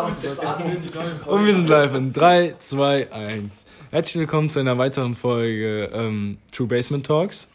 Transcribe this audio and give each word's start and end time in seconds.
Und 0.00 1.44
wir 1.44 1.54
sind 1.54 1.68
live 1.68 1.94
in 1.94 2.14
3, 2.14 2.54
2, 2.58 3.12
1. 3.12 3.66
Herzlich 3.90 4.16
willkommen 4.16 4.48
zu 4.48 4.58
einer 4.58 4.78
weiteren 4.78 5.14
Folge 5.14 5.90
ähm, 5.92 6.38
True 6.52 6.68
Basement 6.68 7.04
Talks. 7.04 7.46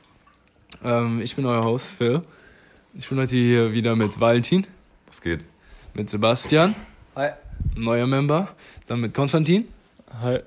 Ähm, 0.83 1.21
ich 1.21 1.35
bin 1.35 1.47
euer 1.47 1.63
Host 1.63 1.87
Phil. 1.87 2.21
Ich 2.93 3.09
bin 3.09 3.17
heute 3.17 3.35
hier 3.35 3.73
wieder 3.73 3.95
mit 3.95 4.19
Valentin. 4.19 4.67
Was 5.07 5.21
geht? 5.21 5.39
Mit 5.95 6.07
Sebastian. 6.07 6.75
Hi. 7.15 7.31
Neuer 7.75 8.05
Member. 8.05 8.49
Dann 8.85 9.01
mit 9.01 9.15
Konstantin. 9.15 9.67
Hi. 10.21 10.41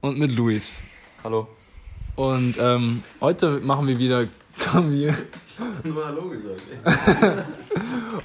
Und 0.00 0.18
mit 0.18 0.32
Luis. 0.32 0.82
Hallo. 1.22 1.46
Und 2.16 2.56
ähm, 2.58 3.04
heute 3.20 3.60
machen 3.60 3.86
wir 3.86 3.96
wieder. 4.00 4.24
Komm 4.72 4.90
hier. 4.90 5.16
Nur 5.84 6.04
Hallo 6.04 6.30
gesagt, 6.30 6.62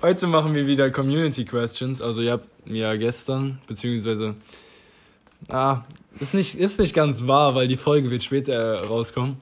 Heute 0.02 0.28
machen 0.28 0.54
wir 0.54 0.66
wieder 0.66 0.90
Community 0.90 1.46
Questions. 1.46 2.02
Also 2.02 2.22
ihr 2.22 2.32
habt 2.32 2.68
mir 2.68 2.98
gestern, 2.98 3.60
beziehungsweise, 3.68 4.36
ah, 5.50 5.84
ist 6.20 6.34
nicht, 6.34 6.56
ist 6.56 6.80
nicht 6.80 6.96
ganz 6.96 7.28
wahr, 7.28 7.54
weil 7.54 7.68
die 7.68 7.78
Folge 7.78 8.10
wird 8.10 8.24
später 8.24 8.54
äh, 8.54 8.86
rauskommen. 8.86 9.38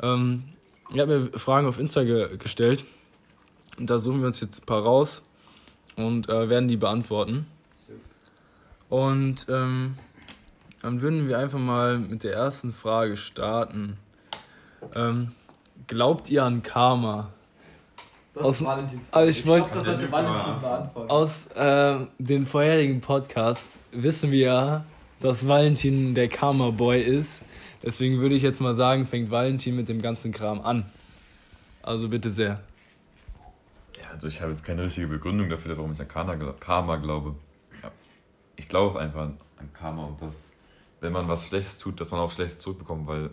Ähm, 0.00 0.44
ihr 0.92 1.02
habt 1.02 1.10
mir 1.10 1.38
Fragen 1.38 1.66
auf 1.66 1.78
Insta 1.78 2.04
ge 2.04 2.36
gestellt 2.36 2.84
und 3.78 3.90
da 3.90 3.98
suchen 3.98 4.20
wir 4.20 4.28
uns 4.28 4.40
jetzt 4.40 4.62
ein 4.62 4.66
paar 4.66 4.82
raus 4.82 5.22
und 5.96 6.28
äh, 6.28 6.48
werden 6.48 6.68
die 6.68 6.76
beantworten. 6.76 7.46
Und 8.88 9.46
ähm, 9.48 9.96
dann 10.82 11.02
würden 11.02 11.28
wir 11.28 11.38
einfach 11.38 11.58
mal 11.58 11.98
mit 11.98 12.22
der 12.22 12.34
ersten 12.34 12.72
Frage 12.72 13.16
starten. 13.16 13.98
Ähm, 14.94 15.32
glaubt 15.86 16.30
ihr 16.30 16.44
an 16.44 16.62
Karma? 16.62 17.32
Aus- 18.44 18.62
also 19.12 19.28
ich 19.30 19.46
wollte- 19.46 19.74
Valentin 19.74 20.10
beantworten. 20.60 21.10
Aus 21.10 21.46
äh, 21.48 21.96
den 22.18 22.46
vorherigen 22.46 23.00
Podcasts 23.00 23.78
wissen 23.92 24.30
wir 24.30 24.38
ja, 24.46 24.84
dass 25.20 25.46
Valentin 25.46 26.14
der 26.14 26.28
Karma 26.28 26.70
Boy 26.70 27.00
ist. 27.00 27.42
Deswegen 27.82 28.18
würde 28.20 28.34
ich 28.34 28.42
jetzt 28.42 28.60
mal 28.60 28.74
sagen, 28.76 29.06
fängt 29.06 29.30
Valentin 29.30 29.76
mit 29.76 29.88
dem 29.88 30.00
ganzen 30.02 30.32
Kram 30.32 30.60
an. 30.60 30.86
Also 31.82 32.08
bitte 32.08 32.30
sehr. 32.30 32.60
Ja, 34.02 34.10
also 34.12 34.28
ich 34.28 34.40
habe 34.40 34.50
jetzt 34.50 34.64
keine 34.64 34.84
richtige 34.84 35.06
Begründung 35.08 35.48
dafür, 35.48 35.76
warum 35.76 35.92
ich 35.92 36.00
an 36.00 36.08
Karma, 36.08 36.34
gla- 36.34 36.52
Karma 36.58 36.96
glaube. 36.96 37.34
Ja. 37.82 37.90
Ich 38.56 38.68
glaube 38.68 38.98
einfach 39.00 39.22
an, 39.22 39.38
an 39.58 39.72
Karma 39.72 40.04
und 40.04 40.20
dass, 40.22 40.46
wenn 41.00 41.12
man 41.12 41.28
was 41.28 41.46
Schlechtes 41.48 41.78
tut, 41.78 42.00
dass 42.00 42.10
man 42.10 42.20
auch 42.20 42.30
Schlechtes 42.30 42.58
zurückbekommt, 42.58 43.06
weil 43.06 43.30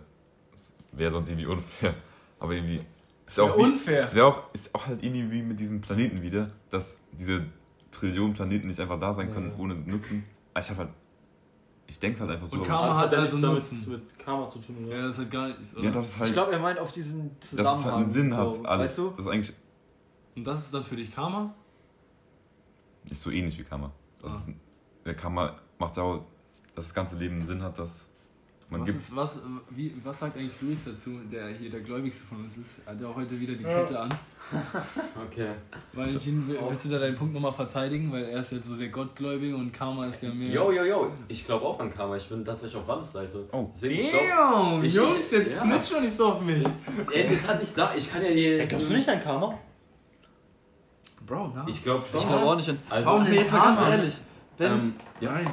es 0.54 0.72
wäre 0.92 1.10
sonst 1.10 1.28
irgendwie 1.28 1.46
unfair. 1.46 1.94
Aber 2.38 2.52
irgendwie 2.52 2.80
ist 3.26 3.40
auch 3.40 3.56
wie, 3.58 3.62
unfair. 3.62 4.04
Es 4.04 4.14
wäre 4.14 4.26
auch, 4.26 4.42
ist 4.54 4.74
auch 4.74 4.86
halt 4.86 5.02
irgendwie 5.02 5.30
wie 5.30 5.42
mit 5.42 5.58
diesen 5.58 5.80
Planeten 5.80 6.22
wieder, 6.22 6.50
dass 6.70 6.98
diese 7.12 7.44
Trillionen 7.90 8.34
Planeten 8.34 8.66
nicht 8.68 8.80
einfach 8.80 8.98
da 9.00 9.12
sein 9.12 9.32
können 9.32 9.52
ohne 9.58 9.74
Nutzen. 9.74 10.24
Aber 10.54 10.62
Ich 10.62 10.70
habe 10.70 10.78
halt, 10.80 10.90
ich 11.86 11.98
denke 11.98 12.20
halt 12.20 12.30
einfach 12.30 12.46
so. 12.48 12.56
Und 12.56 12.64
Karma- 12.64 12.88
Das 12.88 12.98
hat 12.98 13.12
ja 13.12 13.18
also 13.18 13.36
nichts 13.36 13.42
damit 13.42 13.58
Nutzen. 13.72 13.90
mit 13.92 14.18
Karma 14.18 14.46
zu 14.48 14.58
tun, 14.58 14.84
oder? 14.86 15.08
das 15.08 15.18
hat 15.18 15.30
gar 15.30 15.48
nichts. 15.48 15.74
ja, 15.80 15.90
das 15.90 16.04
ist 16.06 16.18
halt, 16.18 16.28
Ich 16.28 16.34
glaube, 16.34 16.52
er 16.52 16.58
meint 16.58 16.78
auf 16.78 16.92
diesen 16.92 17.30
dass 17.40 17.52
es 17.52 17.56
Zusammenhang. 17.56 17.84
halt 17.84 17.94
einen 17.94 18.08
Sinn 18.08 18.36
hat, 18.36 18.54
so, 18.56 18.62
alles. 18.64 18.84
Weißt 18.84 18.98
du? 18.98 19.10
Das 19.10 19.18
ist 19.20 19.32
eigentlich 19.32 19.56
Und 20.36 20.44
das 20.46 20.60
ist 20.60 20.74
dann 20.74 20.82
für 20.84 20.96
dich 20.96 21.14
Karma? 21.14 21.54
ist 23.10 23.22
so 23.22 23.30
ähnlich 23.30 23.58
wie 23.58 23.64
Karma. 23.64 23.92
Das 24.20 24.32
Ah. 24.32 24.36
ist, 24.38 24.48
der 25.04 25.14
Karma 25.14 25.54
macht 25.78 25.96
ja 25.96 26.02
auch, 26.02 26.24
dass 26.74 26.86
das 26.86 26.94
ganze 26.94 27.16
Leben 27.16 27.36
einen 27.36 27.44
Sinn 27.46 27.62
hat, 27.62 27.78
dass 27.78 28.08
man 28.68 28.80
Was, 28.80 28.86
gibt. 28.88 28.98
ist, 29.00 29.14
was, 29.14 29.38
wie, 29.70 29.94
was 30.02 30.18
sagt 30.18 30.36
eigentlich 30.36 30.60
Luis 30.60 30.80
dazu, 30.84 31.10
der 31.30 31.48
hier 31.48 31.70
der 31.70 31.80
gläubigste 31.80 32.24
von 32.26 32.38
uns 32.44 32.56
ist? 32.56 32.84
Hat 32.86 33.00
er 33.00 33.08
auch 33.08 33.14
heute 33.14 33.38
wieder 33.40 33.54
die 33.54 33.62
Kette 33.64 33.98
an. 34.00 34.10
Okay. 35.28 35.50
Valentin, 35.92 36.46
will- 36.46 36.58
willst 36.68 36.84
du 36.84 36.88
da 36.88 36.98
deinen 37.00 37.16
Punkt 37.16 37.34
nochmal 37.34 37.52
verteidigen? 37.52 38.12
Weil 38.12 38.24
er 38.26 38.40
ist 38.40 38.52
jetzt 38.52 38.68
so 38.68 38.76
der 38.76 38.88
Gottgläubige 38.88 39.56
und 39.56 39.72
Karma 39.72 40.06
ist 40.06 40.22
ja 40.22 40.30
mehr. 40.32 40.50
Yo, 40.52 40.70
yo, 40.70 40.84
yo. 40.84 41.10
Ich 41.26 41.44
glaube 41.44 41.64
auch 41.66 41.80
an 41.80 41.92
Karma. 41.92 42.16
Ich 42.16 42.28
bin 42.28 42.44
tatsächlich 42.44 42.80
auf 42.80 42.86
Walles 42.86 43.10
Seite. 43.10 43.44
Oh. 43.52 43.68
Deswegen, 43.74 43.94
ich 43.96 44.04
Ich- 44.84 44.94
Jungs, 44.94 45.10
ich- 45.26 45.30
jetzt 45.32 45.52
ja. 45.56 45.62
snitch 45.62 45.90
doch 45.90 46.00
nicht 46.00 46.16
so 46.16 46.26
auf 46.26 46.40
mich. 46.42 46.64
Ey, 47.12 47.28
das 47.28 47.46
hat 47.48 47.60
nicht 47.60 47.76
da. 47.76 47.92
Ich 47.96 48.08
kann 48.10 48.22
ja 48.22 48.28
hier. 48.28 48.64
Glaubst 48.66 48.88
du 48.88 48.92
nicht 48.94 49.08
an 49.08 49.20
Karma? 49.20 49.58
Bro, 51.26 51.52
na. 51.54 51.64
Ich 51.68 51.82
glaube 51.82 52.04
schon. 52.08 52.20
Ich 52.20 52.26
glaube 52.28 52.44
auch 52.46 52.56
nicht. 52.56 52.68
an- 52.68 52.78
Also, 52.88 53.06
Warum 53.06 53.22
Okay, 53.22 53.34
jetzt 53.36 53.52
mal 53.52 53.62
ganz 53.62 53.80
Karma? 53.80 53.94
ehrlich. 53.96 54.14
Wenn, 54.58 54.72
ähm, 54.72 54.94
ja. 55.20 55.32
Nein. 55.32 55.46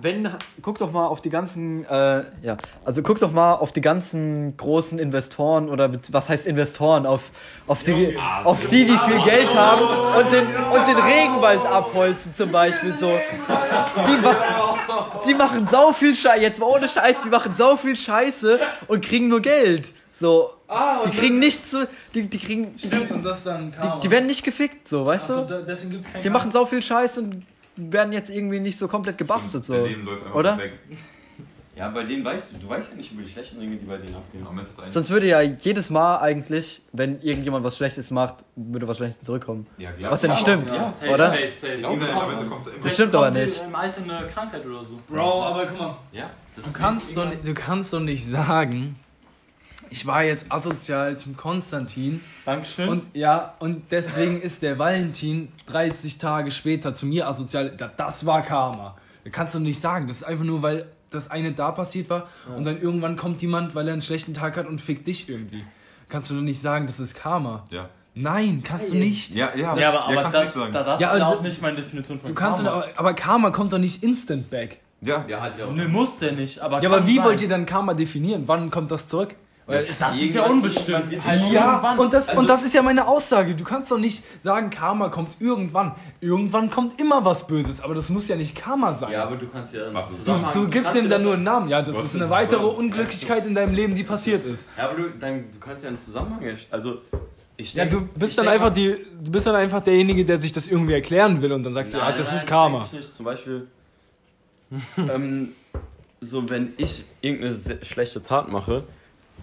Wenn, 0.00 0.28
guck 0.62 0.78
doch 0.78 0.90
mal 0.92 1.06
auf 1.06 1.20
die 1.20 1.28
ganzen, 1.28 1.84
äh, 1.84 2.24
ja, 2.42 2.56
also 2.84 3.02
guck 3.02 3.18
doch 3.18 3.32
mal 3.32 3.54
auf 3.54 3.72
die 3.72 3.80
ganzen 3.82 4.56
großen 4.56 4.98
Investoren 4.98 5.68
oder 5.68 5.88
mit- 5.88 6.12
was 6.12 6.28
heißt 6.28 6.46
Investoren, 6.46 7.04
auf, 7.06 7.30
auf, 7.66 7.84
die, 7.84 8.16
auf 8.44 8.66
die, 8.68 8.86
die 8.86 8.98
viel 8.98 9.20
Geld 9.22 9.54
haben 9.54 9.82
und 10.18 10.32
den, 10.32 10.46
und 10.46 10.86
den 10.88 10.96
Regenwald 10.96 11.64
abholzen 11.66 12.34
zum 12.34 12.50
Beispiel 12.50 12.96
so. 12.98 13.10
Die, 14.08 14.24
was, 14.24 14.38
die 15.26 15.34
machen 15.34 15.66
sau 15.68 15.92
viel 15.92 16.14
Scheiße, 16.14 16.40
jetzt 16.40 16.58
mal 16.58 16.66
ohne 16.66 16.88
Scheiß, 16.88 17.22
die 17.24 17.28
machen 17.28 17.54
sau 17.54 17.76
viel 17.76 17.96
Scheiße 17.96 18.60
und 18.88 19.04
kriegen 19.04 19.28
nur 19.28 19.40
Geld. 19.40 19.92
So, 20.18 20.50
Ah, 20.68 21.00
die 21.04 21.10
kriegen 21.10 21.38
nichts, 21.38 21.70
zu- 21.72 21.86
die, 22.14 22.22
die 22.22 22.38
kriegen, 22.38 22.74
die, 22.76 22.86
Stimmt, 22.86 23.10
und 23.10 23.22
das 23.24 23.44
dann 23.44 23.72
Karma. 23.72 24.00
die 24.00 24.10
werden 24.10 24.26
nicht 24.26 24.42
gefickt, 24.42 24.88
so, 24.88 25.04
weißt 25.04 25.30
Achso, 25.30 25.42
du? 25.42 25.48
da, 25.48 25.60
deswegen 25.60 25.90
gibt's 25.90 26.10
kein 26.10 26.22
Die 26.22 26.30
machen 26.30 26.50
sau 26.50 26.64
viel 26.64 26.80
Scheiß 26.80 27.18
und 27.18 27.44
werden 27.76 28.12
jetzt 28.12 28.30
irgendwie 28.30 28.60
nicht 28.60 28.78
so 28.78 28.88
komplett 28.88 29.18
gebastelt, 29.18 29.64
so. 29.64 29.74
Dein 29.74 29.84
Leben 29.86 30.04
läuft 30.04 30.22
einfach 30.24 30.34
Oder? 30.34 30.56
perfekt. 30.56 30.78
Ja, 31.74 31.88
bei 31.88 32.02
denen 32.04 32.22
weißt 32.22 32.52
du, 32.52 32.58
du 32.58 32.68
weißt 32.68 32.90
ja 32.90 32.96
nicht 32.98 33.12
über 33.12 33.22
die 33.22 33.30
schlechten 33.30 33.58
Dinge, 33.58 33.76
die 33.76 33.86
bei 33.86 33.96
denen 33.96 34.14
abgehen. 34.14 34.46
Eigentlich- 34.46 34.92
Sonst 34.92 35.08
würde 35.08 35.26
ja 35.26 35.40
jedes 35.40 35.88
Mal 35.88 36.18
eigentlich, 36.18 36.82
wenn 36.92 37.18
irgendjemand 37.22 37.64
was 37.64 37.78
Schlechtes 37.78 38.10
macht, 38.10 38.44
würde 38.56 38.86
was 38.86 38.98
Schlechtes 38.98 39.24
zurückkommen. 39.24 39.66
Ja, 39.78 39.90
klar. 39.92 40.10
Was 40.12 40.20
ja 40.22 40.28
nicht 40.28 40.40
stimmt, 40.42 40.70
Ja, 40.70 40.90
safe, 40.92 41.10
oder? 41.10 41.30
safe, 41.30 41.50
safe. 41.50 41.72
Es 42.76 42.82
Das 42.84 42.92
stimmt 42.94 43.14
aber 43.14 43.30
nicht. 43.30 43.62
Im 43.66 43.74
Alter 43.74 44.02
eine 44.02 44.26
Krankheit 44.26 44.66
oder 44.66 44.82
so. 44.84 44.98
Bro, 45.08 45.44
aber 45.44 45.64
guck 45.66 45.78
mal. 45.78 45.96
Ja, 46.12 46.28
das 46.54 46.66
Du 46.66 46.72
kannst, 46.72 47.16
doch, 47.16 47.24
nicht- 47.30 47.46
du 47.48 47.54
kannst 47.54 47.92
doch 47.94 48.00
nicht 48.00 48.26
sagen, 48.26 48.96
ich 49.92 50.06
war 50.06 50.24
jetzt 50.24 50.46
asozial 50.48 51.16
zum 51.18 51.36
Konstantin 51.36 52.20
Dankeschön. 52.46 52.88
und 52.88 53.06
ja, 53.14 53.54
und 53.58 53.82
deswegen 53.90 54.40
ist 54.40 54.62
der 54.62 54.78
Valentin 54.78 55.48
30 55.66 56.18
Tage 56.18 56.50
später 56.50 56.94
zu 56.94 57.06
mir 57.06 57.28
asozial. 57.28 57.70
Da- 57.76 57.92
Das 57.96 58.24
war 58.26 58.42
Karma. 58.42 58.96
Du 59.24 59.30
kannst 59.30 59.54
doch 59.54 59.60
nicht 59.60 59.80
sagen, 59.80 60.06
das 60.08 60.18
ist 60.18 60.22
einfach 60.24 60.44
nur, 60.44 60.62
weil 60.62 60.86
das 61.10 61.30
eine 61.30 61.52
da 61.52 61.70
passiert 61.72 62.08
war 62.10 62.26
und 62.56 62.64
dann 62.64 62.80
irgendwann 62.80 63.16
kommt 63.16 63.42
jemand, 63.42 63.74
weil 63.74 63.86
er 63.86 63.92
einen 63.92 64.02
schlechten 64.02 64.32
Tag 64.34 64.56
hat 64.56 64.66
und 64.66 64.80
fickt 64.80 65.06
dich 65.06 65.28
irgendwie. 65.28 65.62
Kannst 66.08 66.30
du 66.30 66.34
doch 66.34 66.40
nicht 66.42 66.60
sagen, 66.62 66.86
das 66.86 66.98
ist 66.98 67.14
Karma. 67.14 67.64
Ja. 67.70 67.88
Nein, 68.14 68.62
kannst 68.64 68.92
du 68.92 68.96
nicht. 68.96 69.34
Ja, 69.34 69.50
ja, 69.54 69.76
ja, 69.76 69.88
aber, 69.90 70.04
aber 70.04 70.14
kannst 70.22 70.34
du 70.34 70.38
das, 70.38 70.44
nicht 70.44 70.54
sagen. 70.54 70.72
da, 70.72 70.82
das 70.84 71.00
Ja, 71.00 71.12
ist 71.12 71.18
ja 71.18 71.26
also- 71.26 71.38
auch 71.38 71.42
nicht 71.42 71.62
meine 71.62 71.76
Definition 71.76 72.18
von 72.18 72.28
Du 72.28 72.34
kannst 72.34 72.62
Karma. 72.64 72.80
doch, 72.86 72.98
aber 72.98 73.14
Karma 73.14 73.50
kommt 73.50 73.72
doch 73.72 73.78
nicht 73.78 74.02
instant 74.02 74.48
back. 74.50 74.80
ja. 75.02 75.24
Ja, 75.28 75.40
halt 75.40 75.58
ja 75.58 75.66
auch. 75.66 75.72
Nö, 75.72 75.86
muss 75.88 76.18
der 76.18 76.32
nicht. 76.32 76.60
Aber 76.60 76.82
Ja, 76.82 76.88
aber 76.90 77.06
wie 77.06 77.16
sein. 77.16 77.24
wollt 77.24 77.40
ihr 77.42 77.48
dann 77.48 77.64
Karma 77.66 77.94
definieren? 77.94 78.42
Wann 78.46 78.70
kommt 78.70 78.90
das 78.90 79.06
zurück? 79.08 79.34
Weil 79.66 79.86
Das 79.86 80.16
ist 80.18 80.34
ja 80.34 80.44
unbestimmt. 80.46 81.24
Halt 81.24 81.42
Ja, 81.52 81.94
und 81.96 82.12
das, 82.12 82.28
Also- 82.28 82.40
und 82.40 82.50
das 82.50 82.62
ist 82.64 82.74
ja 82.74 82.82
meine 82.82 83.06
Aussage. 83.06 83.54
Du 83.54 83.62
kannst 83.62 83.90
doch 83.92 83.98
nicht 83.98 84.24
sagen, 84.42 84.70
Karma 84.70 85.08
kommt 85.08 85.36
irgendwann. 85.40 85.92
Irgendwann 86.20 86.68
kommt 86.68 86.98
immer 87.00 87.24
was 87.24 87.46
Böses, 87.46 87.80
aber 87.80 87.94
das 87.94 88.08
muss 88.08 88.26
ja 88.26 88.34
nicht 88.34 88.56
Karma 88.56 88.92
sein. 88.92 89.12
Ja, 89.12 89.22
aber 89.24 89.36
du 89.36 89.46
kannst 89.46 89.72
ja. 89.72 89.82
Was 89.92 90.24
du, 90.24 90.34
du 90.52 90.68
gibst 90.68 90.94
dem 90.94 91.08
dann 91.08 91.22
nur 91.22 91.34
einen 91.34 91.44
Namen. 91.44 91.68
Ja, 91.68 91.80
das 91.80 91.96
ist 91.96 92.16
eine 92.16 92.28
weitere? 92.28 92.64
Unglücklichkeit 92.66 93.46
in 93.46 93.54
deinem 93.54 93.74
Leben, 93.74 93.94
die 93.94 94.02
passiert 94.02 94.44
ist. 94.44 94.68
Ja, 94.76 94.84
aber 94.90 94.94
du, 95.00 95.10
dann, 95.10 95.44
du 95.52 95.58
kannst 95.60 95.84
ja 95.84 95.90
einen 95.90 96.00
Zusammenhang. 96.00 96.40
Also, 96.70 96.98
ich 97.56 97.72
Ja, 97.74 97.84
denk- 97.84 97.92
du 98.14 98.18
bist 98.18 98.32
ich 98.32 98.36
dann 98.36 98.46
denk 98.46 98.54
einfach 98.56 98.72
die, 98.72 98.96
du 99.22 99.30
bist 99.30 99.46
dann 99.46 99.54
einfach 99.54 99.80
derjenige, 99.80 100.24
der 100.24 100.40
sich 100.40 100.50
das 100.50 100.66
irgendwie 100.66 100.94
erklären 100.94 101.40
will 101.40 101.52
und 101.52 101.62
dann 101.62 101.72
sagst 101.72 101.94
du, 101.94 101.98
Nein, 101.98 102.10
ja, 102.10 102.16
das 102.16 102.28
nein, 102.28 102.36
ist 102.38 102.46
Karma. 102.48 102.78
das 102.80 102.90
denk 102.90 103.00
ich 103.02 103.06
nicht. 103.08 103.16
Zum 103.16 103.24
Beispiel, 103.24 103.66
ähm, 104.96 105.52
so 106.20 106.48
wenn 106.48 106.72
ich 106.78 107.04
irgendeine 107.20 107.56
schlechte 107.84 108.22
Tat 108.22 108.50
mache, 108.50 108.84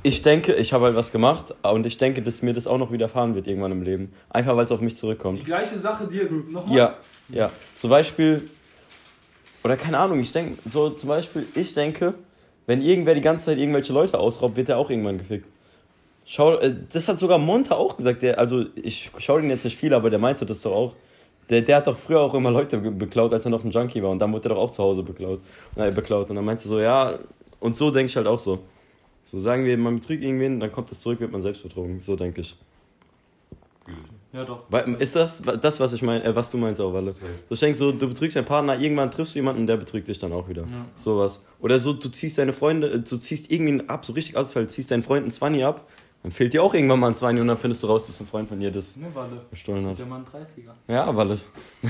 ich 0.04 0.22
denke, 0.22 0.54
ich 0.54 0.72
habe 0.74 0.86
halt 0.86 0.96
was 0.96 1.12
gemacht 1.12 1.54
und 1.62 1.86
ich 1.86 1.98
denke, 1.98 2.22
dass 2.22 2.42
mir 2.42 2.54
das 2.54 2.68
auch 2.68 2.78
noch 2.78 2.92
widerfahren 2.92 3.36
wird 3.36 3.48
irgendwann 3.48 3.72
im 3.72 3.82
Leben. 3.82 4.14
Einfach 4.30 4.56
weil 4.56 4.66
es 4.66 4.72
auf 4.72 4.82
mich 4.82 4.96
zurückkommt. 4.96 5.44
gleiche 5.46 5.78
Sache 5.78 6.08
dir 6.08 6.30
nochmal. 6.50 6.78
Ja, 6.78 6.96
ja. 7.30 7.52
Zum 7.76 7.90
Beispiel, 7.90 8.50
oder 9.64 9.76
keine 9.76 9.98
Ahnung, 9.98 10.20
ich 10.20 10.32
denke, 10.32 10.58
so 10.70 10.90
zum 10.92 11.10
Beispiel, 11.10 11.46
ich 11.56 11.74
denke, 11.74 12.14
wenn 12.66 12.82
irgendwer 12.82 13.16
die 13.16 13.22
ganze 13.22 13.48
Zeit 13.48 13.58
irgendwelche 13.58 13.92
Leute 13.92 14.18
ausraubt, 14.18 14.56
wird 14.56 14.70
er 14.70 14.78
auch 14.78 14.90
irgendwann 14.90 15.18
gefickt. 15.18 15.48
Schau, 16.26 16.58
äh, 16.58 16.74
das 16.94 17.08
hat 17.08 17.20
sogar 17.20 17.38
Monte 17.38 17.76
auch 17.76 17.98
gesagt, 17.98 18.22
der, 18.22 18.40
also 18.40 18.66
ich 18.76 19.12
schaue 19.18 19.42
den 19.42 19.50
jetzt 19.50 19.66
nicht 19.66 19.78
viel, 19.78 19.94
aber 19.94 20.10
der 20.10 20.20
meinte 20.20 20.46
das 20.46 20.62
doch 20.62 20.72
auch. 20.72 20.94
Der, 21.50 21.62
der 21.62 21.78
hat 21.78 21.88
doch 21.88 21.98
früher 21.98 22.20
auch 22.22 22.34
immer 22.36 22.52
Leute 22.52 22.78
beklaut, 22.78 23.34
als 23.34 23.46
er 23.46 23.52
noch 23.52 23.64
ein 23.64 23.72
Junkie 23.72 24.04
war 24.04 24.12
und 24.12 24.20
dann 24.20 24.32
wurde 24.32 24.48
er 24.48 24.56
doch 24.56 24.62
auch 24.62 24.72
zu 24.72 24.84
Hause 24.84 25.02
beklaut. 25.02 25.42
Beklaut. 25.76 26.30
Und 26.30 26.36
dann 26.36 26.46
meinte 26.46 26.64
er 26.64 26.68
so, 26.68 26.80
ja, 26.80 27.18
und 27.60 27.76
so 27.76 27.90
denke 27.90 28.10
ich 28.10 28.16
halt 28.16 28.28
auch 28.28 28.38
so. 28.38 28.60
So 29.24 29.40
sagen 29.40 29.66
wir, 29.66 29.78
man 29.78 29.96
betrügt 30.00 30.24
irgendwen, 30.24 30.60
dann 30.60 30.72
kommt 30.72 30.92
es 30.92 31.02
zurück, 31.02 31.20
wird 31.20 31.32
man 31.32 31.42
selbst 31.42 31.62
betrogen. 31.64 32.02
So 32.02 32.16
denke 32.16 32.42
ich. 32.42 32.56
Ja, 34.32 34.46
doch. 34.46 34.64
Weil, 34.70 34.94
ist 35.00 35.16
das 35.16 35.42
das, 35.42 35.80
was 35.80 35.94
ich 35.94 36.04
meine, 36.04 36.24
äh, 36.24 36.36
was 36.36 36.52
du 36.52 36.58
meinst 36.58 36.80
auch, 36.80 36.94
Walle? 36.94 37.14
So, 37.14 37.26
ich 37.50 37.60
denke 37.60 37.78
so, 37.78 37.92
du 37.92 38.08
betrügst 38.08 38.36
deinen 38.38 38.46
Partner, 38.46 38.80
irgendwann 38.80 39.10
triffst 39.10 39.34
du 39.34 39.40
jemanden, 39.40 39.66
der 39.66 39.78
betrügt 39.78 40.08
dich 40.08 40.20
dann 40.20 40.32
auch 40.34 40.48
wieder. 40.48 40.66
Sowas. 40.96 41.42
Oder 41.60 41.80
so, 41.80 41.94
du 41.94 42.10
ziehst 42.10 42.38
deine 42.38 42.54
Freunde, 42.54 42.92
äh, 42.92 43.00
du 43.00 43.18
ziehst 43.18 43.52
irgendwen 43.52 43.90
ab, 43.90 44.06
so 44.06 44.14
richtig 44.14 44.38
asozial, 44.38 44.68
ziehst 44.68 44.92
deinen 44.92 45.02
Freunden 45.02 45.32
20 45.32 45.66
ab, 45.66 45.88
Dann 46.22 46.32
fehlt 46.32 46.54
dir 46.54 46.62
auch 46.62 46.74
irgendwann 46.76 47.00
mal 47.00 47.08
ein 47.08 47.16
20 47.16 47.42
und 47.42 47.48
dann 47.48 47.58
findest 47.58 47.82
du 47.82 47.88
raus, 47.88 48.06
dass 48.06 48.20
ein 48.20 48.28
Freund 48.28 48.48
von 48.50 48.60
dir 48.60 48.70
das 48.70 48.98
Ne, 48.98 49.08
Walle. 49.16 49.42
bestohlen 49.50 49.88
hat. 49.88 49.98
Der 49.98 50.06
Mann 50.06 50.24
30er. 50.26 50.74
Ja, 50.94 51.06
aber 51.06 51.26
das. 51.26 51.40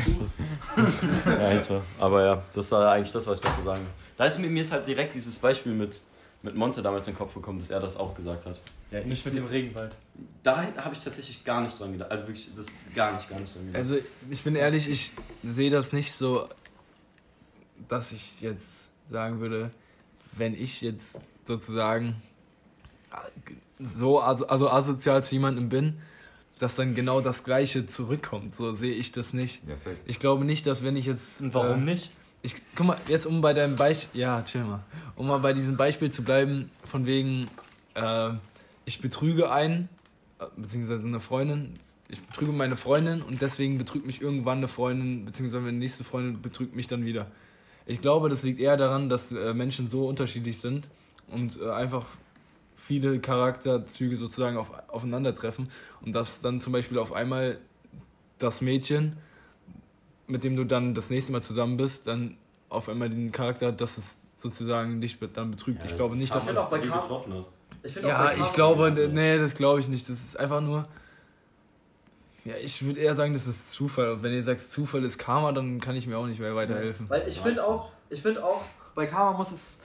ja, 1.26 1.70
war. 1.70 1.82
Aber 2.00 2.24
ja, 2.24 2.44
das 2.54 2.72
war 2.72 2.92
eigentlich 2.92 3.12
das, 3.12 3.26
was 3.28 3.36
ich 3.40 3.42
dazu 3.42 3.62
sagen 3.64 3.82
will. 3.82 3.88
Da 4.16 4.26
ist 4.26 4.40
mir, 4.40 4.50
mir 4.50 4.62
ist 4.62 4.72
halt 4.72 4.86
direkt 4.88 5.16
dieses 5.16 5.38
Beispiel 5.40 5.74
mit, 5.74 6.00
mit 6.42 6.56
Monte 6.56 6.82
damals 6.82 7.08
in 7.08 7.14
den 7.14 7.18
Kopf 7.18 7.34
gekommen, 7.34 7.60
dass 7.60 7.70
er 7.70 7.80
das 7.80 7.98
auch 7.98 8.16
gesagt 8.16 8.46
hat. 8.46 8.60
Ja, 8.92 9.02
Nicht 9.02 9.26
mit 9.26 9.36
dem 9.36 9.46
Regenwald. 9.46 9.94
Da 10.42 10.64
habe 10.78 10.94
ich 10.94 11.00
tatsächlich 11.00 11.44
gar 11.44 11.62
nicht 11.62 11.80
dran 11.80 11.92
gedacht. 11.92 12.12
Also 12.12 12.28
wirklich, 12.28 12.50
das 12.56 12.68
gar 12.96 13.14
nicht, 13.14 13.30
gar 13.30 13.40
nicht 13.40 13.54
dran 13.54 13.68
gedacht. 13.68 13.82
Also 13.82 13.98
ich 14.30 14.44
bin 14.44 14.56
ehrlich, 14.56 14.90
ich 14.90 15.12
sehe 15.44 15.70
das 15.70 15.94
nicht 15.94 16.18
so, 16.18 16.48
dass 17.88 18.12
ich 18.12 18.42
jetzt 18.42 18.86
sagen 19.10 19.40
würde, 19.40 19.72
wenn 20.32 20.54
ich 20.54 20.82
jetzt 20.82 21.22
sozusagen 21.44 22.22
so 23.80 24.20
also, 24.20 24.48
also 24.48 24.70
asozial 24.70 25.24
zu 25.24 25.36
jemandem 25.36 25.70
bin, 25.70 26.02
dass 26.60 26.76
dann 26.76 26.94
genau 26.94 27.22
das 27.22 27.44
Gleiche 27.44 27.88
zurückkommt. 27.88 28.54
So 28.54 28.74
sehe 28.74 28.94
ich 28.94 29.12
das 29.12 29.34
nicht. 29.34 29.62
Ja. 29.68 29.76
Ich 30.06 30.20
glaube 30.20 30.46
nicht, 30.46 30.68
dass 30.68 30.84
wenn 30.84 30.96
ich 30.96 31.06
jetzt. 31.06 31.42
Und 31.42 31.54
warum 31.54 31.88
äh, 31.88 31.94
nicht? 31.94 32.12
Ich, 32.42 32.56
guck 32.76 32.88
mal, 32.88 32.98
jetzt 33.08 33.26
um 33.26 33.42
bei 33.42 33.54
deinem 33.54 33.76
Beispiel, 33.76 34.22
ja, 34.22 34.42
chill 34.44 34.64
mal, 34.64 34.84
um 35.16 35.28
mal 35.28 35.40
bei 35.40 35.54
diesem 35.54 35.76
Beispiel 35.76 36.10
zu 36.12 36.24
bleiben, 36.24 36.72
von 36.86 37.06
wegen, 37.06 37.50
äh, 37.96 38.32
ich 38.86 39.02
betrüge 39.02 39.52
einen, 39.52 39.90
äh, 40.40 40.46
beziehungsweise 40.56 41.06
eine 41.06 41.20
Freundin, 41.20 41.74
ich 42.08 42.22
betrüge 42.22 42.54
meine 42.54 42.78
Freundin 42.78 43.22
und 43.22 43.42
deswegen 43.42 43.78
betrügt 43.78 44.06
mich 44.06 44.22
irgendwann 44.22 44.60
eine 44.60 44.68
Freundin, 44.68 45.26
beziehungsweise 45.26 45.64
meine 45.64 45.78
nächste 45.78 46.04
Freundin 46.04 46.42
betrügt 46.42 46.76
mich 46.76 46.88
dann 46.88 47.06
wieder. 47.06 47.28
Ich 47.86 48.02
glaube, 48.02 48.30
das 48.30 48.44
liegt 48.44 48.60
eher 48.60 48.78
daran, 48.78 49.10
dass 49.10 49.32
äh, 49.32 49.54
Menschen 49.54 49.90
so 49.90 50.08
unterschiedlich 50.08 50.60
sind 50.60 50.88
und 51.28 51.60
äh, 51.62 51.70
einfach 51.70 52.06
viele 52.76 53.20
Charakterzüge 53.20 54.16
sozusagen 54.16 54.58
auf, 54.58 54.72
aufeinandertreffen 54.88 55.70
und 56.02 56.16
dass 56.16 56.40
dann 56.40 56.62
zum 56.62 56.72
Beispiel 56.74 56.98
auf 56.98 57.12
einmal 57.12 57.60
das 58.38 58.62
Mädchen 58.62 59.18
mit 60.30 60.44
dem 60.44 60.56
du 60.56 60.64
dann 60.64 60.94
das 60.94 61.10
nächste 61.10 61.32
Mal 61.32 61.42
zusammen 61.42 61.78
bist, 61.78 62.08
dann 62.08 62.38
auf 62.70 62.88
einmal 62.90 63.10
den 63.10 63.32
Charakter 63.32 63.68
hat, 63.68 63.82
dass 63.82 63.98
es 63.98 64.18
sozusagen 64.38 65.02
dich 65.02 65.18
dann 65.34 65.52
betrügt. 65.52 65.84
ich 65.84 65.96
glaube 65.96 66.16
nicht, 66.16 66.34
dass 66.34 66.46
Karma. 66.46 66.60
das. 66.60 66.68
auch 66.68 66.72
bei 66.72 66.78
die 66.80 66.88
Karma- 66.88 67.02
getroffen 67.02 67.34
hast. 67.34 67.50
Ich 67.84 67.94
find 67.94 68.06
auch 68.06 68.10
bei 68.10 68.16
Ja, 68.16 68.30
Karma- 68.30 68.44
ich 68.48 68.54
glaube, 68.54 68.92
d- 68.92 69.08
nee, 69.10 69.38
das 69.38 69.54
glaube 69.56 69.80
ich 69.80 69.88
nicht. 69.88 70.08
Das 70.10 70.20
ist 70.20 70.40
einfach 70.40 70.62
nur. 70.62 70.88
Ja, 72.46 72.56
ich 72.56 72.84
würde 72.86 73.00
eher 73.00 73.16
sagen, 73.16 73.34
das 73.34 73.48
ist 73.48 73.72
Zufall. 73.72 74.12
Und 74.12 74.24
wenn 74.24 74.32
ihr 74.34 74.44
sagt, 74.44 74.62
Zufall 74.62 75.04
ist 75.04 75.18
Karma, 75.18 75.52
dann 75.52 75.80
kann 75.82 75.96
ich 75.96 76.08
mir 76.08 76.18
auch 76.18 76.26
nicht 76.26 76.40
mehr 76.40 76.56
weiterhelfen. 76.56 77.10
Weil 77.10 77.28
ich 77.28 77.40
finde 77.40 77.66
auch, 77.66 77.90
ich 78.10 78.22
finde 78.22 78.44
auch, 78.44 78.62
bei 78.96 79.06
Karma 79.06 79.38
muss 79.38 79.52
es. 79.52 79.80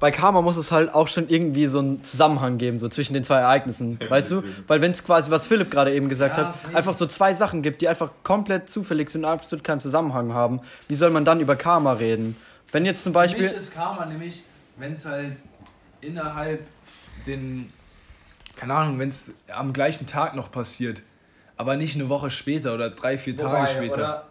Bei 0.00 0.10
Karma 0.10 0.42
muss 0.42 0.56
es 0.56 0.72
halt 0.72 0.92
auch 0.92 1.08
schon 1.08 1.28
irgendwie 1.28 1.66
so 1.66 1.78
einen 1.78 2.02
Zusammenhang 2.04 2.58
geben, 2.58 2.78
so 2.78 2.88
zwischen 2.88 3.14
den 3.14 3.24
zwei 3.24 3.38
Ereignissen. 3.38 3.98
Weißt 4.08 4.30
du? 4.32 4.42
Weil 4.66 4.80
wenn 4.80 4.90
es 4.90 5.04
quasi, 5.04 5.30
was 5.30 5.46
Philipp 5.46 5.70
gerade 5.70 5.92
eben 5.94 6.08
gesagt 6.08 6.36
Ja, 6.36 6.48
hat, 6.48 6.60
safe. 6.60 6.76
einfach 6.76 6.94
so 6.94 7.06
zwei 7.06 7.32
Sachen 7.32 7.62
gibt, 7.62 7.80
die 7.80 7.88
einfach 7.88 8.10
komplett 8.22 8.70
zufällig 8.70 9.08
sind 9.10 9.24
und 9.24 9.30
absolut 9.30 9.64
keinen 9.64 9.80
Zusammenhang 9.80 10.32
haben, 10.32 10.60
wie 10.88 10.94
soll 10.96 11.10
man 11.10 11.24
dann 11.24 11.40
über 11.40 11.56
Karma 11.56 11.92
reden? 11.92 12.36
Wenn 12.72 12.84
jetzt 12.84 13.04
zum 13.04 13.12
Für 13.12 13.20
Beispiel. 13.20 13.44
mich 13.44 13.56
ist 13.56 13.72
Karma 13.74 14.04
nämlich, 14.04 14.42
wenn 14.76 14.92
es 14.94 15.06
halt 15.06 15.36
innerhalb 16.00 16.66
den. 17.26 17.72
Keine 18.56 18.74
Ahnung, 18.74 18.98
wenn 18.98 19.08
es 19.08 19.32
am 19.52 19.72
gleichen 19.72 20.06
Tag 20.06 20.34
noch 20.36 20.50
passiert. 20.50 21.02
Aber 21.56 21.76
nicht 21.76 21.94
eine 21.94 22.08
Woche 22.08 22.30
später 22.30 22.74
oder 22.74 22.90
drei, 22.90 23.16
vier 23.16 23.36
Tage 23.36 23.50
Wobei, 23.52 23.66
später. 23.68 24.28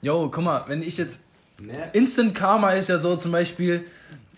Jo, 0.00 0.30
guck 0.30 0.42
mal, 0.42 0.64
wenn 0.66 0.82
ich 0.82 0.96
jetzt 0.98 1.20
Nee. 1.66 1.72
Instant 1.92 2.34
Karma 2.34 2.70
ist 2.70 2.88
ja 2.88 2.98
so 2.98 3.16
zum 3.16 3.32
Beispiel, 3.32 3.84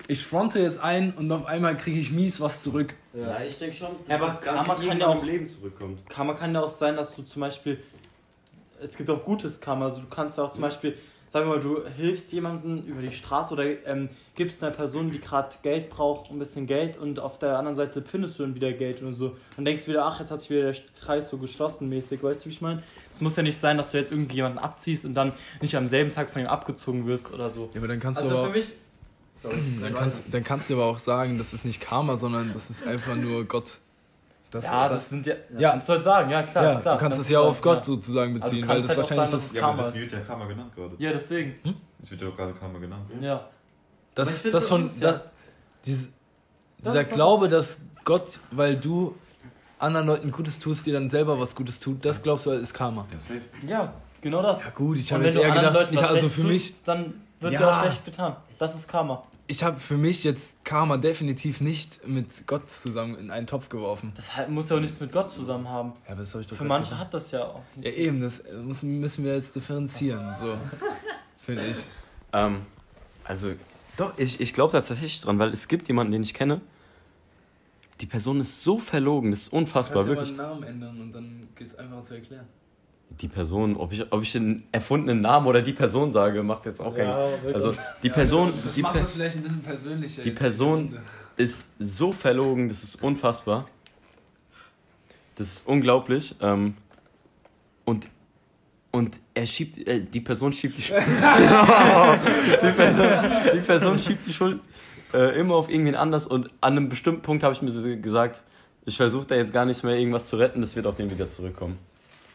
ich 0.08 0.22
fronte 0.22 0.58
jetzt 0.60 0.78
ein 0.80 1.12
und 1.14 1.30
auf 1.32 1.46
einmal 1.46 1.76
kriege 1.76 1.98
ich 1.98 2.10
mies 2.12 2.40
was 2.40 2.62
zurück. 2.62 2.94
Ja, 3.14 3.40
ich 3.42 3.56
denke 3.58 3.74
schon, 3.76 3.88
Ja, 4.08 4.16
aber 4.16 4.26
das 4.26 4.40
Karma 4.42 4.74
kann 4.74 5.00
ja 5.00 5.06
auch- 5.06 5.22
im 5.22 5.28
Leben 5.28 5.48
zurückkommt. 5.48 6.08
Karma 6.10 6.34
kann 6.34 6.52
ja 6.54 6.60
auch 6.62 6.70
sein, 6.70 6.96
dass 6.96 7.14
du 7.14 7.22
zum 7.22 7.40
Beispiel. 7.40 7.78
Es 8.82 8.96
gibt 8.96 9.08
auch 9.08 9.24
gutes 9.24 9.60
Karma. 9.60 9.86
Also 9.86 10.00
du 10.00 10.08
kannst 10.08 10.36
ja 10.36 10.44
auch 10.44 10.52
zum 10.52 10.60
Beispiel, 10.60 10.94
sagen 11.30 11.48
wir 11.48 11.56
mal, 11.56 11.62
du 11.62 11.86
hilfst 11.96 12.32
jemandem 12.32 12.82
über 12.86 13.00
die 13.00 13.12
Straße 13.12 13.54
oder 13.54 13.64
ähm, 13.86 14.10
gibst 14.34 14.62
einer 14.62 14.74
Person, 14.74 15.10
die 15.10 15.20
gerade 15.20 15.56
Geld 15.62 15.88
braucht, 15.88 16.30
ein 16.30 16.38
bisschen 16.38 16.66
Geld 16.66 16.96
und 16.98 17.18
auf 17.18 17.38
der 17.38 17.56
anderen 17.58 17.76
Seite 17.76 18.02
findest 18.02 18.38
du 18.38 18.42
dann 18.42 18.54
wieder 18.54 18.72
Geld 18.72 19.00
und 19.00 19.14
so. 19.14 19.36
Und 19.56 19.64
denkst 19.64 19.86
wieder, 19.88 20.04
ach, 20.04 20.20
jetzt 20.20 20.30
hat 20.30 20.40
sich 20.42 20.50
wieder 20.50 20.72
der 20.72 20.82
Kreis 21.00 21.30
so 21.30 21.38
geschlossen 21.38 21.88
mäßig. 21.88 22.22
Weißt 22.22 22.44
du, 22.44 22.50
wie 22.50 22.52
ich 22.52 22.60
meine? 22.60 22.82
Es 23.14 23.20
muss 23.20 23.36
ja 23.36 23.44
nicht 23.44 23.58
sein, 23.58 23.76
dass 23.76 23.92
du 23.92 23.98
jetzt 23.98 24.10
irgendjemanden 24.10 24.58
abziehst 24.58 25.04
und 25.04 25.14
dann 25.14 25.32
nicht 25.60 25.76
am 25.76 25.86
selben 25.86 26.12
Tag 26.12 26.30
von 26.30 26.42
ihm 26.42 26.48
abgezogen 26.48 27.06
wirst 27.06 27.32
oder 27.32 27.48
so. 27.48 27.70
Ja, 27.72 27.78
aber 27.80 27.86
dann 27.86 28.00
kannst 28.00 28.20
du 28.20 28.24
Also 28.24 28.36
aber 28.38 28.44
für 28.46 28.50
auch, 28.50 28.54
mich. 28.56 28.72
Sorry. 29.40 29.56
dann 29.80 29.94
kannst, 29.94 30.22
dann 30.32 30.42
kannst 30.42 30.68
du 30.68 30.74
aber 30.74 30.86
auch 30.86 30.98
sagen, 30.98 31.38
das 31.38 31.52
ist 31.54 31.64
nicht 31.64 31.80
Karma, 31.80 32.18
sondern 32.18 32.52
das 32.52 32.70
ist 32.70 32.84
einfach 32.84 33.14
nur 33.14 33.44
Gott. 33.44 33.78
Das, 34.50 34.64
Ja, 34.64 34.88
das 34.88 35.10
sind 35.10 35.26
ja. 35.26 35.34
Ja. 35.58 35.70
Kannst 35.70 35.88
du 35.88 35.92
halt 35.92 36.02
sagen, 36.02 36.30
ja 36.30 36.42
klar. 36.42 36.64
ja, 36.64 36.80
klar 36.80 36.94
du 36.96 37.00
kannst 37.00 37.20
es 37.20 37.26
du 37.28 37.32
ja 37.34 37.38
sagen, 37.38 37.50
auf 37.50 37.62
Gott 37.62 37.76
ja. 37.78 37.82
sozusagen 37.84 38.34
Also 38.34 38.48
beziehen, 38.50 38.68
weil 38.68 38.78
das 38.82 38.88
halt 38.88 38.98
wahrscheinlich 38.98 39.30
sein, 39.30 39.38
das, 39.38 39.48
dass- 39.48 39.56
Ja, 39.56 39.66
aber 39.68 39.82
das 39.82 39.94
wird 39.94 40.12
ja 40.12 40.20
Karma 40.20 40.46
genannt 40.46 40.74
gerade. 40.74 40.94
Ja, 40.98 41.12
deswegen. 41.12 41.54
Das 42.00 42.10
wird 42.10 42.20
ja 42.20 42.28
auch 42.28 42.36
gerade 42.36 42.52
Karma 42.54 42.78
genannt. 42.80 43.08
Ja. 43.20 43.48
Das, 44.16 44.42
das 44.42 44.70
ja. 44.70 44.78
das, 45.00 45.20
dieses, 45.86 46.06
Das 46.06 46.10
dieser 46.84 47.00
ist 47.00 47.08
das, 47.10 47.14
Glaube, 47.14 47.48
dass 47.48 47.78
Gott, 48.04 48.38
weil 48.50 48.76
du 48.76 49.14
anderen 49.78 50.06
Leuten 50.06 50.30
Gutes 50.32 50.58
tust, 50.58 50.86
dir 50.86 50.94
dann 50.94 51.10
selber 51.10 51.38
was 51.40 51.54
Gutes 51.54 51.78
tut, 51.80 52.04
das 52.04 52.22
glaubst 52.22 52.46
du 52.46 52.50
ist 52.50 52.74
Karma. 52.74 53.06
Ja, 53.12 53.18
safe. 53.18 53.40
Ja, 53.66 53.92
genau 54.20 54.42
das. 54.42 54.62
Ja 54.64 54.70
gut, 54.70 54.98
ich 54.98 55.12
habe 55.12 55.24
wenn 55.24 55.32
jetzt 55.34 55.42
eher 55.42 55.50
anderen 55.52 55.72
gedacht, 55.72 55.92
Leuten 55.92 55.94
ich, 55.94 56.10
also 56.10 56.28
für 56.28 56.44
mich, 56.44 56.70
tust, 56.72 56.88
dann 56.88 57.14
wird 57.40 57.52
Ja. 57.54 57.58
dir 57.60 57.70
auch 57.70 57.80
schlecht 57.82 58.04
getan. 58.04 58.36
Das 58.58 58.74
ist 58.74 58.88
Karma. 58.88 59.22
ich 59.46 59.62
habe 59.62 59.78
für 59.78 59.96
mich 59.98 60.24
jetzt 60.24 60.64
Karma 60.64 60.96
definitiv 60.96 61.60
nicht 61.60 62.06
mit 62.08 62.46
Gott 62.46 62.70
zusammen 62.70 63.16
in 63.18 63.30
einen 63.30 63.46
Topf 63.46 63.68
geworfen. 63.68 64.12
Das 64.16 64.30
muss 64.48 64.70
ja 64.70 64.76
auch 64.76 64.80
nichts 64.80 65.00
mit 65.00 65.12
Gott 65.12 65.30
zusammen 65.32 65.68
haben. 65.68 65.92
Ja, 66.06 66.12
aber 66.12 66.20
das 66.20 66.32
habe 66.32 66.40
ich 66.42 66.46
doch 66.46 66.56
Für 66.56 66.64
manche 66.64 66.90
gesagt. 66.90 67.00
hat 67.06 67.12
das 67.14 67.30
ja 67.32 67.44
auch 67.44 67.60
Ja 67.76 67.82
nicht. 67.90 67.98
eben, 67.98 68.20
das 68.22 68.42
müssen, 68.64 69.00
müssen 69.00 69.24
wir 69.24 69.34
jetzt 69.34 69.54
differenzieren, 69.54 70.34
so 70.34 70.56
finde 71.38 71.66
ich. 71.66 71.78
Ähm, 72.32 72.62
also, 73.24 73.52
doch, 73.98 74.12
ich, 74.16 74.40
ich 74.40 74.54
glaube 74.54 74.72
tatsächlich 74.72 75.20
dran, 75.20 75.38
weil 75.38 75.50
es 75.50 75.68
gibt 75.68 75.88
jemanden, 75.88 76.12
den 76.12 76.22
ich 76.22 76.32
kenne. 76.34 76.60
Die 78.00 78.06
Person 78.06 78.40
ist 78.40 78.62
so 78.62 78.78
verlogen, 78.78 79.30
das 79.30 79.42
ist 79.42 79.52
unfassbar, 79.52 80.02
du 80.02 80.08
mal 80.10 80.16
wirklich. 80.16 80.28
den 80.30 80.36
Namen 80.36 80.62
ändern 80.64 81.00
und 81.00 81.12
dann 81.12 81.48
geht 81.56 81.68
es 81.68 81.74
einfacher 81.78 82.02
zu 82.02 82.14
erklären. 82.14 82.46
Die 83.20 83.28
Person, 83.28 83.76
ob 83.76 83.92
ich, 83.92 84.10
ob 84.12 84.22
ich 84.22 84.32
den 84.32 84.64
erfundenen 84.72 85.20
Namen 85.20 85.46
oder 85.46 85.62
die 85.62 85.72
Person 85.72 86.10
sage, 86.10 86.42
macht 86.42 86.66
jetzt 86.66 86.80
auch 86.80 86.94
keinen. 86.94 87.08
wirklich. 87.16 87.54
Also, 87.54 87.74
die 88.02 88.10
Person, 88.10 88.52
Das 88.64 88.74
die, 88.74 88.82
macht 88.82 88.96
das 88.96 89.12
vielleicht 89.12 89.36
ein 89.36 89.42
bisschen 89.42 89.62
persönlicher. 89.62 90.22
die 90.22 90.30
Person- 90.30 90.98
ist 91.36 91.70
so 91.80 92.12
verlogen, 92.12 92.68
das 92.68 92.82
ist 92.84 93.02
unfassbar. 93.02 93.68
Das 95.36 95.48
ist 95.48 95.66
unglaublich. 95.66 96.34
Ähm, 96.40 96.74
und, 97.84 98.06
und 98.92 99.18
er 99.34 99.44
schiebt, 99.46 99.78
äh, 99.86 100.00
die 100.00 100.20
Person 100.20 100.52
schiebt 100.52 100.78
die 100.78 100.82
Schuld. 100.82 101.02
die, 102.62 102.70
Person, 102.72 103.08
die 103.54 103.60
Person 103.60 103.98
schiebt 103.98 104.26
die 104.26 104.32
Schuld 104.32 104.60
äh, 105.14 105.38
immer 105.38 105.54
auf 105.54 105.70
irgendwen 105.70 105.94
anders 105.94 106.26
und 106.26 106.48
an 106.60 106.72
einem 106.76 106.88
bestimmten 106.88 107.22
Punkt 107.22 107.42
habe 107.44 107.54
ich 107.54 107.62
mir 107.62 107.70
so 107.70 107.82
gesagt, 107.96 108.42
ich 108.84 108.96
versuche 108.96 109.26
da 109.26 109.34
jetzt 109.36 109.52
gar 109.52 109.64
nicht 109.64 109.82
mehr 109.84 109.96
irgendwas 109.96 110.26
zu 110.28 110.36
retten, 110.36 110.60
das 110.60 110.76
wird 110.76 110.86
auf 110.86 110.94
den 110.94 111.10
wieder 111.10 111.28
zurückkommen. 111.28 111.78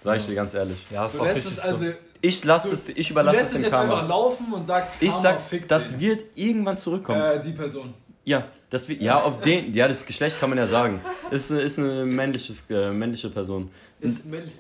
Sag 0.02 0.18
ich 0.18 0.26
dir 0.26 0.36
ganz 0.36 0.54
ehrlich. 0.54 0.78
Ja, 0.90 1.06
ist 1.06 1.16
Du 1.16 1.20
auch 1.22 1.26
lässt 1.26 1.38
richtig 1.38 1.52
es 1.54 1.60
also, 1.60 1.86
Ich 2.22 2.44
lasse 2.46 2.74
es, 2.74 2.90
ich 2.90 3.12
überlasse 3.12 3.42
es 3.44 3.52
dem 3.52 3.62
jetzt 3.64 3.74
einfach 3.74 3.96
Karma. 3.98 4.08
laufen 4.08 4.54
und 4.54 4.66
sagst, 4.66 4.94
Ich 5.02 5.10
Karma 5.10 5.22
sag, 5.24 5.42
fickt 5.42 5.70
das 5.70 5.90
den. 5.90 6.00
wird 6.00 6.24
irgendwann 6.36 6.78
zurückkommen. 6.78 7.22
Äh, 7.22 7.42
die 7.42 7.52
Person. 7.52 7.94
Ja, 8.26 8.46
das 8.70 8.88
wird, 8.88 9.02
ja, 9.02 9.26
ob 9.26 9.42
den, 9.42 9.74
ja, 9.74 9.88
das 9.88 10.06
Geschlecht 10.06 10.40
kann 10.40 10.50
man 10.50 10.58
ja 10.58 10.68
sagen. 10.68 11.02
Ist, 11.32 11.52
eine- 11.52 11.62
ist 11.62 11.78
eine 11.80 12.06
männliches, 12.06 12.64
äh, 12.70 12.92
männliche 12.92 13.30
Person. 13.30 13.70
Ist 14.00 14.26
männlich. 14.26 14.54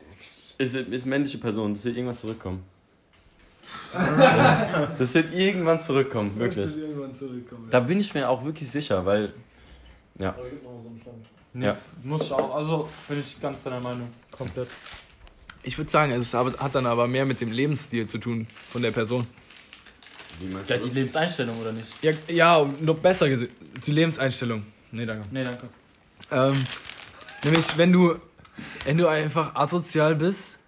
Ist, 0.57 0.75
ist 0.75 1.05
männliche 1.05 1.37
Person, 1.37 1.73
das 1.73 1.85
wird 1.85 1.95
irgendwann 1.95 2.17
zurückkommen. 2.17 2.63
das 4.99 5.13
wird 5.13 5.33
irgendwann 5.33 5.79
zurückkommen, 5.79 6.31
Das 6.31 6.39
wirklich. 6.39 6.75
wird 6.75 6.89
irgendwann 6.89 7.15
zurückkommen. 7.15 7.67
Da 7.69 7.79
bin 7.79 7.99
ich 7.99 8.13
mir 8.13 8.29
auch 8.29 8.43
wirklich 8.43 8.69
sicher, 8.69 9.05
weil, 9.05 9.33
ja. 10.17 10.35
Nee, 11.53 11.65
Ja. 11.65 11.77
Muss 12.03 12.25
ich 12.25 12.31
auch. 12.31 12.53
Also 12.55 12.87
bin 13.07 13.19
ich 13.19 13.41
ganz 13.41 13.63
deiner 13.63 13.79
Meinung. 13.79 14.09
Komplett. 14.31 14.67
Ich 15.63 15.77
würde 15.77 15.89
sagen, 15.89 16.11
es 16.11 16.33
hat 16.33 16.59
hat 16.59 16.75
dann 16.75 16.85
aber 16.85 17.07
mehr 17.07 17.25
mit 17.25 17.41
dem 17.41 17.51
Lebensstil 17.51 18.07
zu 18.07 18.17
tun 18.19 18.47
von 18.69 18.81
der 18.81 18.91
Person. 18.91 19.25
Ja, 20.67 20.77
die 20.77 20.89
Lebenseinstellung 20.89 21.59
oder 21.59 21.71
nicht? 21.73 21.91
Ja, 22.01 22.11
ja 22.27 22.69
noch 22.81 22.97
besser 22.99 23.27
gesagt, 23.27 23.51
die 23.85 23.91
Lebenseinstellung. 23.91 24.63
Nee, 24.91 25.05
danke. 25.05 25.27
Nee, 25.31 25.43
danke. 25.43 25.67
Ähm, 26.31 26.63
nämlich, 27.43 27.77
wenn 27.77 27.91
du, 27.91 28.15
wenn 28.85 28.97
du 28.97 29.07
einfach 29.07 29.53
asozial 29.55 30.15
bist, 30.15 30.58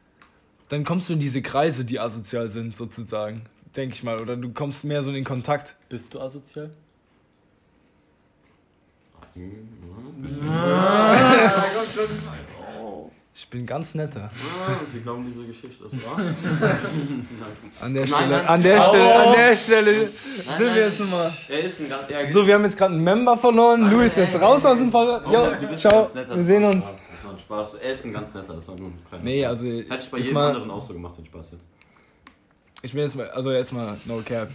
dann 0.72 0.86
kommst 0.86 1.10
du 1.10 1.14
in 1.14 1.20
diese 1.20 1.42
Kreise, 1.42 1.84
die 1.84 2.00
asozial 2.00 2.48
sind, 2.48 2.78
sozusagen. 2.78 3.42
Denke 3.76 3.96
ich 3.96 4.04
mal. 4.04 4.22
Oder 4.22 4.38
du 4.38 4.54
kommst 4.54 4.86
mehr 4.86 5.04
so 5.04 5.10
in 5.10 5.16
den 5.16 5.26
Kontakt. 5.26 5.76
Bist 5.90 6.14
du 6.14 6.22
asozial? 6.22 6.72
Ich 13.36 13.50
bin 13.50 13.66
ganz 13.66 13.96
netter. 13.96 14.32
Sie 14.94 15.02
glauben 15.02 15.26
diese 15.26 15.46
Geschichte, 15.46 15.84
das 15.84 16.06
war? 16.06 16.18
An 17.82 17.94
der 17.94 18.08
Stelle, 18.08 18.28
nein. 18.30 18.46
an 18.46 18.64
der. 18.64 18.82
Stelle, 18.82 19.16
an 19.16 19.34
der 19.34 19.56
Stelle 19.58 20.08
sind 20.08 20.68
nein. 20.68 20.76
wir 20.76 20.84
jetzt 20.84 21.00
nochmal. 21.02 21.34
Er 21.50 21.60
ist 21.64 21.82
ein 21.82 21.90
ganz. 21.90 22.10
Er 22.10 22.32
So, 22.34 22.48
wir 22.48 22.54
haben 22.54 22.64
jetzt 22.64 22.78
gerade 22.78 22.94
einen 22.94 23.04
Member 23.04 23.38
verloren. 23.38 23.92
Luis 23.92 24.18
ist 24.18 24.40
raus 24.40 24.66
aus 24.66 24.78
dem 24.78 24.92
Fall. 24.92 25.22
Jo, 25.30 25.76
ciao, 25.76 26.10
wir 26.14 26.44
sehen 26.44 26.64
uns. 26.64 26.86
Spaß, 27.22 27.24
Das 27.24 27.26
war 27.26 27.34
ein 27.34 27.40
Spaß. 27.40 27.74
Er 27.76 27.92
ist 27.94 28.06
ein 28.06 28.14
ganz 28.14 28.34
netter, 28.34 28.54
das 28.56 28.68
war 28.68 28.76
nur 28.76 28.90
ein 28.90 29.00
kleiner. 29.08 29.24
Nee, 29.24 29.46
also 29.46 29.66
Hätte 29.66 29.98
ich 30.00 30.10
bei 30.12 30.18
jedem 30.20 30.34
mal, 30.34 30.48
anderen 30.50 30.72
auch 30.72 30.82
so 30.82 30.94
gemacht, 30.94 31.18
den 31.18 31.26
Spaß 31.26 31.52
jetzt. 31.52 31.66
ich 32.82 32.94
bin 32.94 33.02
jetzt 33.04 33.16
mal, 33.16 33.30
also 33.32 33.52
jetzt 33.52 33.74
mal 33.74 33.98
no 34.06 34.22
cap. 34.26 34.50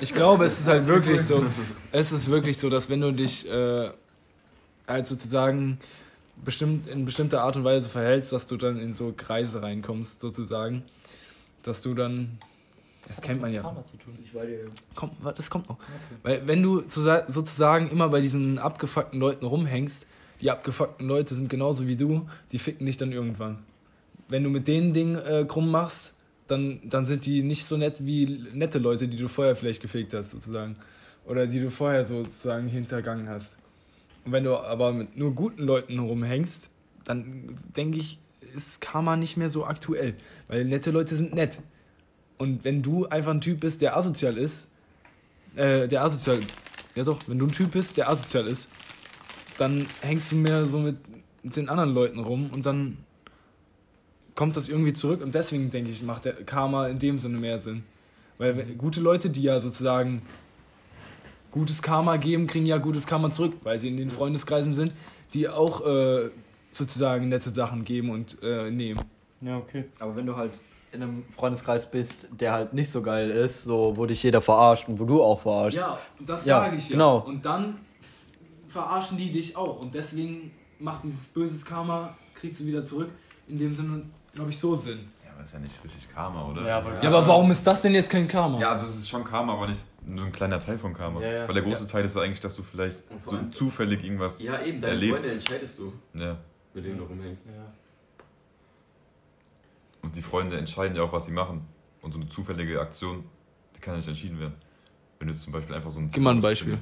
Ich 0.00 0.12
glaube, 0.12 0.44
es 0.46 0.58
ist 0.58 0.66
halt 0.68 0.86
wirklich 0.88 1.20
so, 1.22 1.44
es 1.92 2.10
ist 2.10 2.28
wirklich 2.30 2.58
so, 2.58 2.68
dass 2.68 2.88
wenn 2.90 3.00
du 3.00 3.12
dich 3.12 3.48
äh, 3.48 3.90
halt 4.88 5.06
sozusagen 5.06 5.78
bestimmt 6.44 6.88
in 6.88 7.04
bestimmter 7.04 7.42
Art 7.44 7.56
und 7.56 7.62
Weise 7.64 7.88
verhältst, 7.88 8.32
dass 8.32 8.46
du 8.48 8.56
dann 8.56 8.80
in 8.80 8.94
so 8.94 9.14
Kreise 9.16 9.62
reinkommst, 9.62 10.20
sozusagen, 10.20 10.82
dass 11.62 11.80
du 11.80 11.94
dann, 11.94 12.38
das 13.06 13.20
kennt 13.20 13.40
man 13.40 13.52
ja. 13.52 13.62
Komm, 14.96 15.10
das 15.36 15.48
kommt 15.48 15.68
noch. 15.68 15.78
Weil 16.24 16.44
wenn 16.46 16.60
du 16.62 16.80
zu- 16.80 17.04
sozusagen 17.28 17.88
immer 17.88 18.08
bei 18.08 18.20
diesen 18.20 18.58
abgefuckten 18.58 19.20
Leuten 19.20 19.46
rumhängst, 19.46 20.07
die 20.40 20.50
abgefuckten 20.50 21.06
Leute 21.06 21.34
sind 21.34 21.48
genauso 21.48 21.86
wie 21.86 21.96
du, 21.96 22.28
die 22.52 22.58
ficken 22.58 22.86
dich 22.86 22.96
dann 22.96 23.12
irgendwann. 23.12 23.58
Wenn 24.28 24.44
du 24.44 24.50
mit 24.50 24.68
den 24.68 24.92
Dingen 24.92 25.16
äh, 25.16 25.44
krumm 25.48 25.70
machst, 25.70 26.14
dann, 26.46 26.80
dann 26.84 27.06
sind 27.06 27.26
die 27.26 27.42
nicht 27.42 27.64
so 27.64 27.76
nett 27.76 28.04
wie 28.04 28.44
nette 28.54 28.78
Leute, 28.78 29.08
die 29.08 29.16
du 29.16 29.28
vorher 29.28 29.56
vielleicht 29.56 29.82
gefickt 29.82 30.14
hast, 30.14 30.30
sozusagen. 30.30 30.76
Oder 31.26 31.46
die 31.46 31.60
du 31.60 31.70
vorher 31.70 32.04
sozusagen 32.04 32.68
hintergangen 32.68 33.28
hast. 33.28 33.56
Und 34.24 34.32
wenn 34.32 34.44
du 34.44 34.56
aber 34.56 34.92
mit 34.92 35.16
nur 35.16 35.34
guten 35.34 35.62
Leuten 35.62 35.98
rumhängst, 35.98 36.70
dann 37.04 37.58
denke 37.76 37.98
ich, 37.98 38.18
ist 38.56 38.80
Karma 38.80 39.16
nicht 39.16 39.36
mehr 39.36 39.50
so 39.50 39.64
aktuell. 39.64 40.14
Weil 40.48 40.64
nette 40.64 40.90
Leute 40.90 41.16
sind 41.16 41.34
nett. 41.34 41.58
Und 42.38 42.64
wenn 42.64 42.82
du 42.82 43.06
einfach 43.06 43.32
ein 43.32 43.40
Typ 43.40 43.60
bist, 43.60 43.82
der 43.82 43.96
asozial 43.96 44.38
ist, 44.38 44.68
äh, 45.56 45.88
der 45.88 46.02
asozial, 46.02 46.40
ja 46.94 47.04
doch, 47.04 47.18
wenn 47.26 47.38
du 47.38 47.46
ein 47.46 47.52
Typ 47.52 47.72
bist, 47.72 47.96
der 47.96 48.08
asozial 48.08 48.46
ist, 48.46 48.68
dann 49.58 49.86
hängst 50.00 50.32
du 50.32 50.36
mehr 50.36 50.66
so 50.66 50.78
mit, 50.78 50.96
mit 51.42 51.56
den 51.56 51.68
anderen 51.68 51.92
Leuten 51.94 52.20
rum 52.20 52.50
und 52.52 52.64
dann 52.64 52.98
kommt 54.34 54.56
das 54.56 54.68
irgendwie 54.68 54.92
zurück 54.92 55.20
und 55.20 55.34
deswegen 55.34 55.68
denke 55.68 55.90
ich, 55.90 56.02
macht 56.02 56.24
der 56.24 56.32
Karma 56.32 56.86
in 56.86 56.98
dem 56.98 57.18
Sinne 57.18 57.38
mehr 57.38 57.60
Sinn. 57.60 57.82
Weil 58.38 58.56
wenn, 58.56 58.78
gute 58.78 59.00
Leute, 59.00 59.30
die 59.30 59.42
ja 59.42 59.60
sozusagen 59.60 60.22
gutes 61.50 61.82
Karma 61.82 62.16
geben, 62.16 62.46
kriegen 62.46 62.66
ja 62.66 62.78
gutes 62.78 63.06
Karma 63.06 63.30
zurück, 63.30 63.54
weil 63.64 63.78
sie 63.80 63.88
in 63.88 63.96
den 63.96 64.10
Freundeskreisen 64.10 64.74
sind, 64.74 64.92
die 65.34 65.48
auch 65.48 65.84
äh, 65.84 66.30
sozusagen 66.70 67.28
nette 67.28 67.50
Sachen 67.50 67.84
geben 67.84 68.10
und 68.10 68.40
äh, 68.42 68.70
nehmen. 68.70 69.00
Ja, 69.40 69.58
okay. 69.58 69.86
Aber 69.98 70.14
wenn 70.14 70.26
du 70.26 70.36
halt 70.36 70.52
in 70.92 71.02
einem 71.02 71.24
Freundeskreis 71.30 71.90
bist, 71.90 72.28
der 72.30 72.52
halt 72.52 72.72
nicht 72.74 72.90
so 72.90 73.02
geil 73.02 73.30
ist, 73.30 73.64
so 73.64 73.96
wo 73.96 74.06
dich 74.06 74.22
jeder 74.22 74.40
verarscht 74.40 74.88
und 74.88 74.98
wo 75.00 75.04
du 75.04 75.22
auch 75.22 75.40
verarschst. 75.40 75.80
Ja, 75.80 75.98
das 76.24 76.44
Ja, 76.44 76.60
sage 76.60 76.76
ich 76.76 76.88
ja. 76.88 76.92
genau. 76.92 77.18
Und 77.26 77.44
dann 77.44 77.78
verarschen 78.68 79.18
die 79.18 79.30
dich 79.32 79.56
auch. 79.56 79.80
Und 79.80 79.94
deswegen 79.94 80.50
macht 80.78 81.04
dieses 81.04 81.26
böses 81.28 81.64
Karma, 81.64 82.16
kriegst 82.34 82.60
du 82.60 82.66
wieder 82.66 82.84
zurück. 82.84 83.10
In 83.48 83.58
dem 83.58 83.74
Sinne, 83.74 84.02
glaube 84.32 84.50
ich, 84.50 84.58
so 84.58 84.76
Sinn. 84.76 85.08
Ja, 85.24 85.32
aber 85.32 85.42
ist 85.42 85.52
ja 85.54 85.58
nicht 85.58 85.82
richtig 85.82 86.08
Karma, 86.12 86.44
oder? 86.46 86.66
Ja, 86.66 86.78
aber- 86.78 87.02
Ja, 87.02 87.08
aber 87.08 87.26
warum 87.26 87.50
ist 87.50 87.66
das 87.66 87.80
denn 87.82 87.94
jetzt 87.94 88.10
kein 88.10 88.28
Karma? 88.28 88.58
Ja, 88.60 88.72
also 88.72 88.84
es 88.84 88.96
ist 88.98 89.08
schon 89.08 89.24
Karma, 89.24 89.54
aber 89.54 89.68
nicht 89.68 89.86
nur 90.06 90.26
ein 90.26 90.32
kleiner 90.32 90.60
Teil 90.60 90.78
von 90.78 90.92
Karma. 90.92 91.20
Ja, 91.22 91.32
ja. 91.32 91.46
Weil 91.48 91.54
der 91.54 91.62
große 91.62 91.86
Teil 91.86 92.04
ist 92.04 92.14
ja 92.14 92.22
eigentlich, 92.22 92.40
dass 92.40 92.54
du 92.54 92.62
vielleicht 92.62 93.04
so 93.24 93.36
allem- 93.36 93.52
zufällig 93.52 94.04
irgendwas 94.04 94.42
Ja, 94.42 94.60
eben, 94.62 94.80
deine 94.80 94.94
erlebst. 94.94 95.20
Freunde 95.24 95.34
entscheidest 95.34 95.78
du, 95.78 95.92
Ja. 96.14 96.36
mit 96.74 96.84
denen 96.84 96.98
du 96.98 97.04
rumhängst. 97.04 97.46
Ja. 97.46 97.52
Und 100.02 100.14
die 100.14 100.22
Freunde 100.22 100.56
entscheiden 100.58 100.96
ja 100.96 101.02
auch, 101.02 101.12
was 101.12 101.26
sie 101.26 101.32
machen. 101.32 101.62
Und 102.02 102.12
so 102.12 102.20
eine 102.20 102.28
zufällige 102.28 102.80
Aktion, 102.80 103.24
die 103.76 103.80
kann 103.80 103.94
ja 103.94 103.98
nicht 103.98 104.08
entschieden 104.08 104.38
werden. 104.38 104.54
Wenn 105.18 105.28
du 105.28 105.34
jetzt 105.34 105.42
zum 105.42 105.52
Beispiel 105.52 105.74
einfach 105.74 105.90
so 105.90 105.98
ein... 105.98 106.08
Gib 106.08 106.22
mal 106.22 106.30
ein 106.34 106.40
Beispiel. 106.40 106.78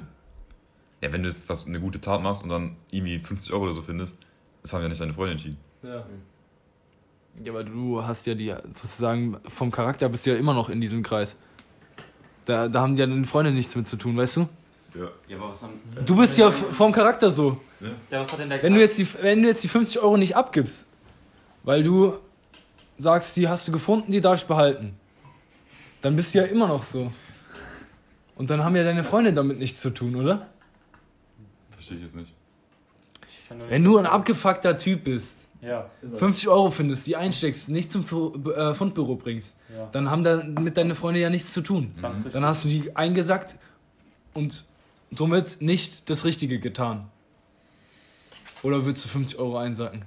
Ja, 1.00 1.12
wenn 1.12 1.22
du 1.22 1.28
jetzt 1.28 1.48
was, 1.48 1.66
eine 1.66 1.80
gute 1.80 2.00
Tat 2.00 2.22
machst 2.22 2.42
und 2.42 2.48
dann 2.48 2.76
irgendwie 2.90 3.18
50 3.18 3.52
Euro 3.52 3.64
oder 3.64 3.74
so 3.74 3.82
findest, 3.82 4.16
das 4.62 4.72
haben 4.72 4.82
ja 4.82 4.88
nicht 4.88 5.00
deine 5.00 5.12
Freunde 5.12 5.32
entschieden. 5.32 5.58
Ja. 5.82 6.06
Ja, 7.44 7.52
aber 7.52 7.64
du 7.64 8.02
hast 8.02 8.26
ja 8.26 8.34
die, 8.34 8.54
sozusagen, 8.72 9.36
vom 9.46 9.70
Charakter 9.70 10.08
bist 10.08 10.24
du 10.24 10.30
ja 10.30 10.36
immer 10.36 10.54
noch 10.54 10.70
in 10.70 10.80
diesem 10.80 11.02
Kreis. 11.02 11.36
Da, 12.46 12.68
da 12.68 12.80
haben 12.80 12.96
ja 12.96 13.06
deine 13.06 13.26
Freunde 13.26 13.50
nichts 13.50 13.76
mit 13.76 13.86
zu 13.86 13.96
tun, 13.96 14.16
weißt 14.16 14.36
du? 14.36 14.48
Ja. 14.94 15.10
Ja, 15.28 15.36
aber 15.36 15.50
was 15.50 15.62
haben. 15.62 15.74
Du 16.04 16.16
bist 16.16 16.38
ja 16.38 16.50
vom 16.50 16.92
Charakter 16.92 17.30
so. 17.30 17.60
Ja, 18.10 18.20
was 18.20 18.32
hat 18.32 18.40
denn 18.40 18.48
der 18.48 18.62
Wenn 18.62 18.74
du 18.74 18.80
jetzt 18.80 18.98
die, 18.98 19.06
wenn 19.20 19.42
du 19.42 19.48
jetzt 19.48 19.62
die 19.62 19.68
50 19.68 20.00
Euro 20.00 20.16
nicht 20.16 20.34
abgibst, 20.34 20.88
weil 21.62 21.82
du 21.82 22.16
sagst, 22.98 23.36
die 23.36 23.48
hast 23.48 23.68
du 23.68 23.72
gefunden, 23.72 24.10
die 24.12 24.20
darf 24.22 24.40
ich 24.40 24.46
behalten, 24.46 24.94
dann 26.00 26.16
bist 26.16 26.34
du 26.34 26.38
ja 26.38 26.44
immer 26.44 26.68
noch 26.68 26.82
so. 26.82 27.12
Und 28.36 28.48
dann 28.48 28.64
haben 28.64 28.76
ja 28.76 28.84
deine 28.84 29.04
Freunde 29.04 29.32
damit 29.32 29.58
nichts 29.58 29.80
zu 29.80 29.90
tun, 29.90 30.16
oder? 30.16 30.46
Verstehe 31.86 31.98
ich 31.98 32.02
jetzt 32.04 32.16
nicht. 32.16 32.34
Ich 33.22 33.70
Wenn 33.70 33.84
du 33.84 33.96
ein 33.98 34.06
abgefuckter 34.06 34.76
Typ 34.76 35.04
bist, 35.04 35.46
Ja, 35.62 35.88
50 36.16 36.48
Euro 36.48 36.70
findest, 36.70 37.06
die 37.06 37.14
einsteckst, 37.16 37.68
nicht 37.68 37.92
zum 37.92 38.04
äh, 38.04 38.74
Fundbüro 38.74 39.14
bringst, 39.14 39.56
ja. 39.74 39.88
dann 39.92 40.10
haben 40.10 40.24
damit 40.24 40.76
deine 40.76 40.94
Freunde 40.96 41.20
ja 41.20 41.30
nichts 41.30 41.52
zu 41.52 41.60
tun. 41.60 41.92
Ganz 42.02 42.18
richtig. 42.18 42.32
Dann 42.32 42.44
hast 42.44 42.64
du 42.64 42.68
die 42.68 42.96
eingesackt 42.96 43.56
und 44.34 44.64
somit 45.16 45.62
nicht 45.62 46.10
das 46.10 46.24
Richtige 46.24 46.58
getan. 46.58 47.08
Oder 48.62 48.84
würdest 48.84 49.04
du 49.04 49.08
50 49.08 49.38
Euro 49.38 49.58
einsacken 49.58 50.04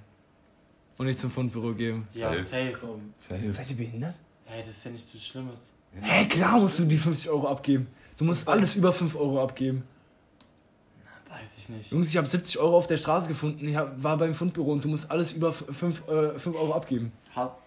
und 0.98 1.06
nicht 1.06 1.20
zum 1.20 1.32
Fundbüro 1.32 1.74
geben? 1.74 2.08
Ja, 2.14 2.32
Safe. 2.32 2.44
safe. 2.44 2.78
Safe. 3.18 3.54
Seid 3.54 3.70
ihr 3.70 3.78
behindert? 3.78 4.16
Hey, 4.46 4.62
das 4.66 4.76
ist 4.76 4.84
ja 4.84 4.92
nichts 4.92 5.12
so 5.12 5.18
Schlimmes. 5.18 5.70
Hä, 6.02 6.26
klar 6.26 6.60
musst 6.60 6.78
du 6.78 6.84
die 6.86 6.98
50 6.98 7.30
Euro 7.30 7.48
abgeben. 7.48 7.88
Du 8.18 8.26
musst 8.26 8.48
alles 8.48 8.76
über 8.76 8.92
5 8.92 9.16
Euro 9.16 9.42
abgeben. 9.42 9.84
Weiß 11.40 11.58
ich 11.58 11.70
nicht. 11.70 11.92
Jungs, 11.92 12.10
ich 12.10 12.18
habe 12.18 12.28
70 12.28 12.60
Euro 12.60 12.78
auf 12.78 12.88
der 12.88 12.98
Straße 12.98 13.28
gefunden. 13.28 13.68
Ich 13.68 13.76
hab, 13.76 14.02
war 14.02 14.18
beim 14.18 14.34
Fundbüro 14.36 14.72
und 14.72 14.84
du 14.84 14.88
musst 14.90 15.10
alles 15.10 15.32
über 15.34 15.54
5 15.54 16.08
äh, 16.08 16.40
fünf 16.40 16.56
Euro 16.56 16.74
abgeben. 16.74 17.12
Hass. 17.36 17.58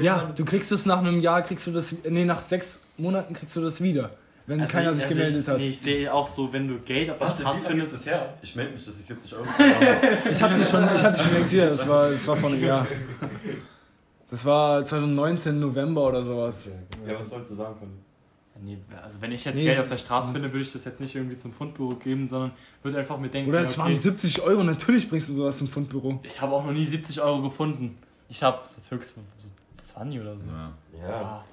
Ja, 0.00 0.30
du 0.36 0.44
kriegst 0.44 0.70
es 0.70 0.86
nach 0.86 0.98
einem 0.98 1.20
Jahr, 1.20 1.42
kriegst 1.42 1.66
du 1.66 1.72
das, 1.72 1.94
nee, 2.08 2.24
nach 2.24 2.42
sechs 2.46 2.80
Monaten 2.96 3.34
kriegst 3.34 3.56
du 3.56 3.60
das 3.60 3.80
wieder. 3.80 4.10
Wenn 4.46 4.60
Also 4.60 4.72
keiner 4.72 4.90
ich- 4.92 4.96
sich 4.96 5.04
also 5.04 5.16
gemeldet 5.16 5.42
ich, 5.42 5.48
hat. 5.48 5.58
Nee, 5.58 5.68
ich 5.68 5.78
sehe 5.78 6.14
auch 6.14 6.28
so, 6.28 6.50
wenn 6.52 6.68
du 6.68 6.78
Geld 6.78 7.10
auf 7.10 7.18
der 7.18 7.26
Straße 7.28 7.66
findest. 7.66 7.92
das 7.92 8.06
her? 8.06 8.34
Ich 8.40 8.54
melde 8.56 8.72
mich, 8.72 8.84
dass 8.84 8.98
ich 8.98 9.04
70 9.04 9.34
Euro 9.34 9.44
Ich 10.30 10.42
hatte 10.42 10.64
schon, 10.64 10.84
ich 10.96 11.02
hatte 11.02 11.20
schon 11.22 11.34
längst 11.34 11.52
wieder. 11.52 11.68
Das 11.70 11.86
war, 11.88 12.10
das 12.10 12.26
war 12.26 12.36
vor 12.36 12.50
einem 12.50 12.64
Jahr. 12.64 12.86
Das 14.30 14.44
war 14.44 14.84
2019 14.84 15.58
November 15.58 16.06
oder 16.08 16.22
sowas. 16.22 16.68
Ja, 17.06 17.18
was 17.18 17.30
sollst 17.30 17.50
du 17.50 17.54
sagen 17.54 17.78
können? 17.78 18.04
Nee, 18.62 18.78
also 19.02 19.20
wenn 19.20 19.32
ich 19.32 19.44
jetzt 19.44 19.54
Nee, 19.54 19.64
Geld 19.64 19.78
auf 19.78 19.86
der 19.86 19.98
Straße 19.98 20.32
finde, 20.32 20.52
würde 20.52 20.62
ich 20.62 20.72
das 20.72 20.84
jetzt 20.84 21.00
nicht 21.00 21.14
irgendwie 21.14 21.36
zum 21.36 21.52
Fundbüro 21.52 21.94
geben, 21.94 22.28
sondern 22.28 22.52
würde 22.82 22.98
einfach 22.98 23.18
mir 23.18 23.28
denken, 23.28 23.50
Oder 23.50 23.60
es 23.60 23.78
okay, 23.78 23.90
waren 23.90 23.98
70 23.98 24.42
Euro. 24.42 24.64
Natürlich 24.64 25.08
bringst 25.08 25.28
du 25.28 25.34
sowas 25.34 25.58
zum 25.58 25.68
Fundbüro. 25.68 26.20
ich 26.22 26.40
habe 26.40 26.52
auch 26.52 26.64
noch 26.64 26.72
nie 26.72 26.84
70 26.84 27.20
Euro 27.20 27.42
gefunden. 27.42 27.98
Ich 28.28 28.42
habe 28.42 28.58
das 28.62 28.90
höchste 28.90 29.20
so 29.36 29.48
20 29.74 30.20
oder 30.20 30.38
so. 30.38 30.48
Ja. 30.48 30.72
Ja. 31.00 31.44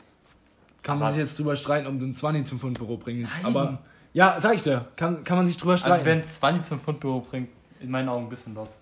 Kann 0.82 1.00
man 1.00 1.12
sich 1.14 1.20
jetzt 1.20 1.38
drüber 1.38 1.56
streiten, 1.56 1.88
ob 1.88 2.00
du 2.00 2.06
ein 2.06 2.14
20 2.14 2.46
zum 2.46 2.60
Fundbüro 2.60 2.98
bringst. 2.98 3.34
Nein. 3.38 3.46
Aber 3.46 3.80
ja, 4.14 4.40
sag 4.40 4.56
ich 4.56 4.64
dir, 4.64 4.88
kann, 4.96 5.24
kann 5.24 5.38
man 5.38 5.48
sich 5.48 5.58
drüber 5.58 5.78
streiten. 5.78 5.94
Also 5.94 6.06
wenn 6.06 6.24
20 6.24 6.64
zum 6.64 6.80
Fundbüro 6.80 7.22
bringt, 7.22 7.50
in 7.80 7.92
meinen 7.92 8.10
Augen 8.10 8.26
ein 8.26 8.30
bisschen 8.30 8.56
lost. 8.56 8.78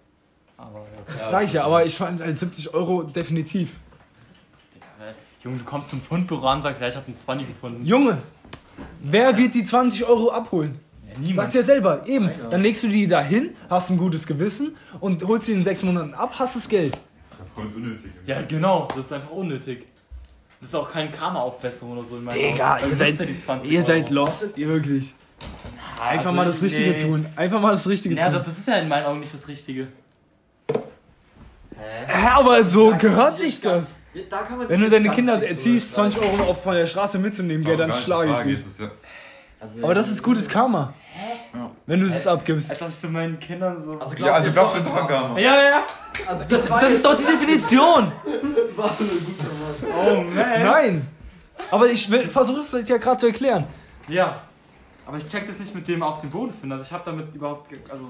Aber 0.58 0.86
ja. 1.20 1.30
sag 1.30 1.46
ich 1.46 1.54
ja, 1.54 1.66
aber 1.66 1.86
ich 1.86 1.96
fand 1.96 2.22
halt 2.22 2.38
70 2.38 2.74
Euro 2.74 3.04
definitiv. 3.04 3.80
Junge, 5.44 5.58
du 5.58 5.64
kommst 5.64 5.90
zum 5.90 6.02
Fundbüro 6.02 6.48
an 6.48 6.58
und 6.58 6.62
sagst, 6.64 6.82
ja, 6.82 6.88
ich 6.88 6.96
habe 6.96 7.06
einen 7.08 7.18
20 7.18 7.48
gefunden. 7.48 7.86
Junge, 7.86 8.18
wer 9.02 9.38
wird 9.38 9.54
die 9.56 9.66
20 9.66 10.06
Euro 10.06 10.32
abholen? 10.32 10.80
Ja, 11.06 11.14
Sag's 11.16 11.28
niemand. 11.28 11.54
ja 11.54 11.64
selber, 11.64 12.08
eben. 12.08 12.28
Keiner. 12.30 12.50
Dann 12.50 12.62
legst 12.62 12.84
du 12.84 12.88
die 12.88 13.08
da 13.08 13.22
hin, 13.22 13.56
hast 13.70 13.90
ein 13.92 13.98
gutes 13.98 14.26
Gewissen 14.26 14.76
und 15.00 15.24
holst 15.26 15.48
die 15.48 15.52
in 15.54 15.64
sechs 15.64 15.84
Monaten 15.84 16.14
ab, 16.14 16.34
hast 16.40 16.56
das 16.56 16.68
Geld. 16.68 16.94
Das 17.30 17.40
ist 17.40 17.46
voll 17.54 17.68
unnötig. 17.76 18.12
Ja, 18.26 18.42
genau, 18.42 18.88
das 18.96 19.06
ist 19.06 19.14
einfach 19.14 19.32
unnötig. 19.32 19.86
Das 20.62 20.70
ist 20.70 20.76
auch 20.76 20.90
kein 20.90 21.12
Karma-Aufbesserung 21.12 21.98
oder 21.98 22.08
so 22.08 22.18
in 22.18 22.28
Digga, 22.30 22.78
ihr 22.88 22.96
seid- 22.96 23.20
nutzt 23.20 23.30
die 23.30 23.40
20 23.40 23.72
Ihr 23.72 23.84
seid 23.84 24.10
lost, 24.10 24.58
ihr 24.58 24.68
wirklich. 24.70 25.14
Einfach 26.02 26.28
Also, 26.28 26.32
mal 26.38 26.46
das 26.46 26.62
Richtige 26.62 26.92
nee. 26.92 27.02
tun. 27.02 27.26
Einfach 27.36 27.60
mal 27.62 27.72
das 27.72 27.88
Richtige 27.88 28.16
Ja, 28.16 28.30
tun. 28.32 28.42
das 28.46 28.58
ist 28.58 28.68
ja 28.68 28.76
in 28.78 28.88
meinen 28.88 29.06
Augen 29.06 29.20
nicht 29.20 29.34
das 29.34 29.46
Richtige. 29.48 29.88
Hä, 32.08 32.28
aber 32.36 32.64
so 32.66 32.96
gehört 32.98 33.38
sich 33.38 33.60
das. 33.62 33.98
Da 34.30 34.44
kann 34.44 34.60
man 34.60 34.70
Wenn 34.70 34.82
du 34.82 34.90
deine 34.90 35.10
Kinder 35.10 35.42
erziehst, 35.42 35.96
20 35.96 36.22
Euro 36.22 36.52
auf 36.52 36.64
von 36.64 36.74
der 36.74 36.86
Straße 36.86 37.18
mitzunehmen, 37.18 37.66
dann 37.78 37.92
schlage 37.92 38.32
ich 38.32 38.58
dich. 38.58 38.64
Das 38.64 38.80
ja, 38.80 39.84
Aber 39.84 39.96
das 39.96 40.10
ist 40.10 40.22
gutes 40.22 40.48
Karma. 40.48 40.94
Wenn 41.86 42.00
du 42.00 42.08
das 42.08 42.28
abgibst. 42.28 42.72
Als 42.72 42.82
ob 42.82 42.90
ich 42.90 43.00
zu 43.00 43.08
meinen 43.08 43.40
Kindern 43.40 43.80
so. 43.80 44.00
Also 44.00 44.16
ja, 44.18 44.34
also 44.34 44.52
glaubst 44.52 44.78
du 44.78 44.82
doch 44.82 44.96
an 44.96 45.08
Karma? 45.08 45.40
ja, 45.40 45.62
ja. 45.62 45.84
Also 46.28 46.44
Das, 46.50 46.66
das 46.68 46.92
ist 46.92 47.06
doch 47.06 47.18
die 47.18 47.26
Definition. 47.26 48.12
Oh 50.06 50.22
man. 50.22 50.64
Nein. 50.64 51.08
Aber 51.70 51.88
ich 51.88 52.08
versuche 52.08 52.62
es 52.62 52.90
ja 52.90 52.98
gerade 52.98 53.18
zu 53.18 53.28
erklären. 53.28 53.66
Ja. 54.08 54.42
Aber 55.06 55.18
ich 55.18 55.28
check 55.28 55.46
das 55.46 55.60
nicht 55.60 55.76
mit 55.76 55.88
dem 55.88 56.02
auf 56.02 56.22
den 56.22 56.30
Boden 56.30 56.52
finden. 56.54 56.72
Also 56.72 56.86
ich 56.86 56.92
habe 56.92 57.04
damit 57.06 57.34
überhaupt. 57.36 57.70
Also. 57.90 58.08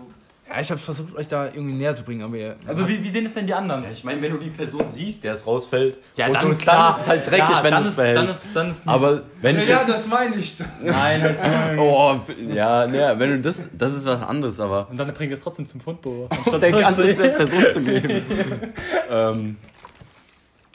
Ja, 0.54 0.60
ich 0.60 0.70
habe 0.70 0.80
versucht, 0.80 1.16
euch 1.16 1.28
da 1.28 1.46
irgendwie 1.48 1.74
näher 1.74 1.96
zu 1.96 2.04
bringen, 2.04 2.22
aber 2.22 2.36
ihr. 2.38 2.56
Also 2.68 2.88
wie, 2.88 3.04
wie 3.04 3.10
sehen 3.10 3.26
es 3.26 3.34
denn 3.34 3.48
die 3.48 3.56
anderen? 3.56 3.82
Ja, 3.82 3.90
ich 3.90 4.04
meine, 4.04 4.22
wenn 4.22 4.34
du 4.34 4.38
die 4.38 4.52
Person 4.52 4.84
siehst, 4.88 5.24
der 5.24 5.34
es 5.34 5.48
rausfällt, 5.48 5.98
Ja, 6.16 6.28
und 6.28 6.34
dann 6.36 6.46
du, 6.46 6.52
ist 6.52 6.62
klar. 6.62 6.76
dann 6.90 6.94
ist 6.94 7.00
es 7.02 7.08
halt 7.08 7.26
dreckig, 7.26 7.50
Ja, 7.50 7.64
wenn 7.64 7.72
du 7.74 7.80
es 7.80 7.88
ist- 7.88 7.98
dann 7.98 8.14
behältst. 8.14 8.46
ist- 8.46 8.56
dann 8.56 8.70
ist. 8.70 8.88
Aber 8.88 9.22
wenn 9.42 9.58
ich 9.58 9.68
ja, 9.68 9.84
das 9.84 10.06
meine 10.06 10.36
ich. 10.36 10.56
Nein, 10.84 11.22
mal. 11.24 11.78
oh, 11.80 12.20
ja, 12.54 12.86
ne, 12.86 13.16
wenn 13.18 13.32
du 13.32 13.40
das, 13.40 13.68
das 13.76 13.94
ist 13.96 14.06
was 14.06 14.22
anderes, 14.22 14.60
aber 14.60 14.88
Und 14.92 14.98
dann 14.98 15.12
bringt 15.12 15.34
es 15.34 15.42
trotzdem 15.42 15.66
zum 15.66 15.82
Fundbüro. 15.82 16.28
anstatt 16.30 16.62
der 16.62 16.94
zurück 16.94 17.08
ist 17.10 17.20
der 17.20 17.30
Person 17.30 17.64
zu 17.72 17.82
geben. 17.82 18.22
ähm, 19.10 19.58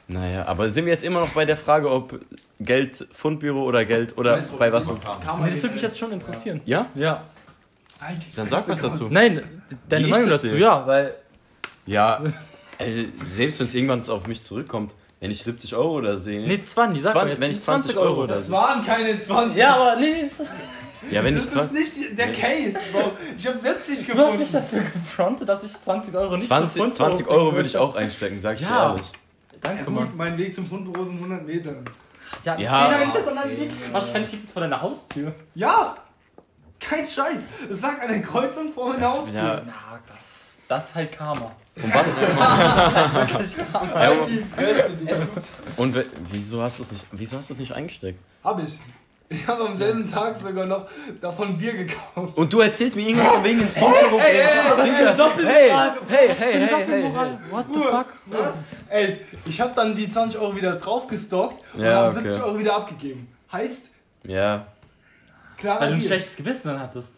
naja, 0.09 0.45
aber 0.49 0.71
sind 0.71 0.87
wir 0.87 0.93
jetzt 0.93 1.05
immer 1.05 1.21
noch 1.21 1.29
bei 1.31 1.45
der 1.45 1.57
Frage, 1.57 1.89
ob 1.89 2.19
Geld 2.59 3.07
Fundbüro 3.13 3.63
oder 3.63 3.85
Geld 3.85 4.19
oder 4.19 4.43
bei 4.59 4.73
was? 4.73 4.89
Nee, 4.91 4.97
das 5.51 5.63
würde 5.63 5.75
mich 5.75 5.83
jetzt 5.83 6.01
schon 6.01 6.11
interessieren. 6.11 6.63
Ja? 6.65 6.87
Ja. 6.97 7.23
Dann 8.35 8.49
sag 8.49 8.69
was 8.69 8.81
dazu. 8.81 9.07
Nein, 9.11 9.43
deine 9.89 10.05
Wie 10.05 10.09
ich 10.09 10.15
Meinung 10.15 10.31
dazu, 10.31 10.47
sehe. 10.49 10.59
ja, 10.59 10.87
weil. 10.87 11.15
Ja, 11.87 12.23
ey, 12.79 13.09
selbst 13.35 13.61
wenn 13.61 13.67
es 13.67 13.75
irgendwann 13.75 14.09
auf 14.09 14.27
mich 14.27 14.43
zurückkommt, 14.43 14.95
wenn 15.21 15.31
ich 15.31 15.43
70 15.43 15.75
Euro 15.75 15.95
oder 15.99 16.19
sehe. 16.19 16.47
Nee, 16.47 16.63
20, 16.63 17.03
sag 17.03 17.13
20, 17.13 17.15
mal 17.15 17.29
jetzt. 17.31 17.41
wenn 17.41 17.51
ich 17.51 17.57
nicht 17.57 17.65
20 17.65 17.97
Euro 17.97 18.27
da 18.27 18.35
Das 18.35 18.51
waren 18.51 18.85
keine 18.85 19.21
20. 19.21 19.57
Ja, 19.59 19.75
aber 19.77 19.97
nee, 20.01 20.23
das- 20.23 20.47
ja, 21.11 21.23
wenn 21.25 21.37
ich 21.37 21.45
das 21.45 21.53
20, 21.53 21.81
ist 21.83 21.97
nicht 21.99 22.19
der 22.19 22.33
Case, 22.33 22.77
Bro. 22.93 23.13
Ich 23.37 23.47
habe 23.47 23.59
70 23.59 24.07
du 24.07 24.19
hast 24.19 24.39
mich 24.39 24.51
gefunden. 24.51 24.53
dafür 24.53 24.81
gefrontet, 24.81 25.49
dass 25.49 25.63
ich 25.65 25.73
20 25.83 26.15
Euro 26.15 26.37
nicht 26.37 26.47
20, 26.49 26.83
zum 26.83 26.93
20 26.93 27.25
Fundbüro 27.27 27.45
Euro 27.47 27.55
würde 27.55 27.69
ich 27.69 27.77
auch 27.77 27.95
einstecken, 27.95 28.41
sag 28.41 28.55
ich 28.57 28.63
Ja. 28.63 28.69
dir 28.69 28.91
ehrlich. 28.95 29.13
Danke, 29.63 29.85
Ja, 29.85 29.91
Mann. 29.91 30.07
gut, 30.07 30.17
mein 30.17 30.37
Weg 30.39 30.55
zum 30.55 30.67
Fundbüro 30.69 31.05
sind 31.05 31.19
100 31.21 31.47
Meter. 31.47 31.71
Ja, 32.45 32.57
Ja, 32.59 32.91
ja 32.93 32.99
ist 33.09 33.15
jetzt 33.15 33.29
an 33.29 33.37
deinem 33.37 33.59
Weg. 33.59 33.71
Wahrscheinlich 33.93 34.33
liegt 34.33 34.45
es 34.45 34.53
vor 34.53 34.61
deiner 34.63 34.81
Haustür. 34.83 35.33
Ja! 35.55 35.97
Kein 36.81 37.07
Scheiß. 37.07 37.39
Es 37.71 37.81
lag 37.81 38.01
an 38.01 38.09
der 38.09 38.23
Kreuzung 38.23 38.73
vor 38.73 38.91
meiner 38.93 39.13
Haustür. 39.13 39.35
Ja, 39.35 39.55
Ja, 39.57 40.01
das, 40.09 40.59
das 40.69 40.85
ist 40.89 40.95
halt 40.95 41.13
Karma. 41.13 41.53
und, 41.77 41.95
was, 41.95 42.07
ja, 43.57 43.95
Halt 43.95 44.19
Digga. 45.01 45.17
und 45.77 46.05
wieso 46.31 46.63
hast 46.63 46.79
du 46.79 46.83
es 46.83 46.93
nicht, 46.93 47.05
wieso 47.13 47.37
hast 47.39 47.51
du 47.51 47.55
es 47.55 47.61
nicht 47.61 47.73
eingesteckt? 47.73 48.19
Hab 48.45 48.63
ich. 48.63 48.79
Ich 49.31 49.47
habe 49.47 49.63
am 49.69 49.77
selben 49.77 50.09
Tag 50.09 50.41
sogar 50.41 50.65
noch 50.65 50.87
davon 51.21 51.59
Bier 51.59 51.75
gekauft. 51.75 52.35
Und 52.35 52.51
du 52.51 52.61
erzählst 52.61 52.97
mir 52.97 53.07
irgendwas 53.07 53.31
von 53.33 53.45
wegen 53.45 53.61
ins 53.61 53.77
Fundbüro 53.77 54.19
Ey, 54.19 54.39
ey, 54.39 54.41
ey, 54.41 55.15
Digga, 55.15 55.31
hey, 55.37 55.71
hey, 56.09 56.29
hey, 56.35 56.35
hey, 56.35 56.85
hey, 56.87 57.03
hey. 57.13 57.39
What 57.51 57.67
the 57.75 57.79
fuck? 57.81 58.07
Ey, 58.89 59.21
ich 59.45 59.61
habe 59.61 59.73
dann 59.75 59.95
die 59.95 60.11
20 60.11 60.41
Euro 60.41 60.57
wieder 60.57 60.77
draufgestockt 60.77 61.61
und 61.75 61.83
Ja, 61.83 61.97
habe 61.97 62.11
okay. 62.19 62.21
70 62.31 62.43
Euro 62.43 62.59
wieder 62.59 62.75
abgegeben. 62.77 63.29
Heißt, 63.53 63.91
Ja, 64.25 64.67
klar, 65.59 65.81
Weil 65.81 65.89
du 65.89 65.95
ein 65.95 65.99
Bier. 66.01 66.09
schlechtes 66.09 66.37
Gewissen 66.37 66.69
dann 66.69 66.81
hattest. 66.81 67.17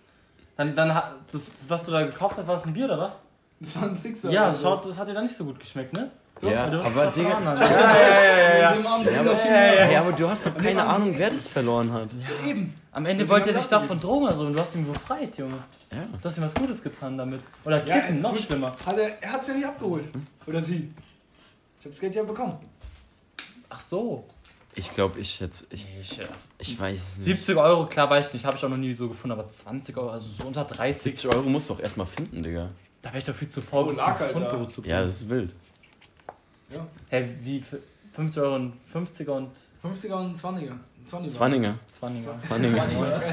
Dann, 0.56 0.74
dann 0.74 0.94
hat 0.94 1.12
das, 1.32 1.50
was 1.68 1.86
du 1.86 1.92
da 1.92 2.02
gekauft 2.02 2.36
hast, 2.38 2.46
war 2.48 2.56
es 2.56 2.64
ein 2.66 2.72
Bier 2.72 2.86
oder 2.86 2.98
was? 2.98 3.22
Das 3.60 3.76
war 3.76 3.84
ein 3.84 3.96
Sixer. 3.96 4.30
Ja, 4.30 4.48
oder 4.48 4.54
so. 4.56 4.62
schaut, 4.64 4.86
das 4.88 4.96
hat 4.98 5.08
dir 5.08 5.14
dann 5.14 5.24
nicht 5.24 5.36
so 5.36 5.44
gut 5.44 5.60
geschmeckt, 5.60 5.92
ne? 5.94 6.10
ja, 6.42 6.68
Du 6.70 6.78
hast 6.82 6.86
aber 6.86 7.08
es 7.08 7.14
Digga. 7.14 7.38
Ja, 7.44 7.54
ja, 7.54 8.00
ja, 8.00 8.48
ja, 8.48 8.74
ja. 8.74 9.10
Ja, 9.10 9.20
aber- 9.20 9.92
ja, 9.92 10.10
du 10.12 10.28
hast 10.30 10.46
doch 10.46 10.56
keine 10.56 10.82
Ahnung, 10.82 11.12
wer 11.16 11.28
das 11.30 11.46
verloren 11.46 11.92
hat. 11.92 12.08
Ja, 12.14 12.46
eben. 12.48 12.74
Am 12.92 13.04
Ende 13.06 13.28
wollte 13.28 13.50
er 13.50 13.54
hab 13.56 13.62
sich 13.62 13.64
ich 13.64 13.78
davon 13.78 14.00
drogen 14.00 14.24
oder 14.24 14.32
so 14.34 14.46
und 14.46 14.54
du 14.54 14.60
hast 14.60 14.74
ihn 14.74 14.90
befreit, 14.90 15.36
Junge. 15.36 15.58
Ja. 15.92 15.98
Du 16.20 16.28
hast 16.28 16.38
ihm 16.38 16.44
was 16.44 16.54
Gutes 16.54 16.82
getan 16.82 17.18
damit. 17.18 17.40
Oder 17.64 17.84
Ja, 17.84 18.00
kicken, 18.00 18.22
noch 18.22 18.34
so- 18.34 18.42
schlimmer. 18.42 18.72
Hat 18.86 18.96
er 18.98 19.22
er 19.22 19.32
hat 19.32 19.42
es 19.42 19.48
ja 19.48 19.54
nicht 19.54 19.66
abgeholt. 19.66 20.08
Oder 20.46 20.62
sie. 20.62 20.92
Ich 21.78 21.84
habe 21.84 21.90
das 21.90 22.00
Geld 22.00 22.14
ja 22.14 22.22
bekommen. 22.22 22.56
Ach 23.68 23.80
so. 23.80 24.24
Ich 24.74 24.92
glaube, 24.92 25.18
ich 25.18 25.40
jetzt, 25.40 25.66
ich, 25.70 25.84
Nee, 25.84 26.04
shit. 26.04 26.28
ich 26.58 26.78
weiß 26.78 26.94
es 27.00 27.16
nicht. 27.18 27.24
70 27.24 27.56
Euro, 27.56 27.86
klar 27.86 28.08
weiß 28.08 28.28
ich 28.28 28.34
nicht, 28.34 28.44
habe 28.44 28.56
ich 28.56 28.64
auch 28.64 28.68
noch 28.68 28.76
nie 28.76 28.92
so 28.94 29.08
gefunden, 29.08 29.32
aber 29.38 29.48
20 29.48 29.96
Euro, 29.96 30.10
also 30.10 30.26
so 30.26 30.46
unter 30.46 30.64
30, 30.64 31.02
70 31.02 31.34
Euro 31.34 31.48
musst 31.48 31.68
du 31.70 31.74
doch 31.74 31.80
erstmal 31.80 32.06
finden, 32.06 32.40
Digga. 32.42 32.70
da 33.02 33.08
wäre 33.10 33.18
ich 33.18 33.24
doch 33.24 33.34
viel 33.34 33.48
zu 33.48 33.60
faul, 33.60 33.84
Oh, 33.84 33.88
bis 33.88 33.96
lag 33.96 34.16
zum 34.16 34.28
Fundbüro 34.28 34.66
zu 34.66 34.82
Ja, 34.84 35.02
das 35.02 35.22
ist 35.22 35.28
wild. 35.28 35.54
Ja. 36.72 36.86
Hä, 37.08 37.28
wie, 37.42 37.60
für 37.60 37.80
50 38.14 38.42
Euro 38.42 38.54
und 38.56 38.74
50er 38.94 39.30
und 39.30 39.50
50er 39.82 40.12
und 40.12 40.38
20er. 40.38 40.72
20er. 41.10 41.28
Zwanninger. 41.30 41.74
20er. 41.90 42.38
Zwanninger. 42.38 42.84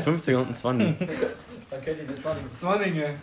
50er 0.06 0.36
und 0.38 0.48
ein 0.48 0.56
20. 0.56 0.96
Zwanninge. 2.60 3.16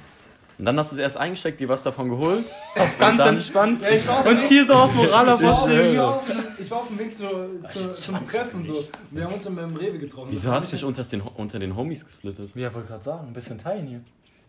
Und 0.59 0.65
dann 0.65 0.79
hast 0.79 0.93
du 0.93 0.97
es 0.97 1.01
erst 1.01 1.17
eingesteckt, 1.17 1.59
dir 1.61 1.69
was 1.69 1.83
davon 1.83 2.09
geholt. 2.09 2.55
Ganz 2.99 3.19
dann- 3.19 3.29
entspannt. 3.35 3.83
Ja, 3.83 3.91
ich 3.91 4.07
war 4.07 4.21
auf 4.21 4.27
Und 4.27 4.41
dem 4.41 4.49
hier 4.49 4.67
so 4.67 4.75
auf 4.75 4.95
Moral 4.95 5.29
auf 5.29 5.41
ich 5.41 5.47
war, 5.47 5.63
auf, 5.63 5.71
ist, 5.71 5.93
ich, 5.93 5.99
war 5.99 6.15
auf, 6.17 6.23
ich 6.59 6.71
war 6.71 6.79
auf 6.79 6.89
dem 6.89 6.99
Weg 6.99 7.15
zu, 7.15 7.25
zu, 7.73 7.95
zum 7.95 8.29
Treffen. 8.29 8.65
So. 8.65 8.89
Wir 9.11 9.25
haben 9.25 9.35
uns 9.35 9.45
dann 9.45 9.57
beim 9.57 9.75
Rewe 9.77 9.99
getroffen. 9.99 10.29
Wieso 10.31 10.51
hast 10.51 10.73
du 10.73 10.77
dich 10.77 10.85
unter 10.85 11.03
den, 11.03 11.21
unter 11.21 11.59
den 11.59 11.77
Homies 11.77 12.05
gesplittet? 12.05 12.51
Ja, 12.55 12.73
wollte 12.73 12.89
gerade 12.89 13.03
sagen, 13.03 13.29
ein 13.29 13.33
bisschen 13.33 13.59
teilen 13.59 13.87
hier. 13.87 14.01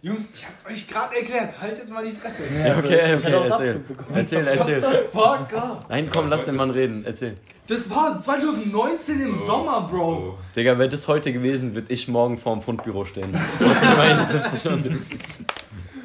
Jungs, 0.01 0.25
ich 0.35 0.46
hab's 0.46 0.65
euch 0.72 0.87
gerade 0.87 1.15
erklärt. 1.15 1.59
Halt 1.59 1.79
jetzt 1.79 1.91
mal 1.91 2.05
die 2.05 2.11
Fresse. 2.11 2.44
Ja, 2.63 2.77
okay, 2.77 3.01
also, 3.01 3.27
ich 3.27 3.33
okay, 3.33 3.35
auch 3.35 3.50
was 3.50 3.59
erzähl. 3.59 3.81
Erzähl, 4.13 4.48
erzähl. 4.48 5.05
Fuck. 5.11 5.48
Nein, 5.89 6.09
komm, 6.13 6.29
lass 6.29 6.46
den 6.46 6.55
Mann 6.55 6.70
reden. 6.70 7.03
Erzähl. 7.05 7.35
Das 7.65 7.89
war 7.89 8.22
2019 8.22 9.20
im 9.20 9.35
Sommer, 9.48 9.87
Bro. 9.89 10.37
Digga, 10.55 10.77
wäre 10.77 10.89
das 10.89 11.07
heute 11.07 11.33
gewesen, 11.33 11.74
würde 11.74 11.91
ich 11.91 12.07
morgen 12.07 12.37
vorm 12.37 12.61
Fundbüro 12.61 13.05
stehen. 13.05 13.35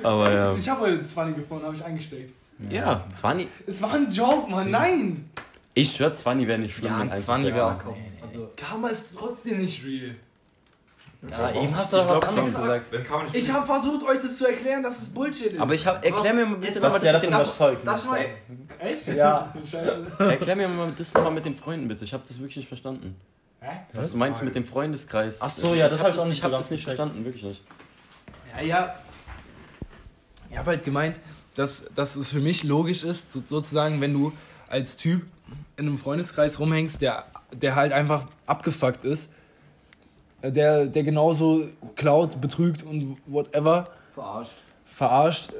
Aber 0.02 0.32
ja. 0.32 0.54
Ich 0.54 0.68
habe 0.68 0.80
heute 0.82 1.04
20 1.06 1.36
gefunden, 1.36 1.64
habe 1.64 1.74
ich 1.74 1.84
eingesteckt. 1.84 2.32
Ja, 2.68 3.04
20. 3.12 3.48
Es 3.66 3.80
war 3.80 3.94
ein 3.94 4.10
Joke, 4.10 4.50
Mann. 4.50 4.70
Nein. 4.70 5.30
Ich 5.74 5.92
schwör, 5.96 6.12
20 6.12 6.46
wäre 6.46 6.58
nicht 6.58 6.74
schlimm. 6.74 6.92
Ja, 6.92 6.98
wenn 6.98 7.08
ein 7.08 7.12
eins 7.12 7.24
20 7.24 7.54
wäre 7.54 7.66
auch. 7.66 7.78
Also, 8.22 8.50
Karma 8.56 8.88
ist 8.88 9.16
trotzdem 9.16 9.58
nicht 9.58 9.84
real. 9.84 10.14
ja, 11.30 11.62
eben 11.62 11.76
hast 11.76 11.92
du 11.92 11.96
Ich 11.96 12.02
doch 12.04 12.22
was 12.22 12.28
anderes 12.28 12.54
gesagt. 12.54 12.92
Nicht 12.92 13.34
Ich 13.34 13.52
habe 13.52 13.66
versucht, 13.66 14.06
euch 14.06 14.18
das 14.20 14.36
zu 14.36 14.46
erklären, 14.46 14.82
dass 14.82 15.00
es 15.00 15.08
Bullshit 15.08 15.52
ist. 15.52 15.60
Aber 15.60 15.74
ich 15.74 15.86
hab, 15.86 16.04
erklär 16.04 16.34
mir 16.34 16.46
mal 16.46 16.56
bitte 16.56 16.80
nochmal 16.80 17.04
ja 17.04 17.12
das 17.12 17.22
den, 17.22 17.30
überzeugt. 17.30 17.86
Darf 17.86 18.04
ich 18.04 18.10
mal. 18.10 18.26
Echt? 18.78 19.08
Ja. 19.08 19.52
Scheiße. 19.64 20.06
erklär 20.18 20.56
mir 20.56 20.68
mal 20.68 20.92
das 20.96 21.14
nochmal 21.14 21.32
mit 21.32 21.44
den 21.44 21.56
Freunden 21.56 21.88
bitte. 21.88 22.04
Ich 22.04 22.12
habe 22.12 22.24
das 22.26 22.38
wirklich 22.38 22.58
nicht 22.58 22.68
verstanden. 22.68 23.16
Hä? 23.60 23.80
Was 23.92 24.12
du 24.12 24.18
meinst 24.18 24.42
mit 24.42 24.54
dem 24.54 24.64
Freundeskreis? 24.64 25.38
Ach 25.40 25.50
so, 25.50 25.74
ja, 25.74 25.88
das 25.88 25.98
hab 25.98 26.06
hab 26.06 26.14
ich 26.14 26.20
auch 26.20 26.26
nicht 26.26 26.38
Ich 26.38 26.44
habe 26.44 26.54
das 26.54 26.70
nicht 26.70 26.84
verstanden, 26.84 27.24
wirklich 27.24 27.42
nicht. 27.44 27.62
Ja, 28.56 28.62
ja. 28.62 28.94
Ich 30.50 30.56
habe 30.58 30.70
halt 30.70 30.84
gemeint, 30.84 31.20
dass, 31.56 31.84
dass 31.94 32.16
es 32.16 32.30
für 32.30 32.40
mich 32.40 32.64
logisch 32.64 33.02
ist, 33.04 33.32
so, 33.32 33.42
sozusagen, 33.48 34.00
wenn 34.00 34.12
du 34.12 34.32
als 34.68 34.96
Typ 34.96 35.22
in 35.76 35.86
einem 35.86 35.98
Freundeskreis 35.98 36.58
rumhängst, 36.58 37.00
der, 37.02 37.24
der 37.52 37.74
halt 37.74 37.92
einfach 37.92 38.26
abgefuckt 38.46 39.04
ist, 39.04 39.30
äh, 40.42 40.52
der, 40.52 40.86
der 40.86 41.02
genauso 41.02 41.68
klaut, 41.96 42.40
betrügt 42.40 42.82
und 42.82 43.16
whatever, 43.26 43.88
Verarscht. 44.14 44.52
verarscht, 44.92 45.52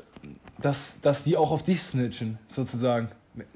dass, 0.60 1.00
dass 1.00 1.22
die 1.22 1.36
auch 1.36 1.50
auf 1.50 1.62
dich 1.62 1.82
snitchen, 1.82 2.38
sozusagen. 2.48 3.08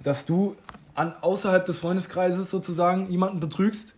Dass 0.03 0.25
du 0.25 0.57
an, 0.95 1.15
außerhalb 1.21 1.67
des 1.67 1.79
Freundeskreises 1.81 2.51
sozusagen 2.51 3.11
jemanden 3.11 3.41
betrügst, 3.41 3.95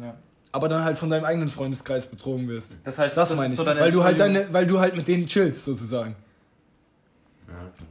Ja. 0.00 0.14
aber 0.52 0.68
dann 0.68 0.84
halt 0.84 0.96
von 0.98 1.10
deinem 1.10 1.24
eigenen 1.24 1.50
Freundeskreis 1.50 2.06
betrogen 2.06 2.48
wirst. 2.48 2.76
Das 2.84 2.98
heißt, 2.98 3.16
Das, 3.16 3.30
ist 3.30 3.36
meine 3.36 3.50
ich. 3.50 3.56
so 3.56 3.64
deine 3.64 3.80
weil, 3.80 3.90
du 3.90 4.02
halt 4.04 4.18
deine, 4.20 4.52
weil 4.52 4.66
du 4.66 4.78
halt 4.80 4.96
mit 4.96 5.06
denen 5.08 5.26
chillst, 5.26 5.64
sozusagen. 5.64 6.14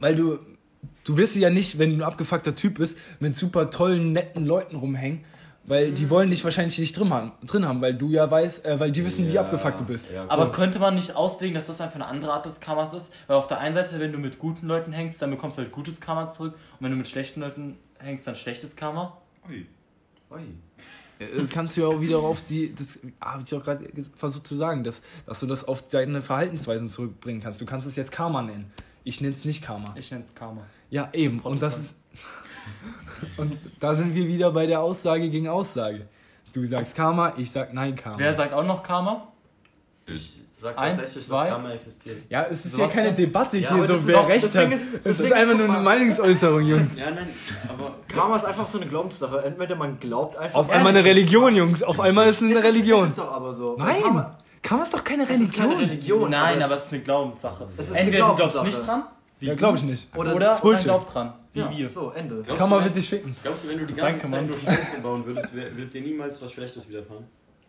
Weil 0.00 0.14
du, 0.14 0.38
du 1.04 1.16
wirst 1.16 1.36
ja 1.36 1.50
nicht, 1.50 1.78
wenn 1.78 1.90
du 1.90 1.96
ein 1.96 2.02
abgefuckter 2.02 2.54
Typ 2.54 2.78
bist, 2.78 2.96
mit 3.18 3.36
super 3.36 3.70
tollen, 3.70 4.12
netten 4.12 4.46
Leuten 4.46 4.76
rumhängen, 4.76 5.24
weil 5.64 5.92
die 5.92 6.08
wollen 6.10 6.30
dich 6.30 6.42
wahrscheinlich 6.42 6.78
nicht 6.78 6.98
drin 6.98 7.12
haben, 7.12 7.32
drin 7.46 7.66
haben 7.68 7.80
weil 7.80 7.94
du 7.94 8.10
ja 8.10 8.28
weißt, 8.30 8.64
äh, 8.64 8.80
weil 8.80 8.90
die 8.90 9.04
wissen, 9.04 9.26
wie 9.26 9.32
Ja, 9.32 9.42
abgefuckt 9.42 9.80
du 9.80 9.84
bist. 9.84 10.10
ja, 10.10 10.24
Aber 10.28 10.50
könnte 10.50 10.78
man 10.78 10.94
nicht 10.94 11.14
auslegen, 11.14 11.54
dass 11.54 11.66
das 11.66 11.80
einfach 11.80 11.96
eine 11.96 12.06
andere 12.06 12.32
Art 12.32 12.46
des 12.46 12.60
Karmas 12.60 12.92
ist? 12.94 13.12
Weil 13.26 13.36
auf 13.36 13.46
der 13.46 13.58
einen 13.58 13.74
Seite, 13.74 14.00
wenn 14.00 14.10
du 14.12 14.18
mit 14.18 14.38
guten 14.38 14.66
Leuten 14.66 14.92
hängst, 14.92 15.20
dann 15.22 15.30
bekommst 15.30 15.58
du 15.58 15.62
halt 15.62 15.70
gutes 15.72 16.00
Karma 16.00 16.28
zurück. 16.28 16.54
Und 16.54 16.84
wenn 16.84 16.90
du 16.90 16.96
mit 16.96 17.08
schlechten 17.08 17.40
Leuten 17.40 17.76
hängst, 17.98 18.26
dann 18.26 18.34
schlechtes 18.34 18.74
Karma. 18.74 19.18
Ui. 19.48 19.66
Ui. 20.30 20.40
Das 21.36 21.50
kannst 21.50 21.76
du 21.76 21.82
ja 21.82 21.86
auch 21.88 22.00
wieder 22.00 22.18
auf 22.20 22.40
die, 22.42 22.74
das 22.74 22.98
habe 23.20 23.42
ich 23.44 23.54
auch 23.54 23.62
gerade 23.62 23.86
versucht 24.16 24.46
zu 24.46 24.56
sagen, 24.56 24.84
dass, 24.84 25.02
dass 25.26 25.38
du 25.40 25.46
das 25.46 25.68
auf 25.68 25.86
deine 25.86 26.22
Verhaltensweisen 26.22 26.88
zurückbringen 26.88 27.42
kannst. 27.42 27.60
Du 27.60 27.66
kannst 27.66 27.86
es 27.86 27.94
jetzt 27.96 28.10
Karma 28.10 28.40
nennen. 28.40 28.72
Ich 29.10 29.20
nenne 29.20 29.34
es 29.34 29.44
nicht 29.44 29.60
Karma. 29.60 29.92
Ich 29.96 30.08
nenne 30.12 30.22
es 30.24 30.32
Karma. 30.36 30.62
Ja, 30.88 31.08
eben. 31.12 31.38
Das 31.38 31.44
Und 31.44 31.62
das 31.62 31.78
ist. 31.78 31.94
Und 33.36 33.58
da 33.80 33.96
sind 33.96 34.14
wir 34.14 34.28
wieder 34.28 34.52
bei 34.52 34.66
der 34.66 34.80
Aussage 34.80 35.28
gegen 35.28 35.48
Aussage. 35.48 36.06
Du 36.52 36.64
sagst 36.64 36.94
Karma, 36.94 37.32
ich 37.36 37.50
sag 37.50 37.74
nein 37.74 37.96
Karma. 37.96 38.18
Wer 38.18 38.32
sagt 38.32 38.52
auch 38.54 38.64
noch 38.64 38.84
Karma? 38.84 39.26
Ich. 40.06 40.38
Sag 40.52 40.76
Eins, 40.78 40.98
tatsächlich, 40.98 41.26
zwei. 41.26 41.44
dass 41.44 41.48
Karma 41.54 41.70
existiert. 41.72 42.16
ja, 42.28 42.42
es 42.50 42.66
ist 42.66 42.74
So 42.74 42.82
ja 42.82 42.88
keine? 42.88 43.14
Debatte 43.14 43.56
Ja, 43.58 43.74
hier, 43.74 43.86
so 43.86 44.06
wer 44.06 44.20
auch- 44.20 44.28
recht 44.28 44.54
hat. 44.54 44.70
ist- 44.70 44.84
Es 45.04 45.18
ist 45.18 45.32
einfach 45.32 45.54
nur 45.54 45.64
eine 45.64 45.72
mal. 45.72 45.82
Meinungsäußerung, 45.82 46.62
Jungs. 46.66 47.00
Ja, 47.00 47.10
nein, 47.10 47.30
aber 47.66 47.94
Karma 48.06 48.36
ist 48.36 48.44
einfach 48.44 48.66
so 48.68 48.78
eine 48.78 48.86
Glaubenssache. 48.86 49.42
Entweder 49.42 49.74
man 49.74 49.98
glaubt 49.98 50.36
einfach. 50.36 50.58
Auf 50.60 50.68
einmal 50.70 50.94
eine 50.94 51.02
Religion, 51.04 51.56
Jungs. 51.56 51.82
Auf 51.82 51.98
einmal 51.98 52.28
ist 52.28 52.36
es 52.36 52.42
eine 52.42 52.54
Ist 52.58 52.64
Religion. 52.64 53.04
Ist 53.04 53.10
es 53.10 53.16
doch 53.16 53.32
aber 53.32 53.54
so. 53.54 53.74
Nein! 53.78 54.02
Karma, 54.02 54.38
Karma 54.62 54.82
ist 54.82 54.92
doch 54.94 55.02
keine 55.04 55.24
es 55.24 55.30
ist 55.40 55.54
keine 55.54 55.70
Religion. 55.76 55.88
Religion. 55.90 56.30
Nein, 56.30 56.62
aber 56.62 56.74
es 56.74 56.80
es 56.80 56.86
ist 56.86 56.92
eine 56.92 57.02
Glaubenssache. 57.02 57.66
Es 57.76 57.86
ist 57.86 57.90
eine 57.92 58.00
Entweder 58.00 58.26
du 58.26 58.36
glaubst 58.36 58.52
Glaubenssache. 58.54 58.80
nicht 58.80 58.88
dran, 58.88 59.02
wie 59.40 59.46
Ja, 59.46 59.54
glaube 59.54 59.78
ich 59.78 59.82
nicht. 59.84 60.16
Oder, 60.16 60.34
oder 60.36 60.52
ist 60.52 60.64
man 60.64 60.76
glaubt 60.76 61.14
dran, 61.14 61.32
wie 61.52 61.60
ja, 61.60 61.70
wir. 61.70 61.90
So, 61.90 62.10
Ende. 62.10 62.42
Glaubst 62.42 62.58
Karma 62.58 62.78
du, 62.78 62.84
wird 62.84 62.96
dich 62.96 63.08
ficken. 63.08 63.36
Glaubst 63.42 63.64
du, 63.64 63.68
wenn 63.68 63.78
du 63.78 63.86
die 63.86 63.94
ganze 63.94 64.28
Danke, 64.28 64.30
Zeit 64.30 64.46
nur 64.46 64.58
Scheiße 64.58 65.00
bauen 65.02 65.24
würdest, 65.26 65.48
wird 65.54 65.94
dir 65.94 66.00
niemals 66.02 66.40
was 66.42 66.52
Schlechtes 66.52 66.88
widerfahren? 66.88 67.24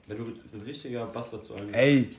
Wenn 0.07 0.17
du 0.17 0.23
ein 0.25 0.61
richtiger 0.65 1.05
Bastard 1.05 1.45
zu 1.45 1.53
allem 1.55 1.67
bist. 1.67 1.77
Ey, 1.77 2.09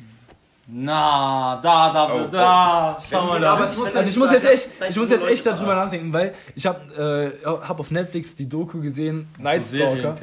Na, 0.68 1.60
da, 1.62 1.92
da, 1.92 2.14
Oh, 2.14 2.28
da, 2.30 2.98
schau 3.08 3.26
mal 3.26 3.40
da. 3.40 3.54
Also 3.56 4.00
ich 4.08 4.16
muss 4.16 4.32
jetzt 4.32 4.46
echt, 4.46 4.68
ich 4.88 4.96
muss 4.96 5.10
jetzt 5.10 5.26
echt 5.26 5.44
darüber 5.44 5.74
nachdenken, 5.74 6.12
weil 6.12 6.32
ich 6.54 6.64
habe 6.64 7.34
äh, 7.44 7.46
hab 7.46 7.78
auf 7.80 7.90
Netflix 7.90 8.34
die 8.36 8.48
Doku 8.48 8.80
gesehen, 8.80 9.28
Night 9.38 9.66
Stalker. 9.66 10.14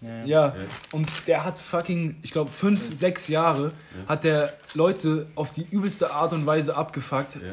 Ja. 0.00 0.24
Ja, 0.24 0.54
und 0.92 1.08
der 1.26 1.44
hat 1.44 1.58
fucking, 1.60 2.16
ich 2.22 2.30
glaube, 2.32 2.50
fünf, 2.50 2.98
sechs 2.98 3.28
Jahre 3.28 3.72
hat 4.08 4.24
der 4.24 4.54
Leute 4.74 5.26
auf 5.34 5.50
die 5.52 5.66
übelste 5.70 6.12
Art 6.12 6.32
und 6.32 6.46
Weise 6.46 6.74
abgefuckt, 6.76 7.34
Ja. 7.36 7.52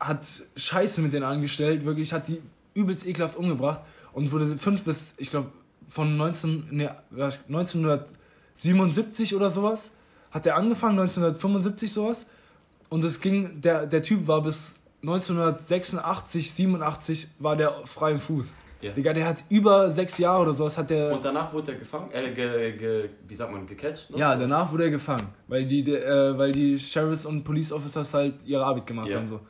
hat 0.00 0.26
Scheiße 0.56 1.02
mit 1.02 1.12
denen 1.12 1.24
angestellt, 1.24 1.84
wirklich, 1.84 2.12
hat 2.12 2.28
die 2.28 2.40
übelst 2.74 3.06
ekelhaft 3.06 3.36
umgebracht 3.36 3.80
und 4.12 4.32
wurde 4.32 4.56
fünf 4.56 4.82
bis, 4.84 5.14
ich 5.18 5.28
glaube, 5.30 5.50
von 5.88 6.16
19, 6.16 6.68
nee, 6.70 6.88
ja, 7.16 7.30
1977 7.48 9.34
oder 9.34 9.50
sowas, 9.50 9.90
hat 10.30 10.46
er 10.46 10.56
angefangen, 10.56 10.98
1975 10.98 11.92
sowas. 11.92 12.26
Und 12.88 13.04
es 13.04 13.20
ging, 13.20 13.60
der, 13.60 13.86
der 13.86 14.02
Typ 14.02 14.26
war 14.26 14.42
bis 14.42 14.76
1986, 15.02 16.52
87 16.52 17.28
war 17.38 17.56
der 17.56 17.72
frei 17.84 18.12
im 18.12 18.20
Fuß. 18.20 18.54
Ja. 18.80 18.92
Digga, 18.92 19.12
der 19.14 19.26
hat 19.26 19.42
über 19.48 19.90
sechs 19.90 20.18
Jahre 20.18 20.42
oder 20.42 20.52
sowas 20.54 20.76
hat 20.76 20.90
der. 20.90 21.10
Und 21.12 21.24
danach 21.24 21.52
wurde 21.52 21.72
er 21.72 21.78
gefangen, 21.78 22.10
äh, 22.12 22.30
ge, 22.32 22.72
ge, 22.76 23.08
wie 23.26 23.34
sagt 23.34 23.50
man, 23.50 23.66
gecatcht? 23.66 24.10
ne? 24.10 24.18
Ja, 24.18 24.36
danach 24.36 24.70
wurde 24.70 24.84
er 24.84 24.90
gefangen, 24.90 25.28
weil 25.48 25.64
die, 25.64 25.82
de- 25.82 25.96
äh, 26.02 26.36
weil 26.36 26.52
die 26.52 26.78
Sheriffs 26.78 27.24
und 27.24 27.42
Police 27.42 27.72
Officers 27.72 28.12
halt 28.12 28.34
ihre 28.44 28.64
Arbeit 28.64 28.86
gemacht 28.86 29.08
Ja. 29.08 29.16
haben. 29.16 29.28
So. 29.28 29.40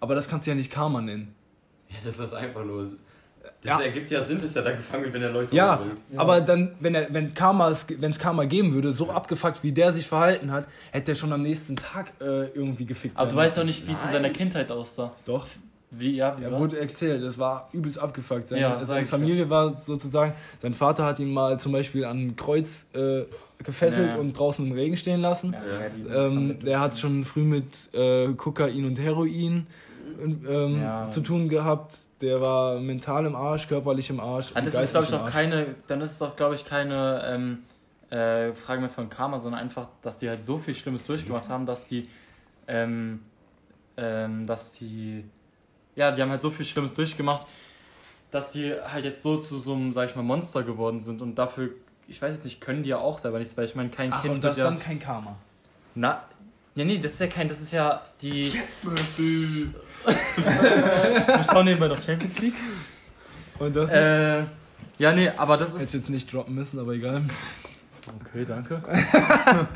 Aber 0.00 0.14
das 0.16 0.28
kannst 0.28 0.46
du 0.46 0.50
ja 0.50 0.56
nicht 0.56 0.70
Karma 0.72 1.00
nennen. 1.00 1.34
Ja, 1.88 1.96
das 2.04 2.18
ist 2.18 2.34
einfach 2.34 2.64
nur. 2.64 2.90
Das 3.62 3.78
Ja. 3.78 3.80
ergibt 3.80 4.10
ja 4.10 4.22
Sinn, 4.22 4.40
dass 4.40 4.54
er 4.54 4.62
da 4.62 4.72
gefangen 4.72 5.04
wird, 5.04 5.14
wenn 5.14 5.22
er 5.22 5.30
Leute 5.30 5.54
Ja, 5.54 5.76
umbringt. 5.76 6.00
aber 6.16 6.40
dann, 6.40 6.74
wenn 6.80 6.94
er, 6.94 7.12
wenn 7.12 7.32
Karma 7.34 7.70
es, 7.70 7.86
wenn 7.88 8.10
es 8.10 8.18
Karma 8.18 8.44
geben 8.44 8.72
würde, 8.74 8.92
so 8.92 9.08
abgefuckt 9.10 9.62
wie 9.62 9.72
der 9.72 9.92
sich 9.92 10.06
verhalten 10.06 10.52
hat, 10.52 10.66
hätte 10.92 11.12
er 11.12 11.14
schon 11.14 11.32
am 11.32 11.42
nächsten 11.42 11.74
Tag 11.76 12.12
äh, 12.20 12.48
irgendwie 12.50 12.84
gefickt. 12.84 13.16
Aber 13.18 13.30
du 13.30 13.36
weißt 13.36 13.56
doch 13.56 13.64
nicht, 13.64 13.86
wie 13.86 13.92
es 13.92 14.04
in 14.04 14.10
seiner. 14.12 14.30
Kindheit 14.30 14.70
aussah. 14.70 15.12
Doch, 15.24 15.46
Wie, 15.90 16.16
ja, 16.16 16.38
wie 16.38 16.44
er 16.44 16.52
war? 16.52 16.58
wurde 16.60 16.78
erzählt, 16.78 17.22
das 17.22 17.38
war 17.38 17.68
übelst 17.72 17.98
abgefuckt. 17.98 18.48
Seine, 18.48 18.60
Ja, 18.60 18.84
seine 18.84 19.06
Familie 19.06 19.48
war 19.48 19.78
sozusagen, 19.78 20.34
sein 20.60 20.74
Vater 20.74 21.04
hat 21.06 21.18
ihn 21.18 21.32
mal 21.32 21.58
zum 21.58 21.72
Beispiel 21.72 22.04
an 22.04 22.28
ein 22.28 22.36
Kreuz 22.36 22.88
äh, 22.94 23.22
gefesselt 23.64 24.12
Ja. 24.12 24.18
und 24.18 24.32
draußen 24.38 24.66
im 24.66 24.72
Regen 24.72 24.96
stehen 24.98 25.20
lassen. 25.22 25.54
Ja, 25.54 26.26
Ähm, 26.26 26.58
der 26.64 26.80
hat 26.80 26.98
schon 26.98 27.24
früh 27.24 27.42
mit 27.44 27.88
äh, 27.94 28.32
Kokain 28.34 28.84
und 28.84 29.00
Heroin 29.00 29.66
ähm, 30.22 30.80
Ja. 30.82 31.10
zu 31.10 31.20
tun 31.22 31.48
gehabt. 31.48 31.96
Der 32.20 32.40
war 32.40 32.80
mental 32.80 33.24
im 33.24 33.34
Arsch, 33.34 33.66
körperlich 33.68 34.10
im 34.10 34.20
Arsch. 34.20 34.50
Ah, 34.54 34.58
und 34.58 34.66
das 34.66 34.74
ist, 34.84 34.90
glaube 34.90 35.06
ich, 35.06 35.14
auch 35.14 35.24
keine, 35.24 35.74
dann 35.86 36.00
ist 36.02 36.12
es 36.12 36.22
auch, 36.22 36.36
glaube 36.36 36.54
ich, 36.56 36.64
keine 36.66 37.22
ähm, 37.24 37.58
äh, 38.10 38.52
Frage 38.52 38.80
mehr 38.80 38.90
von 38.90 39.08
Karma, 39.08 39.38
sondern 39.38 39.60
einfach, 39.60 39.88
dass 40.02 40.18
die 40.18 40.28
halt 40.28 40.44
so 40.44 40.58
viel 40.58 40.74
Schlimmes 40.74 41.06
durchgemacht 41.06 41.48
haben, 41.48 41.64
dass 41.66 41.86
die, 41.86 42.08
ähm, 42.66 43.20
ähm, 43.96 44.46
dass 44.46 44.72
die, 44.74 45.24
ja, 45.98 46.12
die 46.12 46.22
haben 46.22 46.30
halt 46.30 46.40
so 46.40 46.50
viel 46.50 46.64
Schlimmes 46.64 46.94
durchgemacht, 46.94 47.44
dass 48.30 48.52
die 48.52 48.72
halt 48.72 49.04
jetzt 49.04 49.20
so 49.20 49.38
zu 49.38 49.58
so 49.58 49.74
einem, 49.74 49.92
sag 49.92 50.08
ich 50.08 50.16
mal, 50.16 50.22
Monster 50.22 50.62
geworden 50.62 51.00
sind 51.00 51.20
und 51.20 51.34
dafür, 51.34 51.70
ich 52.06 52.22
weiß 52.22 52.34
jetzt 52.34 52.44
nicht, 52.44 52.60
können 52.60 52.84
die 52.84 52.90
ja 52.90 52.98
auch 52.98 53.18
selber 53.18 53.40
nichts, 53.40 53.56
weil 53.56 53.64
ich 53.64 53.74
meine, 53.74 53.90
kein 53.90 54.12
Ach, 54.12 54.22
Kind 54.22 54.34
und 54.36 54.44
das 54.44 54.56
ist 54.56 54.62
ja, 54.62 54.70
dann 54.70 54.78
kein 54.78 55.00
Karma. 55.00 55.36
na, 55.96 56.22
ja, 56.76 56.84
nee, 56.84 56.98
das 56.98 57.14
ist 57.14 57.20
ja 57.20 57.26
kein, 57.26 57.48
das 57.48 57.60
ist 57.60 57.72
ja 57.72 58.00
die, 58.22 58.52
wir 58.84 59.74
schauen 61.44 61.64
nebenbei 61.64 61.88
noch 61.88 62.00
Champions 62.00 62.38
League. 62.38 62.54
Und 63.58 63.74
das 63.74 63.88
ist. 63.88 63.96
Äh, 63.96 64.44
ja, 64.98 65.12
nee, 65.12 65.28
aber 65.30 65.56
das 65.56 65.74
ist. 65.74 65.80
Hätte 65.80 65.96
jetzt 65.96 66.10
nicht 66.10 66.32
droppen 66.32 66.54
müssen, 66.54 66.78
aber 66.78 66.92
egal. 66.92 67.24
Okay, 68.20 68.44
danke. 68.46 68.80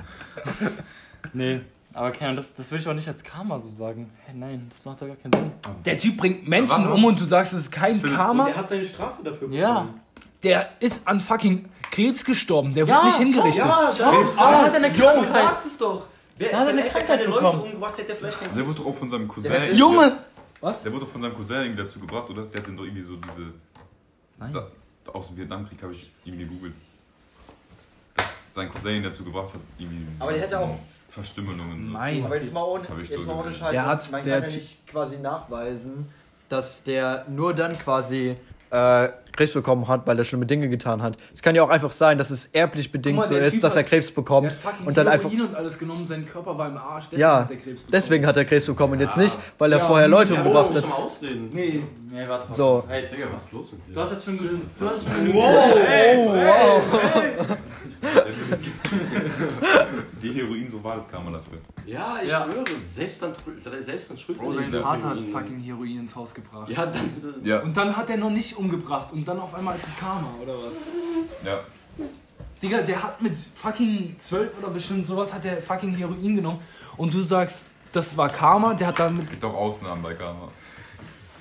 nee, 1.33 1.61
aber 1.95 2.11
keine 2.11 2.31
Ahnung, 2.31 2.37
das, 2.37 2.55
das 2.55 2.71
würde 2.71 2.83
ich 2.83 2.89
auch 2.89 2.95
nicht 2.95 3.09
als 3.09 3.23
Karma 3.25 3.59
so 3.59 3.69
sagen. 3.69 4.11
Hä, 4.27 4.33
nein, 4.35 4.67
das 4.71 4.85
macht 4.85 5.01
doch 5.03 5.07
gar 5.07 5.17
keinen 5.17 5.33
Sinn. 5.33 5.53
Der 5.85 5.99
Typ 5.99 6.17
bringt 6.17 6.49
Menschen 6.49 6.91
um 6.91 7.05
und 7.05 7.21
du 7.21 7.25
sagst, 7.25 7.53
es 7.53 7.61
ist 7.63 7.73
kein 7.73 8.03
Karma. 8.03 8.45
Und 8.45 8.51
er 8.51 8.57
hat 8.57 8.69
seine 8.69 8.85
Strafe 8.85 9.23
dafür 9.23 9.49
bekommen. 9.49 9.55
Ja. 9.55 9.89
Der 10.43 10.71
ist 10.81 11.07
an 11.07 11.21
fucking 11.21 11.69
Krebs 11.91 12.25
gestorben. 12.25 12.75
Der 12.75 12.85
Ja, 12.87 12.97
wurde 12.97 13.07
nicht 13.07 13.19
hingerichtet. 13.19 13.65
Ja, 13.65 13.91
Ja, 13.97 14.09
aber 14.09 14.57
er 14.57 14.63
hat 14.65 14.75
eine 14.75 14.89
Junge, 14.89 15.01
Krankheit. 15.13 15.29
sag's 15.33 15.67
es 15.67 15.79
doch. 15.79 16.07
Wer, 16.39 16.51
Er 16.51 16.59
hat 16.61 16.69
eine 16.69 16.79
wenn 16.79 16.85
er 16.85 16.91
Krankheit 16.91 17.07
keine 17.19 17.25
Leute 17.31 17.43
bekommen. 17.43 17.63
umgebracht, 17.63 17.99
hätte 17.99 18.11
er 18.13 18.17
vielleicht 18.17 18.41
keinen 18.41 18.57
Der 18.57 18.67
wurde 18.67 18.79
doch 18.81 18.87
auch 18.87 18.95
von 18.97 19.11
seinem 19.11 19.29
Cousin. 19.29 19.53
Der- 19.53 19.73
Junge! 19.75 20.17
Der 20.63 20.93
wurde 20.93 21.05
doch 21.05 21.09
von 21.13 21.23
seinem 21.23 21.35
Cousin 21.35 21.57
irgendwie 21.63 21.83
dazu 21.83 22.01
gebracht, 22.01 22.31
oder? 22.31 22.45
Der 22.45 22.61
hat 22.61 22.67
den 22.69 22.77
doch 22.77 22.85
irgendwie 22.85 23.03
so 23.03 23.17
diese. 23.17 23.53
Nein. 24.39 24.53
Da, 24.53 24.67
aus 25.13 25.27
dem 25.29 25.37
Vietnamkrieg 25.37 25.83
habe 25.83 25.93
ich 25.93 26.11
ihm 26.25 26.39
gegoogelt. 26.39 26.75
Dass 28.17 28.27
sein 28.55 28.69
Cousin 28.71 28.97
ihn 28.97 29.03
dazu 29.03 29.25
gebracht 29.25 29.53
hat, 29.55 29.61
irgendwie. 29.79 30.07
diese 30.11 30.23
Aber 30.23 30.33
der 30.33 30.43
hätte 30.43 30.59
auch- 30.61 30.77
Verstümmelungen. 31.13 31.93
Nein. 31.93 32.25
Aber 32.25 32.37
jetzt 32.37 32.53
mal 32.55 32.63
ohne, 32.63 32.83
jetzt 33.01 33.13
so 33.23 33.27
mal 33.35 33.45
ohne. 33.45 33.55
Scheiß. 33.55 33.71
Der 33.73 33.87
hat- 33.87 34.11
man 34.13 34.23
der 34.23 34.41
kann 34.41 34.49
ja 34.49 34.55
nicht 34.57 34.87
quasi 34.87 35.19
nachweisen, 35.19 36.09
dass 36.49 36.83
der 36.83 37.25
nur 37.29 37.55
dann 37.55 37.79
quasi 37.79 38.37
äh, 38.71 39.09
Krebs 39.33 39.53
bekommen 39.53 39.89
hat, 39.89 40.07
weil 40.07 40.19
er 40.19 40.25
schlimme 40.25 40.47
Dinge 40.47 40.69
getan 40.69 41.03
hat. 41.03 41.17
Es 41.33 41.43
kann 41.43 41.55
ja 41.55 41.63
auch 41.63 41.71
einfach 41.71 41.91
sein, 41.91 42.19
dass 42.19 42.31
es 42.31 42.47
erblich 42.47 42.93
bedingt 42.93 43.19
mal, 43.19 43.25
so 43.25 43.37
ist, 43.37 43.55
Typ 43.55 43.63
dass 43.63 43.77
er 43.77 43.85
Krebs 43.85 44.13
bekommt 44.13 44.57
und 44.85 44.97
dann 44.97 45.09
einfach. 45.09 45.31
Und 45.31 45.55
alles 45.55 45.79
genommen, 45.79 46.07
sein 46.07 46.27
Körper 46.27 46.57
war 46.57 46.69
im 46.69 46.77
Arsch. 46.77 47.07
Deswegen 47.07 47.21
Ja, 47.21 47.41
hat 47.41 47.51
der 47.51 47.57
Krebs 47.57 47.81
bekommen. 47.81 47.89
deswegen 47.93 48.27
hat 48.27 48.37
er 48.37 48.45
Krebs 48.45 48.67
bekommen 48.67 48.93
und 48.95 49.01
jetzt 49.01 49.17
nicht, 49.17 49.39
weil 49.59 49.73
er 49.73 49.79
Ja, 49.79 49.87
vorher 49.87 50.09
Leute 50.09 50.35
umgebracht 50.35 50.69
Oh, 50.71 50.75
hat. 50.75 50.81
schon 50.83 50.91
mal 50.91 50.97
ausreden. 50.97 51.49
Nee. 51.53 51.83
Nee, 52.11 52.29
warte 52.29 52.49
mal. 52.51 52.55
So. 52.55 52.85
Hey, 52.89 53.09
Digga, 53.11 53.27
was 53.33 53.45
ist 53.45 53.53
los 53.53 53.73
mit 53.73 53.87
dir? 53.89 53.95
Du 53.95 54.01
hast 54.01 54.13
jetzt 54.13 54.25
schon 54.25 54.39
gesehen. 54.39 54.61
Du 54.79 54.87
hast 54.89 55.05
schon 55.05 55.33
Oh, 55.35 56.35
wow. 56.35 57.57
Die 60.23 60.33
Heroin, 60.33 60.69
so 60.69 60.83
war 60.85 60.97
das 60.97 61.09
Karma 61.09 61.31
dafür. 61.31 61.59
Ja, 61.87 62.17
ich 62.23 62.31
Ja. 62.31 62.45
schwöre. 62.45 62.65
Selbst 62.89 63.23
dann, 63.23 63.33
selbst 63.83 64.11
dann. 64.11 64.37
Bro, 64.37 64.53
sein. 64.53 64.71
Vater 64.71 65.11
hat 65.11 65.29
fucking 65.29 65.59
Heroin 65.61 66.01
ins 66.01 66.15
Haus 66.15 66.33
gebracht. 66.35 66.69
Ja, 66.69 66.87
dann. 66.87 67.11
Ja. 67.45 67.61
Und 67.61 67.77
dann 67.77 67.97
hat 67.97 68.11
er 68.11 68.17
noch 68.19 68.31
nicht 68.31 68.57
umgebracht 68.57 69.13
und 69.13 69.22
dann 69.29 69.39
auf 69.41 69.55
einmal 69.55 69.77
ist 69.77 69.87
es 69.87 69.97
Karma, 69.99 70.29
oder 70.43 70.55
was? 70.55 70.73
Ja. 71.45 71.61
Digga, 72.63 72.81
der 72.81 73.03
hat 73.03 73.21
mit 73.21 73.35
fucking 73.55 74.17
12 74.19 74.59
oder 74.59 74.69
bestimmt 74.69 75.07
sowas 75.07 75.35
hat 75.35 75.45
der 75.45 75.61
fucking 75.61 75.95
Heroin 75.97 76.37
genommen 76.37 76.61
und 76.97 77.13
du 77.13 77.21
sagst, 77.21 77.67
das 77.93 78.17
war 78.17 78.29
Karma, 78.29 78.75
der 78.75 78.89
hat 78.89 78.99
dann 78.99 79.15
mit 79.15 79.25
Es 79.25 79.31
gibt 79.31 79.45
auch 79.45 79.55
Ausnahmen 79.55 80.03
bei 80.03 80.15
Karma. 80.15 80.49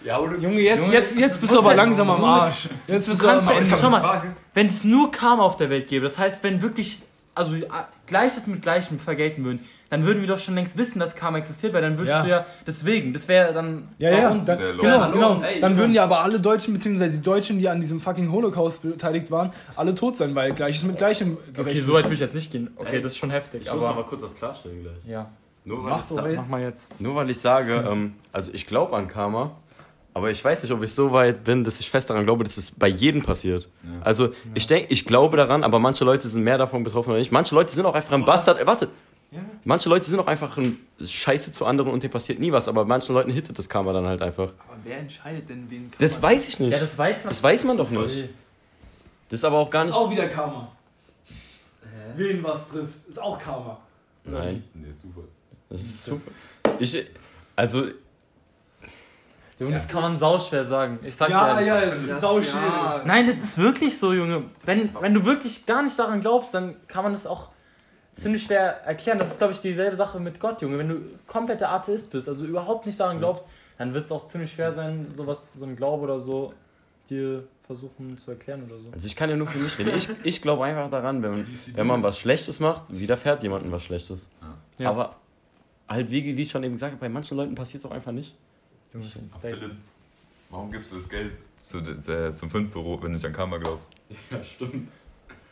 Ja, 0.04 0.18
oder? 0.18 0.38
Junge, 0.38 0.62
jetzt, 0.62 0.82
Junge, 0.82 0.94
jetzt, 0.94 1.16
jetzt 1.16 1.42
bist 1.42 1.54
du 1.54 1.60
aber 1.60 1.76
langsam 1.76 2.10
am 2.10 2.24
Arsch. 2.24 2.68
Jetzt 2.88 3.08
bist 3.08 3.22
du, 3.22 3.28
kannst 3.28 3.48
am 3.48 3.58
Ende. 3.58 3.70
schau 3.80 3.90
mal, 3.90 4.24
wenn 4.54 4.68
es 4.68 4.84
nur 4.84 5.12
Karma 5.12 5.44
auf 5.44 5.58
der 5.58 5.70
Welt 5.70 5.88
gäbe, 5.88 6.04
das 6.04 6.18
heißt, 6.18 6.44
wenn 6.44 6.62
wirklich, 6.62 7.02
also 7.36 7.54
äh, 7.54 7.68
Gleiches 8.08 8.48
mit 8.48 8.64
Gleichem 8.64 9.00
vergelten 9.00 9.44
würden, 9.44 9.68
dann 9.92 10.06
würden 10.06 10.22
wir 10.22 10.28
doch 10.28 10.40
schon 10.40 10.56
längst 10.56 10.78
wissen, 10.78 11.00
dass 11.00 11.16
Karma 11.16 11.38
existiert, 11.38 11.74
weil 11.74 11.82
dann 11.82 11.98
würdest 11.98 12.16
Ja. 12.18 12.24
du 12.24 12.30
ja, 12.30 12.46
deswegen, 12.66 13.14
das 13.14 13.28
wäre 13.28 13.54
dann 13.54 13.90
Ja, 14.00 14.10
ja, 14.10 14.30
uns- 14.32 14.46
dann, 14.46 14.58
Sehr 14.58 14.72
genau, 14.74 15.12
genau. 15.12 15.42
Ey, 15.44 15.60
dann 15.60 15.74
ja. 15.74 15.78
würden 15.78 15.94
ja 15.94 16.04
aber 16.06 16.22
alle 16.22 16.40
Deutschen, 16.40 16.74
beziehungsweise 16.74 17.12
die 17.12 17.22
Deutschen, 17.22 17.60
die 17.60 17.70
an 17.70 17.80
diesem 17.82 18.00
fucking 18.00 18.32
Holocaust 18.32 18.82
beteiligt 18.82 19.30
waren, 19.30 19.52
alle 19.76 19.94
tot 19.94 20.18
sein, 20.18 20.34
weil 20.34 20.54
Gleiches 20.54 20.84
mit 20.84 20.98
Gleichem 20.98 21.34
Okay, 21.38 21.52
gerechnet 21.54 21.84
so 21.84 21.94
weit 21.94 22.06
will 22.06 22.14
ich 22.14 22.20
jetzt 22.22 22.34
nicht 22.34 22.52
gehen. 22.52 22.72
Okay, 22.78 22.96
Ey, 22.96 23.02
das 23.04 23.12
ist 23.12 23.18
schon 23.20 23.30
heftig, 23.30 23.62
Ich 23.64 23.72
muss 23.72 23.82
noch 23.84 23.90
aber 23.90 24.02
mal 24.02 24.08
kurz 24.08 24.22
was 24.24 24.34
klarstellen 24.36 24.82
gleich. 24.82 24.96
ja, 25.06 25.30
Nur 25.66 25.84
weil, 25.84 25.92
Mach 25.92 26.00
ich, 26.00 26.06
so, 26.06 26.16
mach 26.22 26.48
mal 26.48 26.62
jetzt. 26.62 26.88
nur 27.00 27.14
weil 27.16 27.30
ich 27.30 27.40
sage, 27.40 27.86
ähm, 27.88 28.14
also 28.32 28.50
ich 28.54 28.66
glaube 28.66 28.96
an 28.96 29.08
Karma, 29.10 29.52
aber 30.14 30.30
ich 30.32 30.44
weiß 30.44 30.64
nicht, 30.64 30.72
ob 30.72 30.82
ich 30.84 30.94
so 30.94 31.12
weit 31.12 31.44
bin, 31.44 31.64
dass 31.64 31.80
ich 31.82 31.90
fest 31.90 32.10
daran 32.10 32.26
glaube, 32.26 32.44
dass 32.44 32.58
es 32.58 32.72
bei 32.72 32.88
jedem 32.88 33.24
passiert. 33.24 33.70
Ja. 33.84 34.02
Also 34.06 34.30
ich 34.54 34.68
denke, 34.68 34.88
ich 34.94 35.06
glaube 35.06 35.38
daran, 35.38 35.64
aber 35.64 35.80
manche 35.80 36.04
Leute 36.06 36.28
sind 36.30 36.44
mehr 36.44 36.58
davon 36.58 36.84
betroffen 36.84 37.10
oder 37.12 37.20
nicht. 37.20 37.32
Manche 37.32 37.56
Leute 37.56 37.74
sind 37.74 37.86
auch 37.86 37.94
einfach 37.94 38.14
ein 38.14 38.24
Bastard. 38.26 38.60
Äh, 38.60 38.66
warte. 38.68 38.88
Ja. 39.32 39.40
Manche 39.64 39.88
Leute 39.88 40.06
sind 40.10 40.20
auch 40.20 40.28
einfach 40.28 40.58
ein 40.58 40.78
Scheiße 41.02 41.54
zu 41.54 41.66
anderen 41.66 41.92
und 41.94 42.04
denen 42.04 42.12
passiert 42.12 42.40
nie 42.40 42.52
was, 42.52 42.68
aber 42.68 42.84
manchen 42.84 43.14
Leuten 43.16 43.32
hittet 43.32 43.58
das 43.58 43.70
Karma 43.70 43.94
dann 43.94 44.06
halt 44.06 44.22
einfach. 44.22 44.50
Aber 44.68 44.78
wer 44.84 44.98
entscheidet 44.98 45.48
denn, 45.48 45.70
wen 45.70 45.90
Karma 45.90 45.96
Das 46.00 46.22
weiß 46.22 46.48
ich 46.50 46.60
nicht. 46.60 46.74
Ja, 46.74 46.80
das 46.80 46.98
weiß 46.98 47.24
man. 47.24 47.30
Das 47.30 47.42
weiß 47.42 47.64
man 47.64 47.78
doch 47.78 47.90
nicht. 47.90 48.30
Das 49.30 49.40
ist 49.40 49.44
aber 49.46 49.58
auch 49.60 49.70
gar 49.70 49.84
ist 49.86 49.92
nicht. 49.92 49.98
auch 49.98 50.12
wieder 50.12 50.28
Karma. 50.28 50.70
Wen 52.18 52.44
was 52.44 52.68
trifft, 52.68 53.08
ist 53.08 53.22
auch 53.22 53.40
Karma. 53.40 53.80
Nein, 54.26 54.64
Nee, 54.74 54.90
ist 54.90 55.02
Zufall. 55.02 55.24
das 55.70 55.82
ist 55.82 56.04
super. 56.04 56.32
Ich, 56.80 57.06
also, 57.56 57.86
Junge, 59.60 59.74
das 59.76 59.88
kann 59.88 60.02
man 60.02 60.20
sauschwer 60.20 60.66
sagen. 60.66 61.00
Ich 61.04 61.16
sag 61.16 61.28
dir 61.28 61.34
Ja, 61.36 61.50
ehrlich. 61.54 61.68
ja, 61.68 61.82
es 61.84 62.04
ist 62.04 62.20
sau 62.22 62.42
schwierig. 62.42 63.06
Nein, 63.06 63.28
das 63.28 63.40
ist 63.40 63.58
wirklich 63.58 63.98
so, 63.98 64.12
Junge. 64.12 64.44
Wenn, 64.66 64.90
wenn 65.00 65.14
du 65.14 65.24
wirklich 65.24 65.66
gar 65.66 65.84
nicht 65.84 65.98
daran 65.98 66.20
glaubst, 66.20 66.54
dann 66.54 66.76
kann 66.88 67.04
man 67.04 67.14
das 67.14 67.26
auch 67.26 67.50
ziemlich 68.22 68.44
schwer 68.44 68.84
erklären. 68.86 69.20
Das 69.20 69.30
ist, 69.30 69.38
glaube 69.38 69.54
ich, 69.54 69.62
dieselbe 69.62 69.96
Sache 69.96 70.20
mit 70.20 70.40
Gott, 70.40 70.62
Junge. 70.62 70.78
Wenn 70.78 70.90
du 70.90 71.02
kompletter 71.28 71.70
Atheist 71.70 72.12
bist, 72.12 72.28
also 72.28 72.46
überhaupt 72.46 72.86
nicht 72.86 73.00
daran 73.00 73.20
glaubst, 73.20 73.48
dann 73.78 73.94
wird 73.94 74.06
es 74.06 74.12
auch 74.12 74.28
ziemlich 74.28 74.52
schwer 74.52 74.74
sein, 74.74 75.08
sowas, 75.12 75.54
so 75.54 75.66
ein 75.66 75.76
Glaube 75.76 76.04
oder 76.04 76.20
so, 76.20 76.54
dir 77.10 77.44
versuchen 77.66 78.18
zu 78.18 78.32
erklären 78.32 78.64
oder 78.64 78.78
so. 78.78 78.92
also 78.92 79.08
ich 79.08 79.16
kann 79.16 79.30
ja 79.30 79.36
nur 79.36 79.48
für 79.48 79.58
mich 79.58 79.78
reden. 79.80 79.92
Ich, 79.96 80.10
ich 80.24 80.42
glaube 80.42 80.66
einfach 80.66 80.90
daran, 80.90 81.24
wenn 81.24 81.32
man, 81.32 81.48
wenn 81.74 81.88
man 81.88 82.04
was 82.04 82.20
Schlechtes 82.20 82.60
macht, 82.60 82.94
widerfährt 82.94 83.44
jemandem 83.44 83.72
was 83.72 83.84
Schlechtes. 83.84 84.28
Ja. 84.78 84.90
Aber 84.90 85.16
halt, 85.88 86.12
wie, 86.12 86.38
wie 86.38 86.42
ich 86.42 86.50
schon 86.50 86.64
eben 86.64 86.74
gesagt 86.74 86.94
habe, 86.94 87.00
bei 87.00 87.10
manchen 87.10 87.38
Leuten 87.38 87.56
passiert 87.56 87.84
es 87.84 87.90
auch 87.90 87.94
einfach 87.94 88.12
nicht. 88.12 88.36
Junge. 88.94 89.06
Philipp, 89.06 89.78
warum 90.50 90.72
gibst 90.72 90.92
du 90.92 90.96
das 90.96 91.10
Geld 91.10 91.34
zu, 91.60 91.80
äh, 91.80 92.32
zum 92.34 92.50
Fundbüro, 92.50 93.02
wenn 93.02 93.10
du 93.10 93.14
nicht 93.16 93.26
an 93.26 93.34
Karma 93.34 93.58
glaubst? 93.58 93.92
Ja, 94.30 94.44
stimmt. 94.44 94.92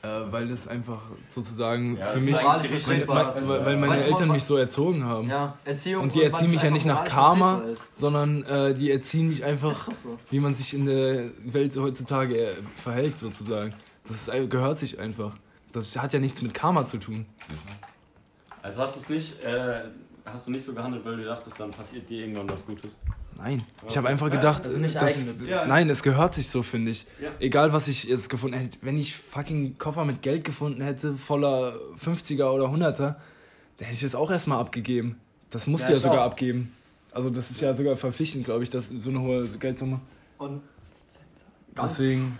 Äh, 0.01 0.31
weil 0.31 0.49
es 0.49 0.65
einfach 0.65 1.01
sozusagen 1.27 1.97
Ja, 1.97 2.05
für 2.05 2.19
das 2.19 2.23
mich, 2.23 2.39
die 2.39 2.45
weil, 2.45 2.59
richtige 2.62 3.07
weil, 3.09 3.75
meine 3.75 4.01
Eltern 4.01 4.31
mich 4.31 4.45
so 4.45 4.55
erzogen 4.55 5.03
haben. 5.03 5.27
Ja, 5.27 5.57
Erziehung. 5.65 6.03
Und 6.03 6.15
die 6.15 6.23
erziehen 6.23 6.51
mich 6.51 6.62
ja 6.62 6.71
nicht 6.71 6.85
nach 6.85 7.03
Karma, 7.03 7.63
sondern 7.91 8.43
äh, 8.43 8.73
die 8.73 8.91
erziehen 8.91 9.27
mich 9.27 9.43
einfach, 9.43 9.89
so. 10.01 10.17
wie 10.29 10.39
man 10.39 10.55
sich 10.55 10.73
in 10.73 10.85
der 10.85 11.31
Welt 11.43 11.75
heutzutage 11.75 12.51
äh, 12.51 12.55
verhält, 12.81 13.17
sozusagen. 13.17 13.73
Das 14.07 14.27
ist, 14.27 14.49
gehört 14.49 14.79
sich 14.79 14.99
einfach. 14.99 15.35
Das 15.73 15.97
hat 15.97 16.13
ja 16.13 16.19
nichts 16.19 16.41
mit 16.41 16.53
Karma 16.53 16.88
zu 16.88 16.97
tun. 16.97 17.25
Also 18.62 18.81
hast 18.81 18.95
du 18.95 18.99
es 19.01 19.09
nicht, 19.09 19.43
äh, 19.43 19.81
hast 20.33 20.47
du 20.47 20.51
nicht 20.51 20.63
so 20.63 20.73
gehandelt, 20.73 21.03
weil 21.05 21.17
du 21.17 21.25
dachtest, 21.25 21.59
dann 21.59 21.71
passiert 21.71 22.09
dir 22.09 22.21
irgendwann 22.21 22.49
was 22.49 22.65
Gutes. 22.65 22.97
Nein, 23.37 23.63
ich 23.87 23.95
habe 23.97 24.09
einfach 24.09 24.29
gedacht, 24.29 24.65
das 24.65 24.73
ist 24.73 24.79
nicht 24.79 24.99
dass-. 25.01 25.45
Ja. 25.47 25.65
nein, 25.65 25.89
es 25.89 26.03
gehört 26.03 26.33
sich 26.35 26.49
so, 26.49 26.61
finde 26.63 26.91
ich. 26.91 27.05
Ja. 27.21 27.31
Egal, 27.39 27.71
was 27.71 27.87
ich 27.87 28.03
jetzt 28.03 28.29
gefunden 28.29 28.57
hätte, 28.57 28.77
wenn 28.81 28.97
ich 28.97 29.15
fucking 29.15 29.77
Koffer 29.77 30.03
mit 30.05 30.21
Geld 30.21 30.43
gefunden 30.43 30.81
hätte, 30.81 31.13
voller 31.15 31.73
50er 32.03 32.49
oder 32.51 32.65
100er, 32.65 32.95
dann 32.97 33.15
hätte 33.77 33.93
ich 33.93 34.01
das 34.01 34.15
auch 34.15 34.29
erstmal 34.29 34.59
abgegeben. 34.59 35.19
Das 35.49 35.67
musst 35.67 35.83
Ja, 35.83 35.89
du 35.89 35.93
ja 35.95 35.99
sogar 36.01 36.21
auch. 36.21 36.31
abgeben. 36.31 36.73
Also 37.11 37.29
das 37.29 37.49
ist 37.49 37.61
ja 37.61 37.73
sogar 37.75 37.95
verpflichtend, 37.97 38.45
glaube 38.45 38.63
ich, 38.63 38.69
dass 38.69 38.89
so 38.89 39.09
eine 39.09 39.21
hohe 39.21 39.47
Geldsumme. 39.47 39.99
Und 40.37 40.61
Deswegen 41.81 42.37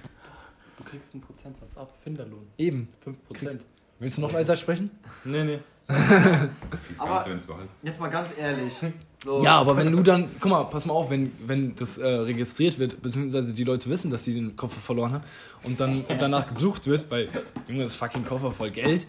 Du 0.78 0.84
kriegst 0.84 1.14
einen 1.14 1.22
Prozentsatz 1.24 1.78
ab. 1.78 1.94
Finderlohn. 2.04 2.46
eben. 2.58 2.88
5%. 3.06 3.60
Willst 4.00 4.18
du 4.18 4.22
noch 4.22 4.32
leiser 4.32 4.56
sprechen? 4.56 4.90
Nee, 5.26 5.44
nee. 5.44 5.60
Aber- 6.98 7.26
jetzt 7.84 8.00
mal 8.00 8.10
ganz 8.10 8.30
ehrlich. 8.40 8.74
So, 9.24 9.44
Ja, 9.44 9.58
aber 9.60 9.76
wenn 9.76 9.92
du 9.92 10.02
dann, 10.02 10.30
guck 10.40 10.50
mal, 10.52 10.64
pass 10.66 10.86
mal 10.86 10.94
auf, 10.94 11.10
wenn, 11.10 11.32
wenn 11.46 11.76
das 11.76 11.98
äh, 11.98 12.06
registriert 12.08 12.80
wird, 12.80 13.02
beziehungsweise 13.02 13.54
die 13.54 13.64
Leute 13.66 13.90
wissen, 13.90 14.10
dass 14.12 14.24
sie 14.24 14.34
den 14.34 14.56
Koffer 14.56 14.80
verloren 14.80 15.12
haben 15.14 15.24
und 15.64 15.80
dann 15.80 16.04
und 16.06 16.22
danach 16.22 16.48
gesucht 16.48 16.88
wird, 16.88 17.10
weil 17.12 17.28
Junge, 17.68 17.84
das 17.84 17.96
fucking 17.96 18.24
Koffer 18.24 18.52
voll 18.52 18.72
Geld 18.72 19.08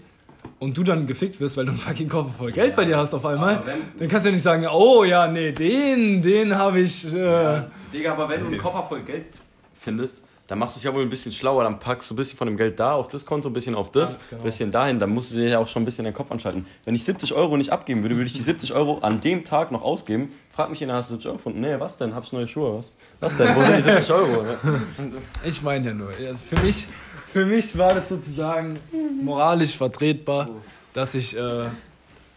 und 0.58 0.76
du 0.76 0.82
dann 0.82 1.06
gefickt 1.06 1.38
wirst, 1.38 1.56
weil 1.56 1.66
du 1.66 1.70
einen 1.72 1.78
fucking 1.80 2.08
Koffer 2.08 2.30
voll 2.36 2.50
Geld 2.50 2.74
bei 2.74 2.84
dir 2.86 2.96
hast 2.96 3.14
auf 3.14 3.24
einmal, 3.24 3.62
wenn- 3.64 4.00
dann 4.00 4.08
kannst 4.08 4.24
du 4.24 4.30
ja 4.30 4.34
nicht 4.34 4.42
sagen, 4.42 4.66
oh 4.72 5.04
ja, 5.04 5.28
nee, 5.28 5.52
den, 5.52 6.22
den 6.22 6.56
habe 6.56 6.80
ich. 6.80 7.04
Äh, 7.14 7.18
Ja. 7.18 7.66
Digga, 7.94 8.12
aber 8.14 8.28
wenn 8.28 8.40
du 8.40 8.46
einen 8.46 8.58
Koffer 8.58 8.82
voll 8.82 9.02
Geld 9.02 9.26
findest, 9.74 10.24
dann 10.50 10.58
machst 10.58 10.74
du 10.74 10.78
es 10.78 10.82
ja 10.82 10.92
wohl 10.92 11.02
ein 11.04 11.08
bisschen 11.08 11.30
schlauer. 11.30 11.62
Dann 11.62 11.78
packst 11.78 12.10
du 12.10 12.14
ein 12.14 12.16
bisschen 12.16 12.36
von 12.36 12.48
dem 12.48 12.56
Geld 12.56 12.80
da 12.80 12.94
auf 12.94 13.06
das 13.06 13.24
Konto, 13.24 13.48
ein 13.48 13.52
bisschen 13.52 13.76
auf 13.76 13.92
das, 13.92 14.14
Ganz 14.14 14.28
genau. 14.30 14.42
ein 14.42 14.44
bisschen 14.44 14.70
dahin. 14.72 14.98
Dann 14.98 15.10
musst 15.10 15.30
du 15.30 15.36
dir 15.36 15.48
ja 15.48 15.58
auch 15.60 15.68
schon 15.68 15.82
ein 15.82 15.84
bisschen 15.84 16.04
den 16.04 16.12
Kopf 16.12 16.32
anschalten. 16.32 16.66
Wenn 16.84 16.96
ich 16.96 17.04
70 17.04 17.34
Euro 17.34 17.56
nicht 17.56 17.70
abgeben 17.70 18.02
würde, 18.02 18.16
würde 18.16 18.26
ich 18.26 18.32
die 18.32 18.42
70 18.42 18.74
Euro 18.74 18.98
an 18.98 19.20
dem 19.20 19.44
Tag 19.44 19.70
noch 19.70 19.82
ausgeben. 19.82 20.32
Frag 20.50 20.68
mich 20.68 20.80
jemand, 20.80 20.98
hast 20.98 21.10
du 21.10 21.14
70 21.14 21.28
Euro 21.28 21.36
gefunden? 21.36 21.60
Nee, 21.60 21.78
was 21.78 21.98
denn? 21.98 22.16
Hab 22.16 22.24
ich 22.24 22.32
neue 22.32 22.48
Schuhe? 22.48 22.78
Was? 22.78 22.92
Was 23.20 23.36
denn? 23.36 23.54
Wo 23.54 23.62
sind 23.62 23.76
die 23.76 23.82
70 23.82 24.12
Euro? 24.12 24.44
Ja. 24.98 25.48
Ich 25.48 25.62
meine 25.62 25.86
ja 25.86 25.94
nur, 25.94 26.08
also 26.08 26.44
für 26.44 26.60
mich, 26.66 26.88
für 27.28 27.46
mich 27.46 27.78
war 27.78 27.94
das 27.94 28.08
sozusagen 28.08 28.80
moralisch 29.22 29.76
vertretbar, 29.76 30.48
dass 30.94 31.14
ich, 31.14 31.36
äh, 31.36 31.66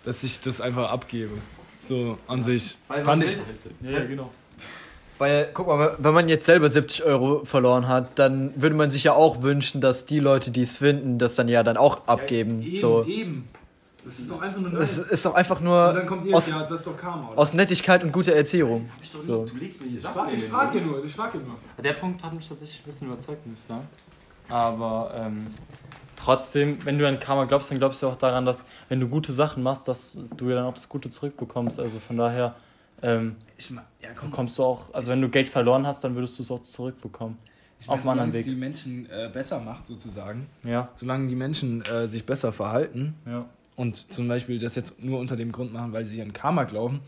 dass 0.06 0.24
ich 0.24 0.40
das 0.40 0.62
einfach 0.62 0.92
abgebe. 0.92 1.32
So 1.90 2.20
an 2.28 2.44
sich. 2.44 2.78
Weil 2.88 3.04
Fand 3.04 3.24
ich. 3.24 3.40
Ja, 3.82 3.90
ja, 3.90 4.06
genau. 4.06 4.30
Weil, 5.20 5.50
guck 5.54 5.68
mal, 5.68 5.96
wenn 6.00 6.14
man 6.14 6.28
jetzt 6.28 6.46
selber 6.46 6.70
70 6.70 7.04
Euro 7.04 7.46
verloren 7.46 7.88
hat, 7.88 8.18
dann 8.20 8.52
würde 8.60 8.76
man 8.76 8.90
sich 8.90 9.04
ja 9.06 9.14
auch 9.14 9.42
wünschen, 9.42 9.80
dass 9.80 10.06
die 10.06 10.20
Leute, 10.20 10.52
die 10.52 10.64
es 10.64 10.78
finden, 10.78 11.18
das 11.20 11.36
dann 11.36 11.48
ja 11.48 11.64
dann 11.64 11.78
auch 11.78 12.08
abgeben. 12.08 12.62
Ja, 12.62 12.68
eben, 12.68 12.78
so. 12.78 13.04
eben. 13.06 13.48
Das 14.06 14.20
ist 14.20 14.30
doch 14.30 14.42
einfach 14.42 14.60
nur 14.60 14.74
Es 14.74 14.98
nice. 14.98 15.08
ist 15.12 15.26
doch 15.26 15.34
einfach 15.34 15.60
Und 15.60 15.66
nur 15.66 15.94
dann 15.94 16.06
kommt 16.06 16.26
ihr, 16.26 16.36
aus, 16.36 16.50
ja, 16.50 16.64
das 16.64 16.80
ist 16.80 16.88
doch 16.88 16.98
Karma. 16.98 17.30
Oder? 17.30 17.40
aus 17.40 17.54
Nettigkeit 17.54 18.04
und 18.04 18.12
guter 18.12 18.34
Erziehung. 18.34 18.90
So. 19.22 19.46
Du 19.46 19.56
legst 19.56 19.82
mir 19.82 19.88
die 19.88 19.96
ich 19.96 20.02
Sachen 20.02 20.16
frage 20.16 20.32
in 20.34 20.42
den 20.42 20.50
frag 20.50 20.86
nur, 20.86 21.06
ich 21.06 21.14
frage 21.16 21.38
nur. 21.38 21.56
Der 21.82 21.94
Punkt 21.94 22.22
hat 22.22 22.34
mich 22.34 22.48
tatsächlich 22.50 22.82
ein 22.82 22.86
bisschen 22.86 23.08
überzeugt, 23.08 23.48
muss 23.48 23.60
ich 23.60 23.64
sagen. 23.64 23.88
Aber 24.50 25.14
ähm, 25.16 25.48
trotzdem, 26.18 26.80
wenn 26.84 27.00
du 27.00 27.08
an 27.08 27.20
Karma 27.20 27.46
glaubst, 27.46 27.72
dann 27.72 27.80
glaubst 27.80 28.02
du 28.02 28.08
auch 28.08 28.18
daran, 28.18 28.46
dass 28.46 28.66
wenn 28.90 29.00
du 29.00 29.08
gute 29.08 29.32
Sachen 29.32 29.64
machst, 29.64 29.88
dass 29.88 30.18
du 30.36 30.50
ja 30.50 30.56
dann 30.56 30.66
auch 30.66 30.74
das 30.74 30.90
Gute 30.90 31.10
zurückbekommst. 31.10 31.80
Also 31.80 32.00
von 32.00 32.18
daher 32.18 32.56
ähm, 33.04 33.36
Ich, 33.58 33.70
ma- 33.70 33.86
ja, 34.02 34.10
komm, 34.16 34.32
bekommst 34.32 34.58
du 34.58 34.64
auch, 34.64 34.94
also 34.94 35.12
wenn 35.12 35.22
du 35.22 35.30
Geld 35.30 35.50
verloren 35.50 35.86
hast, 35.86 36.04
dann 36.04 36.16
würdest 36.16 36.38
du 36.40 36.44
es 36.44 36.50
auch 36.52 36.64
zurückbekommen. 36.64 37.38
ich 37.80 37.88
auf 37.90 38.00
einem 38.02 38.10
anderen 38.10 38.32
solange 38.32 38.42
es 38.42 38.46
Weg. 38.48 38.54
die 38.54 38.60
Menschen 38.60 39.06
äh, 39.12 39.30
besser 39.32 39.60
macht, 39.60 39.86
sozusagen. 39.86 40.48
Ja, 40.66 40.90
Solange 40.96 41.28
die 41.28 41.36
Menschen 41.36 41.84
äh, 41.86 42.08
sich 42.08 42.26
besser 42.26 42.52
verhalten 42.52 43.14
ja. 43.28 43.46
und 43.76 44.12
zum 44.12 44.28
Beispiel 44.28 44.58
das 44.60 44.76
jetzt 44.76 45.04
nur 45.04 45.20
unter 45.20 45.36
dem 45.36 45.52
Grund 45.52 45.72
machen, 45.74 45.94
weil 45.94 46.06
sie 46.06 46.22
an 46.22 46.34
Karma 46.34 46.64
glauben 46.64 47.02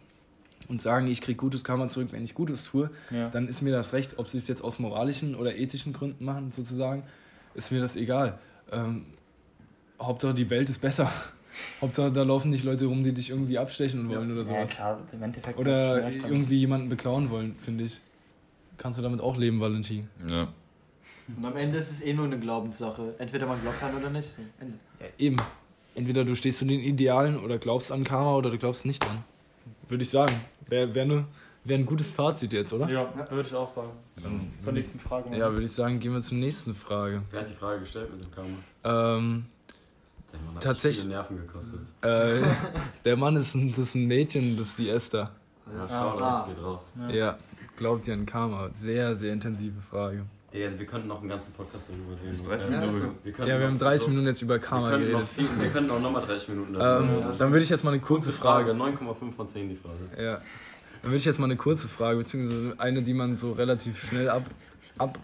und 0.67 0.81
sagen, 0.81 1.08
ich 1.08 1.21
kriege 1.21 1.38
gutes 1.38 1.63
Karma 1.63 1.88
zurück, 1.88 2.10
wenn 2.12 2.23
ich 2.23 2.34
Gutes 2.34 2.63
tue, 2.65 2.89
ja. 3.12 3.29
dann 3.29 3.47
ist 3.47 3.62
mir 3.62 3.71
das 3.71 3.93
recht, 3.93 4.17
ob 4.17 4.29
sie 4.29 4.38
es 4.39 4.47
jetzt 4.47 4.62
aus 4.63 4.79
moralischen 4.79 5.36
oder 5.36 5.55
ethischen 5.55 5.93
Gründen 5.93 6.25
machen, 6.25 6.51
sozusagen, 6.51 7.03
ist 7.53 7.71
mir 7.71 7.79
das 7.81 7.95
egal. 7.95 8.39
Ähm, 8.71 9.05
Hauptsache 10.01 10.34
die 10.34 10.49
Welt 10.49 10.69
ist 10.69 10.81
besser. 10.81 11.10
Hauptsache 11.81 12.11
da 12.11 12.23
laufen 12.23 12.51
nicht 12.51 12.63
Leute 12.63 12.85
rum, 12.85 13.03
die 13.03 13.13
dich 13.13 13.29
irgendwie 13.29 13.57
abstechen 13.57 14.07
wollen 14.09 14.31
oder 14.31 14.41
ja, 14.41 14.45
sowas. 14.45 14.69
klar, 14.71 14.99
im 15.11 15.23
Endeffekt 15.23 15.57
Oder 15.57 16.09
irgendwie 16.09 16.57
jemanden 16.57 16.89
beklauen 16.89 17.29
wollen, 17.29 17.55
finde 17.59 17.85
ich. 17.85 17.99
Kannst 18.77 18.99
du 18.99 19.03
damit 19.03 19.21
auch 19.21 19.37
leben, 19.37 19.59
Valentin? 19.59 20.09
Ja. 20.27 20.49
Und 21.35 21.45
am 21.45 21.55
Ende 21.57 21.77
ist 21.77 21.91
es 21.91 22.01
eh 22.01 22.13
nur 22.13 22.25
eine 22.25 22.39
Glaubenssache. 22.39 23.15
Entweder 23.17 23.47
man 23.47 23.59
glaubt 23.61 23.81
dran 23.81 23.95
oder 23.97 24.09
nicht. 24.09 24.29
Ende. 24.59 24.77
Ja, 24.99 25.07
eben. 25.17 25.37
Entweder 25.95 26.25
du 26.25 26.35
stehst 26.35 26.59
zu 26.59 26.65
den 26.65 26.81
Idealen 26.81 27.39
oder 27.39 27.57
glaubst 27.57 27.91
an 27.91 28.03
Karma 28.03 28.35
oder 28.35 28.51
du 28.51 28.57
glaubst 28.57 28.85
nicht 28.85 29.03
dran. 29.03 29.23
Würde 29.87 30.03
ich 30.03 30.09
sagen. 30.09 30.41
Wäre 30.67 30.93
wär 30.93 31.05
ne, 31.05 31.25
wär 31.63 31.77
ein 31.77 31.85
gutes 31.85 32.09
Fazit 32.09 32.53
jetzt, 32.53 32.73
oder? 32.73 32.89
Ja, 32.89 33.11
würde 33.31 33.47
ich 33.47 33.55
auch 33.55 33.67
sagen. 33.67 33.91
Dann 34.21 34.51
Zur 34.57 34.73
nächsten 34.73 34.99
Frage. 34.99 35.35
Ja, 35.35 35.51
würde 35.51 35.65
ich 35.65 35.71
sagen, 35.71 35.99
gehen 35.99 36.13
wir 36.13 36.21
zur 36.21 36.37
nächsten 36.37 36.73
Frage. 36.73 37.23
Wer 37.31 37.41
hat 37.41 37.49
die 37.49 37.53
Frage 37.53 37.81
gestellt 37.81 38.09
mit 38.13 38.23
dem 38.23 38.31
Karma? 38.31 39.17
Ähm, 39.17 39.45
Der 40.35 40.45
Mann 40.45 40.55
hat 40.55 40.63
Tatsächlich- 40.63 41.01
viele 41.03 41.13
Nerven 41.15 41.37
gekostet. 41.37 41.79
äh, 42.01 42.41
der 43.05 43.17
Mann 43.17 43.35
ist 43.35 43.55
ein, 43.55 43.69
das 43.71 43.79
ist 43.79 43.95
ein 43.95 44.05
Mädchen, 44.07 44.57
das 44.57 44.67
ist 44.69 44.77
die 44.77 44.89
Esther. 44.89 45.31
Ja, 45.73 45.85
Ah. 45.85 46.45
schau, 46.45 46.51
geht 46.53 46.63
raus. 46.63 46.91
Ja. 46.99 47.09
Ja, 47.15 47.37
glaubt 47.77 48.07
ihr 48.07 48.13
an 48.13 48.25
Karma? 48.25 48.69
Sehr, 48.73 49.15
sehr 49.15 49.33
intensive 49.33 49.81
Frage. 49.81 50.25
Digga, 50.53 50.69
wir 50.77 50.85
könnten 50.85 51.07
noch 51.07 51.19
einen 51.19 51.29
ganzen 51.29 51.51
Podcast 51.53 51.85
darüber 51.89 52.13
reden. 52.21 52.31
Bis 52.31 52.43
30 52.43 52.61
Ja, 52.61 52.79
Minuten. 52.79 52.95
also, 53.01 53.15
wir 53.23 53.31
könnten 53.33 53.49
Ja, 53.51 53.59
wir 53.59 53.67
haben 53.67 53.77
30 53.77 54.01
so- 54.03 54.09
Minuten 54.09 54.27
jetzt 54.27 54.41
über 54.41 54.53
Wir 54.53 54.59
Karma 54.61 54.91
noch 54.91 54.97
geredet. 54.99 55.27
viel, 55.27 55.47
wir 55.59 55.69
können 55.69 55.89
auch 55.91 55.99
nochmal 55.99 56.25
30 56.25 56.49
Minuten 56.49 56.73
Ähm, 56.75 56.79
darüber 56.79 57.11
reden. 57.27 57.37
dann 57.39 57.51
würde 57.51 57.63
ich 57.63 57.69
jetzt 57.69 57.83
mal 57.83 57.91
eine 57.91 57.99
kurze 58.01 58.31
Frage. 58.31 58.73
9,5 58.73 59.35
von 59.35 59.47
10 59.47 59.69
die 59.69 59.75
Frage. 59.75 60.23
Ja. 60.23 60.33
Dann 61.01 61.11
würde 61.11 61.17
ich 61.17 61.25
jetzt 61.25 61.39
mal 61.39 61.45
eine 61.45 61.57
kurze 61.57 61.87
Frage, 61.87 62.17
beziehungsweise 62.19 62.75
eine, 62.79 63.01
die 63.01 63.13
man 63.13 63.37
so 63.37 63.51
relativ 63.53 64.01
schnell 64.07 64.29
ab. 64.29 64.43
ab 64.97 65.19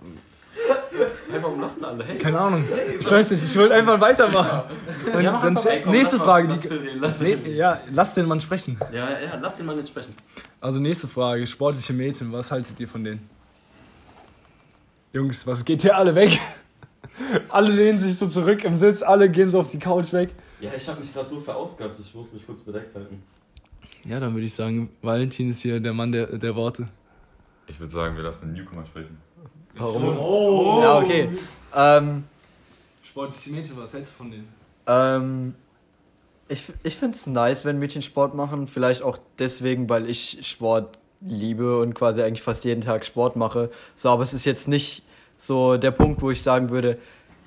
Warum 1.41 1.61
lachen 1.61 1.83
alle? 1.83 2.03
Hey, 2.03 2.17
keine 2.17 2.39
Ahnung. 2.39 2.63
Ich 2.99 3.09
weiß 3.09 3.31
nicht, 3.31 3.43
ich 3.43 3.57
wollte 3.57 3.75
einfach 3.75 3.99
weitermachen. 3.99 4.63
Dann, 5.11 5.23
Ja, 5.23 5.31
dann, 5.39 5.57
einfach 5.57 5.65
Ey, 5.65 5.81
komm, 5.81 5.91
nächste 5.91 6.19
Frage. 6.19 6.47
lass 6.49 6.59
Die, 6.61 6.67
reden, 6.67 6.99
lass 6.99 7.21
nee, 7.21 7.35
ja, 7.51 7.79
lass 7.91 8.13
den 8.13 8.27
Mann 8.27 8.41
sprechen. 8.41 8.77
Ja, 8.91 9.09
ja, 9.09 9.35
lass 9.41 9.55
den 9.55 9.65
Mann 9.65 9.77
jetzt 9.77 9.89
sprechen. 9.89 10.11
Also 10.59 10.79
nächste 10.79 11.07
Frage. 11.07 11.47
Sportliche 11.47 11.93
Mädchen, 11.93 12.31
was 12.31 12.51
haltet 12.51 12.79
ihr 12.79 12.87
von 12.87 13.03
denen? 13.03 13.29
Jungs, 15.13 15.45
was 15.47 15.63
geht 15.63 15.81
hier 15.81 15.95
alle 15.97 16.13
weg? 16.15 16.39
alle 17.49 17.69
lehnen 17.71 17.99
sich 17.99 18.17
so 18.17 18.27
zurück 18.27 18.63
im 18.63 18.77
Sitz, 18.77 19.01
alle 19.01 19.29
gehen 19.29 19.49
so 19.49 19.59
auf 19.59 19.71
die 19.71 19.79
Couch 19.79 20.11
weg. 20.13 20.29
Ja, 20.59 20.71
ich 20.75 20.87
habe 20.87 20.99
mich 20.99 21.13
gerade 21.13 21.29
so 21.29 21.39
verausgabt, 21.39 21.99
ich 21.99 22.13
muss 22.13 22.31
mich 22.31 22.45
kurz 22.45 22.61
bedeckt 22.61 22.95
halten. 22.95 23.23
Ja, 24.03 24.19
dann 24.19 24.33
würde 24.33 24.45
ich 24.45 24.53
sagen, 24.53 24.89
Valentin 25.01 25.51
ist 25.51 25.61
hier 25.61 25.79
der 25.79 25.93
Mann 25.93 26.11
der, 26.11 26.27
der 26.37 26.55
Worte. 26.55 26.87
Ich 27.67 27.79
würde 27.79 27.91
sagen, 27.91 28.15
wir 28.15 28.23
lassen 28.23 28.47
den 28.53 28.63
Newcomer 28.63 28.85
sprechen. 28.85 29.17
Warum? 29.75 30.17
Oh! 30.19 30.79
Ja, 30.81 30.97
okay. 30.99 31.29
Ähm, 31.75 32.23
Sportliche 33.03 33.49
Mädchen, 33.51 33.77
was 33.77 33.93
hältst 33.93 34.11
du 34.11 34.15
von 34.17 34.31
denen? 34.31 34.47
ähm, 34.87 35.55
ich 36.47 36.63
ich 36.83 36.97
finde 36.97 37.15
es 37.15 37.27
nice, 37.27 37.63
wenn 37.65 37.79
Mädchen 37.79 38.01
Sport 38.01 38.35
machen. 38.35 38.67
Vielleicht 38.67 39.01
auch 39.03 39.17
deswegen, 39.39 39.87
weil 39.89 40.09
ich 40.09 40.39
Sport 40.47 40.97
liebe 41.21 41.79
und 41.79 41.93
quasi 41.93 42.21
eigentlich 42.21 42.41
fast 42.41 42.63
jeden 42.65 42.81
Tag 42.81 43.05
Sport 43.05 43.35
mache. 43.35 43.69
So, 43.95 44.09
aber 44.09 44.23
es 44.23 44.33
ist 44.33 44.43
jetzt 44.45 44.67
nicht 44.67 45.03
so 45.37 45.77
der 45.77 45.91
Punkt, 45.91 46.21
wo 46.21 46.31
ich 46.31 46.41
sagen 46.43 46.69
würde, 46.69 46.97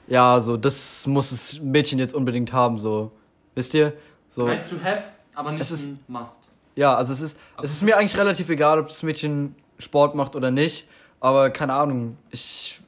ja, 0.06 0.40
so, 0.40 0.56
das 0.56 1.06
muss 1.06 1.30
das 1.30 1.60
Mädchen 1.60 1.98
jetzt 1.98 2.14
unbedingt 2.14 2.52
haben, 2.52 2.78
so. 2.78 3.10
Wisst 3.54 3.74
ihr? 3.74 3.92
So. 4.30 4.46
Nice 4.46 4.68
to 4.70 4.76
have, 4.82 5.02
aber 5.34 5.52
nicht 5.52 5.62
Es 5.62 5.70
ist- 5.70 5.88
ein 5.88 5.98
Must. 6.08 6.40
Ja, 6.76 6.94
also 6.96 7.12
es 7.12 7.20
ist, 7.20 7.36
es 7.62 7.70
ist 7.72 7.82
mir 7.82 7.96
eigentlich 7.96 8.16
relativ 8.18 8.48
egal, 8.48 8.80
ob 8.80 8.88
das 8.88 9.02
Mädchen 9.02 9.54
Sport 9.78 10.14
macht 10.14 10.34
oder 10.34 10.50
nicht. 10.50 10.88
Aber 11.24 11.48
keine 11.48 11.72
Ahnung, 11.72 12.18
ich 12.30 12.78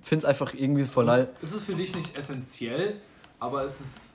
finde 0.00 0.18
es 0.18 0.24
einfach 0.24 0.54
irgendwie 0.54 0.84
voll 0.84 1.06
nice. 1.06 1.26
Es 1.42 1.52
ist 1.52 1.64
für 1.64 1.74
dich 1.74 1.92
nicht 1.92 2.16
essentiell, 2.16 3.00
aber 3.40 3.64
es 3.64 3.80
ist. 3.80 4.06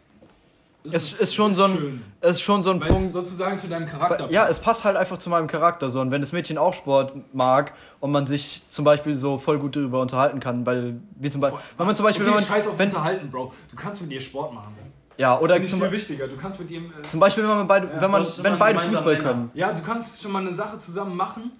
Es 0.89 1.11
ist 1.13 1.33
schon 1.35 1.53
so 1.55 1.63
ein- 1.65 1.75
schön, 1.77 2.01
Es 2.21 2.33
ist 2.33 2.41
schon 2.41 2.63
so 2.63 2.69
ein 2.71 2.79
weil 2.79 2.87
es 2.89 2.93
Punkt. 2.93 3.11
sozusagen 3.11 3.57
zu 3.57 3.67
deinem 3.67 3.85
Charakter 3.87 4.29
Ja, 4.31 4.41
passt. 4.43 4.51
es 4.53 4.59
passt 4.59 4.83
halt 4.85 4.95
einfach 4.95 5.17
zu 5.17 5.29
meinem 5.29 5.47
Charakter 5.47 5.89
so. 5.89 5.99
Und 5.99 6.11
wenn 6.11 6.21
das 6.21 6.31
Mädchen 6.31 6.57
auch 6.57 6.73
Sport 6.73 7.13
mag 7.33 7.73
und 7.99 8.11
man 8.13 8.27
sich 8.27 8.63
zum 8.69 8.85
Beispiel 8.85 9.15
so 9.15 9.37
voll 9.37 9.59
gut 9.59 9.75
darüber 9.75 9.99
unterhalten 9.99 10.39
kann, 10.39 10.65
weil, 10.65 11.01
wie 11.19 11.29
zum 11.29 11.41
Beispiel, 11.41 11.59
wenn 11.77 11.85
man 11.87 11.95
zum 11.97 12.05
Beispiel, 12.05 12.23
okay, 12.25 12.35
wenn 12.35 12.41
man, 12.41 12.47
scheiß 12.47 12.67
auf 12.67 12.77
wenn, 12.79 12.87
unterhalten, 12.89 13.29
Bro. 13.29 13.51
Du 13.71 13.75
kannst 13.75 14.01
mit 14.03 14.11
ihr 14.11 14.21
Sport 14.21 14.53
machen. 14.53 14.73
ja, 15.17 15.33
Das 15.33 15.43
oder 15.43 15.65
zum, 15.65 15.81
viel 15.81 15.91
wichtiger. 15.91 16.27
Du 16.29 16.37
kannst 16.37 16.59
mit 16.61 16.71
ihm. 16.71 16.85
Äh, 16.85 17.01
zum 17.09 17.19
Beispiel, 17.19 17.43
wenn 17.43 17.49
man 17.49 17.67
beide, 17.67 17.89
wenn 17.99 18.11
man, 18.11 18.21
ist 18.21 18.41
wenn 18.41 18.57
beide 18.57 18.79
Fußball 18.79 19.17
können. 19.17 19.51
ja, 19.53 19.73
du 19.73 19.81
kannst 19.81 20.21
schon 20.21 20.31
mal 20.31 20.45
eine 20.47 20.55
Sache 20.55 20.79
zusammen 20.79 21.17
machen. 21.17 21.51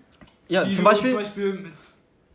Ja, 0.48 0.64
die 0.64 0.72
zum 0.74 0.84
du 0.84 0.90
Beispiel, 0.92 1.10
Zum 1.10 1.20
Beispiel 1.20 1.54
mit, 1.54 1.74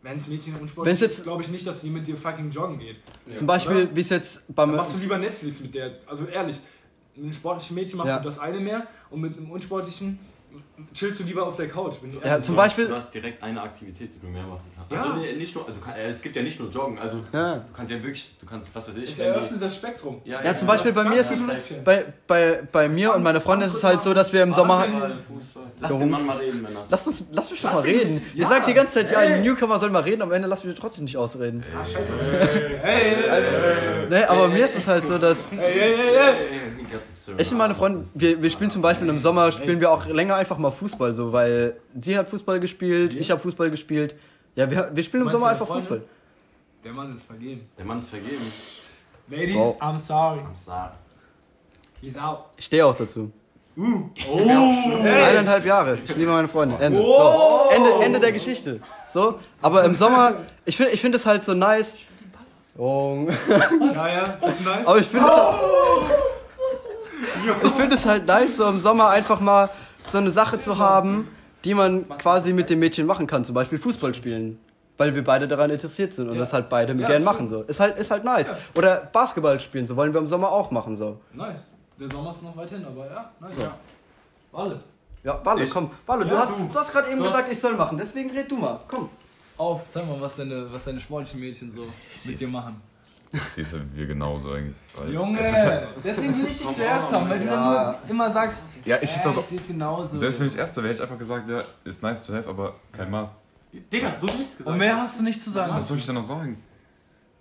Wenn 0.03 0.19
es 0.19 0.29
Mädchen 0.29 0.55
unsportlich 0.57 0.93
Wenn's 0.93 1.01
jetzt- 1.01 1.19
ist, 1.19 1.25
glaube 1.25 1.43
ich 1.43 1.49
nicht, 1.51 1.67
dass 1.67 1.83
sie 1.83 1.91
mit 1.91 2.07
dir 2.07 2.17
fucking 2.17 2.51
joggen 2.51 2.79
geht. 2.79 2.97
Zum 3.35 3.47
Beispiel, 3.47 3.89
wie 3.95 4.01
es 4.01 4.09
jetzt 4.09 4.43
Dann 4.49 4.55
beim. 4.55 4.77
machst 4.77 4.95
du 4.95 4.99
lieber 4.99 5.19
Netflix 5.19 5.61
mit 5.61 5.75
der. 5.75 5.93
Also 6.07 6.25
ehrlich, 6.25 6.59
mit 7.15 7.25
einem 7.25 7.35
sportlichen 7.35 7.75
Mädchen 7.75 7.99
machst 7.99 8.09
Ja. 8.09 8.19
du 8.19 8.25
das 8.25 8.39
eine 8.39 8.61
mehr 8.61 8.87
und 9.11 9.21
mit 9.21 9.37
einem 9.37 9.51
unsportlichen 9.51 10.19
chillst 10.95 11.21
du 11.21 11.25
lieber 11.25 11.47
auf 11.47 11.57
der 11.57 11.69
Couch. 11.69 11.95
Ja, 12.25 12.41
zum 12.43 12.55
Du 12.57 12.61
hast- 12.61 12.69
Beispiel- 12.69 12.87
Du 12.87 12.95
hast 12.97 13.13
direkt 13.15 13.43
eine 13.43 13.63
Aktivität, 13.63 14.15
die 14.15 14.19
du 14.19 14.27
mehr 14.27 14.43
machen 14.43 14.61
kannst. 14.77 14.91
Ja. 14.93 15.13
Also 15.13 15.25
nicht 15.37 15.55
nur, 15.55 15.65
du 15.67 15.81
kann, 15.81 15.95
äh, 15.95 16.09
es 16.09 16.21
gibt 16.23 16.35
ja 16.37 16.43
nicht 16.43 16.59
nur 16.61 16.69
Joggen, 16.71 16.99
also 16.99 17.19
Ja. 17.33 17.57
du 17.57 17.73
kannst 17.75 17.93
ja 17.93 18.03
wirklich, 18.03 18.37
du 18.41 18.47
kannst, 18.47 18.75
was 18.75 18.89
weiß 18.89 18.97
ich, 18.97 19.11
es 19.11 19.19
eröffnet 19.19 19.63
das 19.63 19.77
Spektrum. 19.77 20.21
Ja, 20.25 20.55
zum 20.55 20.67
Beispiel 20.69 20.93
bei 20.93 21.05
mir 21.05 21.21
ist 21.21 21.31
es. 21.31 21.45
Bei, 21.85 22.05
bei, 22.27 22.63
bei 22.71 22.89
mir 22.89 23.15
und 23.15 23.23
meiner 23.23 23.41
Freundin 23.41 23.69
ist 23.69 23.75
es 23.75 23.85
halt 23.85 24.03
so, 24.03 24.13
dass 24.15 24.33
wir 24.33 24.43
im 24.43 24.53
Sommer. 24.55 24.87
Lass 25.81 25.99
den 25.99 26.11
Mann 26.11 26.27
mal 26.27 26.37
reden, 26.37 26.63
Männer. 26.63 26.85
Lass, 26.89 27.07
uns, 27.07 27.25
lass 27.33 27.51
mich 27.51 27.63
doch 27.63 27.73
mal 27.73 27.81
reden. 27.81 28.23
Ihr 28.35 28.47
sagt 28.47 28.69
die 28.69 28.75
ganze 28.75 28.93
Zeit, 28.95 29.11
ja, 29.13 29.19
ein 29.21 29.43
Newcomer 29.43 29.79
soll 29.79 29.91
mal 29.91 30.03
reden, 30.03 30.23
am 30.23 30.33
Ende 30.33 30.47
lass 30.49 30.65
mich 30.65 30.79
trotzdem 30.79 31.05
nicht 31.05 31.17
ausreden. 31.17 31.61
Ah, 31.75 31.85
scheiße. 31.85 32.13
Nee, 34.11 34.25
aber 34.25 34.49
mir 34.49 34.65
ist 34.65 34.77
es 34.77 34.87
halt 34.87 35.07
so, 35.07 35.19
dass 35.19 35.49
hey, 35.51 35.59
hey, 35.59 35.97
hey. 36.15 36.35
ich 37.39 37.51
und 37.53 37.59
meine 37.59 37.75
Freundin, 37.75 38.07
wir, 38.15 38.43
wir 38.43 38.51
spielen 38.51 38.71
zum 38.71 38.83
Beispiel 38.83 39.09
im 39.09 39.19
Sommer, 39.21 39.53
spielen 39.53 39.81
wir 39.81 39.91
auch 39.91 40.07
länger 40.07 40.35
einfach 40.37 40.59
mal 40.59 40.70
Fußball 40.75 41.15
so, 41.15 41.33
weil 41.33 41.77
sie 42.01 42.17
hat 42.17 42.29
Fußball 42.29 42.61
gespielt, 42.61 43.15
ich 43.15 43.31
habe 43.31 43.41
Fußball 43.41 43.71
gespielt. 43.71 44.15
Ja, 44.55 44.71
wir, 44.71 44.91
wir 44.93 45.03
spielen 45.05 45.23
im 45.23 45.27
Meinst 45.27 45.39
Sommer 45.39 45.51
einfach 45.53 45.67
deine 45.67 45.81
Fußball. 45.81 46.03
Der 46.85 46.93
Mann 46.95 47.15
ist 47.15 47.25
vergeben. 47.25 47.69
Der 47.79 47.85
Mann 47.85 47.99
ist 47.99 48.09
vergeben. 48.09 48.53
Ladies, 49.29 49.57
Oh. 49.57 49.77
I'm 49.81 49.99
sorry. 49.99 50.41
Am 50.41 50.55
Sarg. 50.55 50.93
He's 52.01 52.17
out. 52.17 52.47
Ich 52.57 52.65
stehe 52.65 52.85
auch 52.85 52.97
dazu. 52.97 53.31
Oh. 53.77 54.11
Eineinhalb 55.05 55.65
Jahre. 55.65 55.99
Ich 56.05 56.17
liebe 56.17 56.31
meine 56.31 56.49
Freundin. 56.49 56.81
Ende. 56.81 57.01
So, 57.01 57.69
Ende, 57.71 58.05
Ende 58.05 58.21
der 58.21 58.33
Geschichte. 58.33 58.81
So, 59.09 59.39
aber 59.63 59.85
im 59.85 59.95
Sommer, 59.95 60.35
ich 60.65 60.77
finde 60.77 60.93
ich 60.93 61.01
find 61.01 61.15
es 61.15 61.25
halt 61.27 61.45
so 61.45 61.55
nice. 61.55 61.97
Oh. 62.77 63.27
Ja, 63.95 64.09
ja, 64.09 64.39
das 64.41 64.59
ist 64.59 64.65
nice. 64.65 64.87
Aber 64.87 64.99
ich 64.99 65.07
finde 65.07 65.27
es 65.29 65.35
halt, 65.35 65.55
ich 67.63 67.71
finde 67.73 67.95
es 67.95 68.07
halt 68.07 68.27
nice, 68.27 68.57
so 68.57 68.69
im 68.69 68.79
Sommer 68.79 69.09
einfach 69.11 69.41
mal 69.41 69.69
so 70.09 70.19
eine 70.19 70.31
Sache 70.31 70.59
zu 70.59 70.79
haben, 70.79 71.29
die 71.65 71.75
man 71.75 72.09
quasi 72.19 72.53
mit 72.53 72.71
dem 72.71 72.79
Mädchen 72.79 73.07
machen 73.07 73.27
kann. 73.27 73.45
Zum 73.45 73.55
Beispiel 73.55 73.79
Fußball 73.79 74.15
spielen. 74.15 74.59
Weil 74.99 75.15
wir 75.15 75.25
beide 75.25 75.49
daran 75.49 75.71
interessiert 75.71 76.13
sind 76.13 76.29
und 76.29 76.35
Ja. 76.35 76.41
das 76.41 76.53
halt 76.53 76.69
beide 76.69 76.93
Ja, 76.95 77.07
gern 77.09 77.25
machen. 77.25 77.49
So. 77.49 77.63
Ist, 77.63 77.81
halt, 77.81 77.97
ist 77.99 78.11
halt 78.11 78.23
nice. 78.23 78.49
Oder 78.75 78.97
Basketball 79.13 79.59
spielen, 79.59 79.87
so 79.87 79.97
wollen 79.97 80.13
wir 80.13 80.21
im 80.21 80.27
Sommer 80.27 80.51
auch 80.53 80.71
machen. 80.71 80.95
So. 80.95 81.19
Nice. 81.33 81.67
Der 81.99 82.11
Sommer 82.11 82.31
ist 82.33 82.43
noch 82.43 82.55
weit 82.57 82.69
hin, 82.71 82.85
aber 82.85 83.07
ja, 83.07 83.31
nice. 83.41 83.57
Ja. 83.59 83.75
Warte. 84.53 84.81
Ja, 85.23 85.41
Walle, 85.45 85.65
Ich- 85.65 85.71
komm. 85.71 85.91
Walle, 86.07 86.25
du 86.27 86.35
Ja, 86.35 86.41
hast, 86.41 86.53
du. 86.53 86.69
du 86.71 86.79
hast 86.79 86.93
gerade 86.93 87.09
eben 87.11 87.19
Du 87.19 87.25
hast- 87.27 87.33
gesagt, 87.33 87.53
ich 87.53 87.61
soll 87.61 87.75
machen. 87.75 87.97
Deswegen 87.99 88.31
red 88.31 88.51
du 88.51 88.57
mal. 88.57 88.81
Komm. 88.89 89.09
Auf, 89.57 89.83
sag 89.91 90.07
mal, 90.07 90.19
was 90.21 90.37
deine, 90.37 90.67
was 90.73 90.85
deine 90.85 90.99
sportlichen 91.01 91.41
Mädchen 91.41 91.71
so 91.71 91.85
mit 92.29 92.41
dir 92.41 92.49
machen. 92.49 92.81
Das 93.33 93.55
siehst 93.55 93.73
du 93.73 93.79
wir 93.95 94.07
genauso 94.07 94.51
eigentlich. 94.53 94.77
Weil 94.97 95.13
Junge, 95.13 95.39
halt- 95.41 95.89
deswegen 96.03 96.37
will 96.39 96.47
ich 96.49 96.59
dich 96.59 96.73
zuerst 96.73 97.13
haben, 97.13 97.29
weil 97.31 97.39
du 97.39 97.47
Ja. 97.47 97.53
dann 97.55 97.65
nur 97.95 97.99
immer 98.11 98.33
sagst, 98.33 98.63
Ja, 98.85 98.99
ich 99.01 99.15
äh, 99.17 99.21
doch. 99.23 99.45
ich 99.51 99.67
genauso. 99.69 100.19
Selbst 100.19 100.41
wenn 100.41 100.47
ich 100.49 100.57
Erster 100.57 100.83
wäre, 100.83 100.93
hätte 100.95 101.03
ich 101.05 101.09
einfach 101.09 101.19
gesagt, 101.19 101.49
ja, 101.49 101.63
ist 101.85 102.03
nice 102.03 102.27
to 102.27 102.33
have, 102.35 102.49
aber 102.49 102.75
kein 102.91 103.11
Maß. 103.11 103.39
Digga, 103.93 104.19
so 104.19 104.27
wie 104.29 104.33
ich 104.33 104.49
es 104.49 104.57
gesagt 104.57 104.69
Und 104.69 104.79
mehr 104.79 104.97
hast 105.01 105.19
du 105.21 105.23
nicht 105.23 105.41
zu 105.41 105.51
sagen. 105.51 105.73
Was 105.75 105.87
soll 105.87 105.99
ich 105.99 106.07
denn 106.07 106.17
noch 106.17 106.25
sagen? 106.25 106.61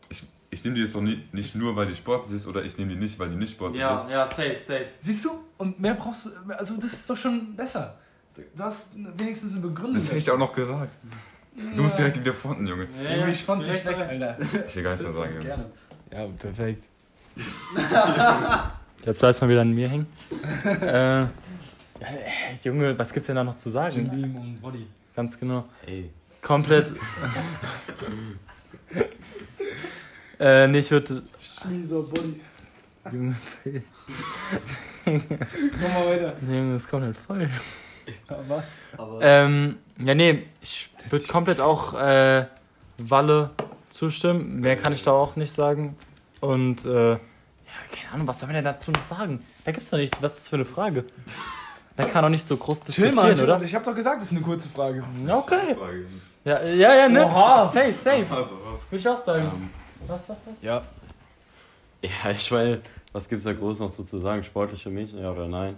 Ich, 0.10 0.24
ich 0.52 0.64
nehme 0.64 0.76
die 0.76 0.82
jetzt 0.84 0.94
doch 0.94 1.02
nie, 1.02 1.24
nicht 1.32 1.56
nur, 1.56 1.76
weil 1.76 1.88
die 1.88 1.96
sportlich 1.96 2.36
ist, 2.36 2.46
oder 2.46 2.64
ich 2.64 2.78
nehme 2.78 2.92
die 2.94 3.00
nicht, 3.00 3.18
weil 3.18 3.30
die 3.30 3.36
nicht 3.36 3.54
sportlich 3.54 3.82
Ja, 3.82 3.96
ist. 4.02 4.10
ja, 4.12 4.28
safe, 4.28 4.58
safe. 4.58 4.86
Siehst 5.00 5.26
du? 5.26 5.32
Und 5.58 5.80
mehr 5.80 5.96
brauchst 5.96 6.26
du, 6.26 6.30
also 6.56 6.76
das 6.76 6.94
ist 6.94 7.10
doch 7.10 7.18
schon 7.18 7.56
besser. 7.56 7.98
Du 8.56 8.64
hast 8.64 8.88
wenigstens 8.94 9.54
eine 9.54 9.62
Begründung. 9.62 9.96
Das 9.96 10.06
hätte 10.06 10.18
ich 10.18 10.30
auch 10.30 10.38
noch 10.38 10.54
gesagt. 10.54 10.92
Du 11.76 11.84
musst 11.84 11.98
direkt 11.98 12.20
wieder 12.20 12.34
fronten, 12.34 12.68
Junge. 12.68 12.88
Ja, 13.04 13.18
Junge, 13.18 13.32
ich 13.32 13.44
fand 13.44 13.66
dich 13.66 13.86
weg. 13.86 13.98
Alter. 13.98 14.38
Ich 14.68 14.76
will 14.76 14.84
gar 14.84 14.92
nichts 14.92 15.04
mehr 15.04 15.14
sagen, 15.14 15.34
Junge. 15.34 15.46
Gerne. 15.46 15.66
Ja, 16.12 16.28
perfekt. 16.28 16.84
Jetzt 19.06 19.24
weiß 19.24 19.42
man 19.42 19.50
wieder 19.50 19.62
an 19.62 19.74
mir 19.74 19.90
hängen. 19.90 20.08
äh, 20.82 21.26
Junge, 22.64 22.98
was 22.98 23.14
gibt's 23.14 23.28
denn 23.28 23.36
da 23.36 23.44
noch 23.44 23.56
zu 23.56 23.70
sagen? 23.70 24.10
Beam 24.10 24.36
und 24.36 24.62
Body. 24.62 24.88
Ganz 25.16 25.40
genau. 25.40 25.66
Ey. 25.86 26.10
Komplett. 26.42 26.92
äh, 30.40 30.68
nee, 30.68 30.80
ich 30.80 30.92
würde. 30.92 31.24
Schmieser 31.40 32.02
Body. 32.02 32.42
Junge, 33.12 33.36
Komm 35.06 35.24
mal 35.94 36.08
weiter. 36.08 36.36
nee, 36.42 36.58
Junge, 36.58 36.74
das 36.76 36.88
kommt 36.88 37.04
halt 37.04 37.18
voll. 37.18 37.50
Was? 38.48 38.64
Ähm, 39.22 39.78
ja, 39.98 40.16
nee, 40.16 40.44
ich 40.62 40.90
würde 41.10 41.26
komplett 41.28 41.60
auch 41.60 41.94
äh, 42.00 42.46
Walle 42.98 43.52
zustimmen. 43.90 44.60
Mehr 44.60 44.76
kann 44.78 44.94
ich 44.94 45.04
da 45.04 45.12
auch 45.12 45.36
nicht 45.36 45.52
sagen. 45.52 45.98
Und, 46.42 46.86
äh, 46.86 47.12
ja, 47.14 47.18
keine 47.92 48.14
Ahnung, 48.14 48.28
was 48.28 48.40
soll 48.40 48.48
man 48.48 48.56
denn 48.56 48.66
dazu 48.66 48.92
noch 48.92 49.04
sagen? 49.04 49.44
Da 49.66 49.72
gibt's 49.72 49.90
doch 49.90 49.98
nichts. 49.98 50.18
Was 50.22 50.32
ist 50.34 50.40
das 50.42 50.50
für 50.50 50.56
eine 50.56 50.66
Frage? 50.66 51.06
Da 51.98 52.06
kann 52.06 52.24
doch 52.24 52.30
nicht 52.30 52.46
so 52.46 52.56
groß 52.56 52.80
Chill 52.80 52.86
diskutieren, 52.86 53.16
mal, 53.16 53.34
chill, 53.34 53.44
oder? 53.44 53.62
Ich 53.62 53.76
hab 53.76 53.84
doch 53.84 53.94
gesagt, 53.96 54.18
das 54.22 54.32
ist 54.32 54.32
eine 54.38 54.42
kurze 54.42 54.70
Frage. 54.70 55.04
Ja, 55.26 55.38
Okay. 55.38 55.76
Ja, 56.46 56.64
ja, 56.64 56.96
ja, 56.96 57.10
ne? 57.10 57.26
Oha. 57.26 57.66
Safe, 57.68 57.94
safe. 57.94 58.26
Also, 58.30 58.58
was? 58.64 58.90
Würde 58.90 58.98
ich 58.98 59.08
auch 59.10 59.18
sagen. 59.18 59.52
Ähm, 59.54 59.70
Was, 60.08 60.30
was, 60.30 60.38
was? 60.46 60.62
Ja. 60.62 60.82
Ja, 62.02 62.32
ich 62.32 62.50
meine, 62.50 62.80
was 63.12 63.28
gibt's 63.28 63.44
da 63.44 63.52
groß 63.52 63.80
noch 63.80 63.90
so 63.90 64.04
zu 64.04 64.18
sagen? 64.20 64.42
Sportliche 64.44 64.90
Mädchen, 64.90 65.20
ja 65.20 65.32
oder 65.32 65.48
nein? 65.50 65.78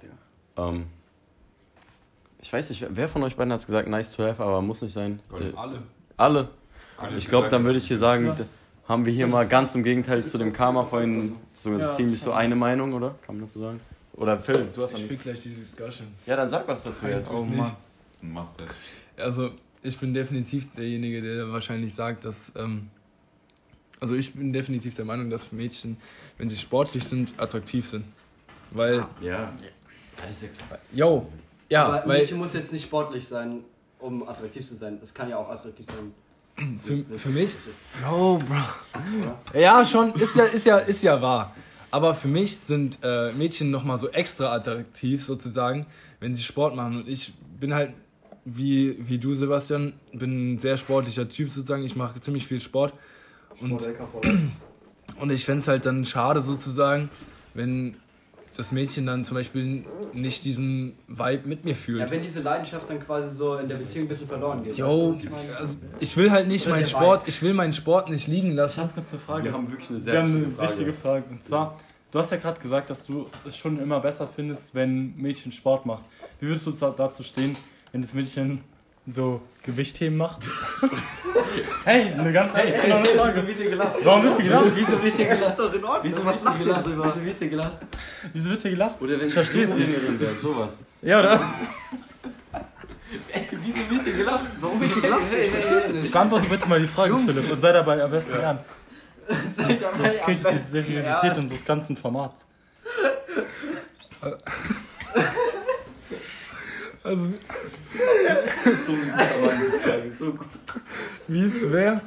Ähm, 0.56 0.86
ich 2.41 2.51
weiß 2.51 2.69
nicht, 2.69 2.86
wer 2.89 3.08
von 3.08 3.23
euch 3.23 3.36
beiden 3.36 3.54
hat's 3.54 3.65
gesagt, 3.65 3.88
nice 3.88 4.12
to 4.15 4.23
have, 4.23 4.41
aber 4.41 4.62
muss 4.62 4.82
nicht 4.82 4.93
sein. 4.93 5.19
Äh, 5.32 5.56
Alle. 5.56 5.82
alle? 6.17 6.49
Alles 6.97 7.17
Ich 7.17 7.27
glaube, 7.30 7.49
dann 7.49 7.63
würde 7.63 7.77
ich 7.77 7.88
hier 7.88 7.97
sagen, 7.97 8.36
d- 8.38 8.43
haben 8.88 9.06
wir 9.06 9.13
hier 9.13 9.27
mal 9.27 9.47
ganz 9.47 9.73
im 9.75 9.84
Gegenteil 9.84 10.25
zu 10.25 10.38
dem 10.38 10.51
Karma 10.54 10.84
vorhin 10.86 11.36
so 11.56 11.77
Ja. 11.77 11.91
ziemlich 11.91 12.21
so 12.21 12.32
eine 12.34 12.56
Meinung, 12.56 12.93
oder? 12.93 13.15
Kann 13.25 13.36
man 13.36 13.45
das 13.45 13.54
so 13.54 13.60
sagen? 13.62 13.80
Oder 14.13 14.38
Phil, 14.39 14.67
du 14.73 14.84
hast 14.84 14.97
Ich 14.97 15.10
will 15.10 15.17
gleich 15.17 15.39
die 15.39 15.54
Discussion. 15.56 16.08
Ja, 16.25 16.36
dann 16.36 16.49
sag 16.49 16.67
was 16.67 16.84
dazu 16.84 17.06
jetzt. 17.08 17.30
Oh 17.32 17.43
Nicht. 17.45 17.58
Mann. 17.58 17.71
Das 18.08 18.15
ist 18.17 18.23
ein 18.23 18.32
Must 18.34 18.62
have. 18.62 18.73
Also, 19.17 19.51
ich 19.84 19.97
bin 19.97 20.13
definitiv 20.13 20.69
derjenige, 20.75 21.21
der 21.21 21.51
wahrscheinlich 21.51 21.93
sagt, 21.95 22.25
dass. 22.25 22.51
Ähm, 22.56 22.89
also, 23.99 24.13
ich 24.15 24.34
bin 24.34 24.51
definitiv 24.51 24.93
der 24.95 25.06
Meinung, 25.06 25.30
dass 25.30 25.51
Mädchen, 25.51 25.97
wenn 26.38 26.49
sie 26.49 26.58
sportlich 26.58 27.04
sind, 27.06 27.34
attraktiv 27.39 27.88
sind. 27.88 28.04
Weil. 28.71 29.06
Ja. 29.21 29.54
Das 30.21 30.32
ist 30.32 30.41
ja 30.43 30.47
klar. 30.67 30.80
Yo! 30.91 31.27
Ja, 31.71 31.86
Aber 31.86 32.07
weil 32.07 32.19
Mädchen 32.19 32.38
muss 32.38 32.53
jetzt 32.53 32.71
nicht 32.71 32.84
sportlich 32.84 33.27
sein, 33.27 33.63
um 33.99 34.27
attraktiv 34.27 34.67
zu 34.67 34.75
sein. 34.75 34.99
Es 35.01 35.13
kann 35.13 35.29
ja 35.29 35.38
auch 35.38 35.49
attraktiv 35.49 35.86
sein. 35.88 36.79
für, 36.84 37.17
für 37.17 37.29
mich. 37.29 37.55
Yo, 38.03 38.39
Bro. 38.45 39.60
Ja, 39.60 39.86
schon, 39.86 40.13
ist 40.13 40.36
ja, 40.36 40.43
ist 40.45 40.65
ja, 40.65 40.77
ist 40.77 41.01
ja 41.01 41.21
wahr. 41.21 41.55
Aber 41.89 42.13
für 42.13 42.27
mich 42.27 42.57
sind 42.57 42.99
äh, 43.03 43.31
Mädchen 43.31 43.71
nochmal 43.71 43.97
so 43.97 44.10
extra 44.10 44.53
attraktiv 44.53 45.23
sozusagen, 45.23 45.86
wenn 46.19 46.36
sie 46.36 46.43
Sport 46.43 46.75
machen. 46.75 46.97
Und 46.97 47.07
ich 47.07 47.34
bin 47.60 47.73
halt, 47.73 47.93
wie, 48.43 48.97
wie 48.99 49.17
du, 49.17 49.34
Sebastian, 49.34 49.93
bin 50.12 50.53
ein 50.53 50.57
sehr 50.57 50.77
sportlicher 50.77 51.27
Typ 51.27 51.51
sozusagen. 51.51 51.84
Ich 51.84 51.95
mache 51.95 52.19
ziemlich 52.19 52.45
viel 52.45 52.60
Sport. 52.60 52.93
Und 53.60 53.81
Und 55.21 55.29
ich 55.31 55.45
fände 55.45 55.60
es 55.60 55.67
halt 55.67 55.86
dann 55.86 56.03
schade 56.05 56.41
sozusagen, 56.41 57.10
wenn 57.53 57.95
das 58.55 58.71
Mädchen 58.71 59.05
dann 59.05 59.23
zum 59.23 59.35
Beispiel 59.37 59.85
nicht 60.13 60.43
diesen 60.43 60.93
Vibe 61.07 61.47
mit 61.47 61.63
mir 61.63 61.71
Ja, 61.71 61.75
fühlt. 61.77 62.11
wenn 62.11 62.21
diese 62.21 62.41
Leidenschaft 62.41 62.89
dann 62.89 62.99
quasi 62.99 63.33
so 63.35 63.55
in 63.57 63.69
der 63.69 63.77
Beziehung 63.77 64.05
ein 64.05 64.09
bisschen 64.09 64.27
verloren 64.27 64.63
geht. 64.63 64.77
Yo, 64.77 65.11
weißt 65.13 65.23
du, 65.23 65.27
ich 65.27 65.55
also 65.57 65.75
ich 65.99 66.17
will 66.17 66.31
halt 66.31 66.47
nicht 66.47 66.65
Oder 66.65 66.75
meinen 66.75 66.85
Sport, 66.85 67.23
ich 67.27 67.41
will 67.41 67.53
meinen 67.53 67.73
Sport 67.73 68.09
nicht 68.09 68.27
liegen 68.27 68.49
Ich 68.49 68.55
lassen. 68.55 68.81
habe 68.81 68.93
kurz 68.93 69.11
eine 69.11 69.19
Frage. 69.19 69.43
Wir 69.45 69.53
haben 69.53 69.69
wirklich 69.71 69.89
eine 69.89 69.99
sehr 69.99 70.13
Wir 70.13 70.19
haben 70.21 70.27
wichtige 70.33 70.45
eine 70.45 70.55
Frage. 70.55 70.69
wichtige 70.71 70.93
Frage. 70.93 71.23
Und 71.29 71.43
zwar, 71.43 71.77
du 72.11 72.19
hast 72.19 72.31
ja 72.31 72.37
gerade 72.37 72.59
gesagt, 72.59 72.89
dass 72.89 73.05
du 73.05 73.27
es 73.45 73.55
schon 73.55 73.79
immer 73.79 73.99
besser 74.01 74.27
findest, 74.27 74.75
wenn 74.75 75.15
Mädchen 75.15 75.51
Sport 75.51 75.85
macht. 75.85 76.03
Wie 76.39 76.47
würdest 76.47 76.67
du 76.67 76.71
da- 76.71 76.89
dazu 76.91 77.23
stehen, 77.23 77.55
wenn 77.93 78.01
das 78.01 78.13
Mädchen 78.13 78.61
so 79.07 79.41
Gewichtheben 79.63 80.17
macht? 80.17 80.47
hey, 81.85 82.13
eine 82.13 82.31
ganz 82.31 82.53
ernst 82.53 82.81
gemeine 82.81 83.09
Frage. 83.09 83.47
wird 83.47 83.59
dir 83.59 83.69
gelacht? 83.69 83.95
Warum 84.03 84.23
wird 84.23 84.41
hier 84.41 84.49
gelacht? 84.49 84.71
Wieso 84.75 85.03
wird 85.03 85.17
dir 85.17 85.25
gelacht? 85.27 85.49
ist 85.49 85.59
doch 85.59 85.73
in 85.73 85.83
Ordnung. 85.83 86.03
Wieso, 86.03 86.25
was 86.25 86.43
lacht 86.43 86.59
ihr 86.59 86.65
darüber? 86.67 87.05
Wieso 87.05 87.25
wird 87.25 87.41
dir 87.41 87.49
gelacht? 87.49 87.77
Wieso 88.33 88.49
wird 88.49 88.61
hier 88.61 88.71
gelacht? 88.71 89.01
Oder 89.01 89.19
wenn 89.19 89.27
Ich 89.27 89.33
verstehe 89.33 89.63
es 89.63 89.75
nicht. 89.75 90.19
Wäre, 90.19 90.35
sowas. 90.35 90.83
Ja, 91.01 91.19
oder? 91.19 91.53
Wieso 93.63 93.89
wird 93.89 94.05
dir 94.05 94.13
gelacht? 94.13 94.47
Warum 94.59 94.79
wird 94.79 94.95
dir 94.95 95.01
gelacht? 95.01 95.21
Ich 95.39 95.49
versteh's 95.49 95.93
nicht. 95.93 96.11
Beantworte 96.11 96.47
bitte 96.47 96.67
mal 96.67 96.79
die 96.79 96.87
Frage, 96.87 97.17
Philipp, 97.25 97.51
und 97.51 97.61
sei 97.61 97.71
dabei 97.71 98.03
am 98.03 98.11
besten 98.11 98.39
ernst. 98.39 98.65
Seid 99.57 99.79
Sonst 99.79 99.99
dabei 99.99 100.09
killt 100.25 100.39
die 100.51 100.57
Seriosität 100.57 101.23
ernst. 101.23 101.39
unseres 101.39 101.65
ganzen 101.65 101.97
Formats. 101.97 102.45
Also, 107.03 107.27
So 108.85 108.93
gut, 108.93 109.13
aber 109.13 109.53
die 109.53 109.79
Frage, 109.79 110.11
so 110.17 110.33
gut. 110.33 110.47
wie 111.27 111.45
es 111.45 111.71
wäre, 111.71 112.02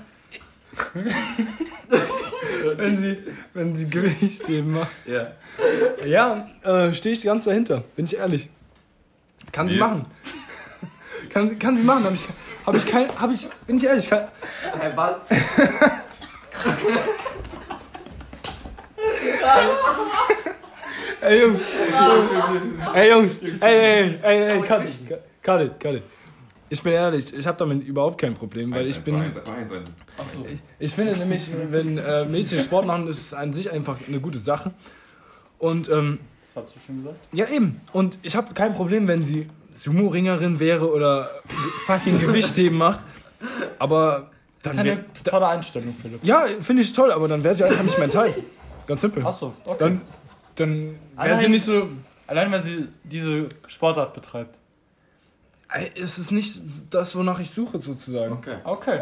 wenn 2.76 2.98
sie, 2.98 3.18
wenn 3.54 3.76
sie 3.76 3.88
Gewichtheben 3.90 4.72
macht. 4.72 4.90
Ja. 5.06 5.32
Ja, 6.04 6.48
äh, 6.62 6.92
stehe 6.94 7.14
ich 7.14 7.22
ganz 7.24 7.44
dahinter, 7.44 7.82
bin 7.96 8.04
ich 8.06 8.16
ehrlich. 8.16 8.48
Kann 9.52 9.68
sie 9.68 9.74
Jetzt? 9.76 9.80
machen. 9.84 10.06
Kann, 11.30 11.58
kann 11.58 11.76
sie 11.76 11.82
machen, 11.82 12.04
habe 12.04 12.14
ich, 12.14 12.24
hab 12.66 12.74
ich 12.76 12.86
kein, 12.86 13.20
hab 13.20 13.30
ich, 13.32 13.48
bin 13.66 13.76
ich 13.78 13.84
ehrlich, 13.84 14.08
kann, 14.08 14.28
Hey, 14.78 14.92
was? 14.94 15.16
ey 21.20 21.40
Jungs, 21.42 21.60
ey 22.94 23.10
Jungs, 23.10 23.42
ey, 23.42 23.58
ey, 23.60 24.18
ey, 24.22 24.42
ey, 24.52 24.62
cut 24.62 24.84
it, 24.84 25.18
cut 25.42 25.60
it, 25.60 25.80
cut 25.80 25.94
it. 25.94 26.02
Ich 26.70 26.82
bin 26.82 26.92
ehrlich, 26.92 27.36
ich 27.36 27.46
habe 27.46 27.56
damit 27.58 27.86
überhaupt 27.86 28.18
kein 28.20 28.34
Problem, 28.34 28.72
weil 28.72 28.86
ich 28.86 28.98
bin, 29.00 29.14
eins, 29.16 29.36
eins. 29.36 29.70
ich 30.78 30.92
finde 30.92 31.16
nämlich, 31.16 31.42
wenn 31.70 31.98
äh, 31.98 32.24
Mädchen 32.24 32.60
Sport 32.60 32.86
machen, 32.86 33.06
ist 33.08 33.18
es 33.20 33.34
an 33.34 33.52
sich 33.52 33.70
einfach 33.70 33.98
eine 34.08 34.18
gute 34.18 34.38
Sache. 34.38 34.72
Und 35.58 35.88
ähm, 35.88 36.18
Das 36.42 36.64
hast 36.64 36.76
du 36.76 36.80
schon 36.80 36.96
gesagt. 36.98 37.16
Ja, 37.32 37.46
eben. 37.48 37.80
Und 37.92 38.18
ich 38.22 38.34
habe 38.34 38.54
kein 38.54 38.74
Problem, 38.74 39.06
wenn 39.06 39.22
sie 39.22 39.48
Sumo-Ringerin 39.74 40.58
wäre 40.58 40.90
oder 40.90 41.30
fucking 41.86 42.18
Gewichtheben 42.18 42.78
macht. 42.78 43.00
Aber 43.78 44.30
Das 44.62 44.72
ist 44.72 44.78
eine 44.78 45.04
tolle 45.22 45.46
Einstellung, 45.46 45.94
Philipp. 46.00 46.24
ja, 46.24 46.46
finde 46.60 46.82
ich 46.82 46.92
toll, 46.92 47.12
aber 47.12 47.28
dann 47.28 47.44
wäre 47.44 47.54
sie 47.54 47.64
einfach 47.64 47.82
nicht 47.82 47.98
mein 47.98 48.10
Teil. 48.10 48.34
Ganz 48.86 49.00
simpel. 49.00 49.24
Achso, 49.24 49.52
okay. 49.64 49.76
Dann, 49.78 50.00
dann 50.56 50.70
wäre 50.80 50.96
sie 51.16 51.18
Allein- 51.46 51.50
nicht 51.50 51.64
so. 51.64 51.88
Allein, 52.26 52.50
wenn 52.52 52.62
sie 52.62 52.88
diese 53.04 53.48
Sportart 53.66 54.14
betreibt. 54.14 54.56
Es 55.96 56.18
ist 56.18 56.30
nicht 56.30 56.60
das, 56.90 57.14
wonach 57.16 57.40
ich 57.40 57.50
suche, 57.50 57.80
sozusagen. 57.80 58.32
Okay. 58.34 58.56
Okay. 58.64 59.00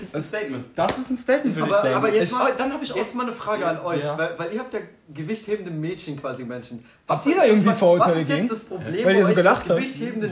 Ist 0.00 0.14
ein 0.16 0.22
Statement. 0.22 0.64
Das 0.74 0.98
ist 0.98 1.10
ein 1.10 1.16
Statement, 1.16 1.54
würde 1.54 1.68
ich 1.68 1.74
Aber, 1.74 1.82
sagen. 1.82 1.94
aber 1.94 2.12
jetzt, 2.12 2.32
Ich- 2.32 2.38
mal, 2.38 2.52
dann 2.56 2.72
habe 2.72 2.82
ich 2.82 2.92
jetzt 2.94 3.14
mal 3.14 3.22
eine 3.22 3.32
Frage 3.32 3.64
an 3.66 3.78
euch, 3.80 4.02
Ja. 4.02 4.18
weil, 4.18 4.36
weil 4.38 4.52
ihr 4.52 4.58
habt 4.60 4.74
ja 4.74 4.80
gewichthebende 5.14 5.70
Mädchen 5.70 6.18
quasi 6.20 6.44
Menschen. 6.44 6.84
Habt 7.08 7.24
ihr 7.26 7.32
ist 7.32 7.38
da 7.38 7.44
irgendwie 7.44 7.66
was- 7.68 7.78
Vorurteile 7.78 8.14
Was 8.14 8.22
ist 8.22 8.28
gegen? 8.28 8.40
jetzt 8.42 8.52
das 8.52 8.64
Problem 8.64 8.86
Weil 8.88 8.96
ihr 8.98 9.04
bei 9.04 9.22
so 9.22 9.28
euch 9.28 9.34
gelacht 9.36 9.70
habt? 9.70 9.80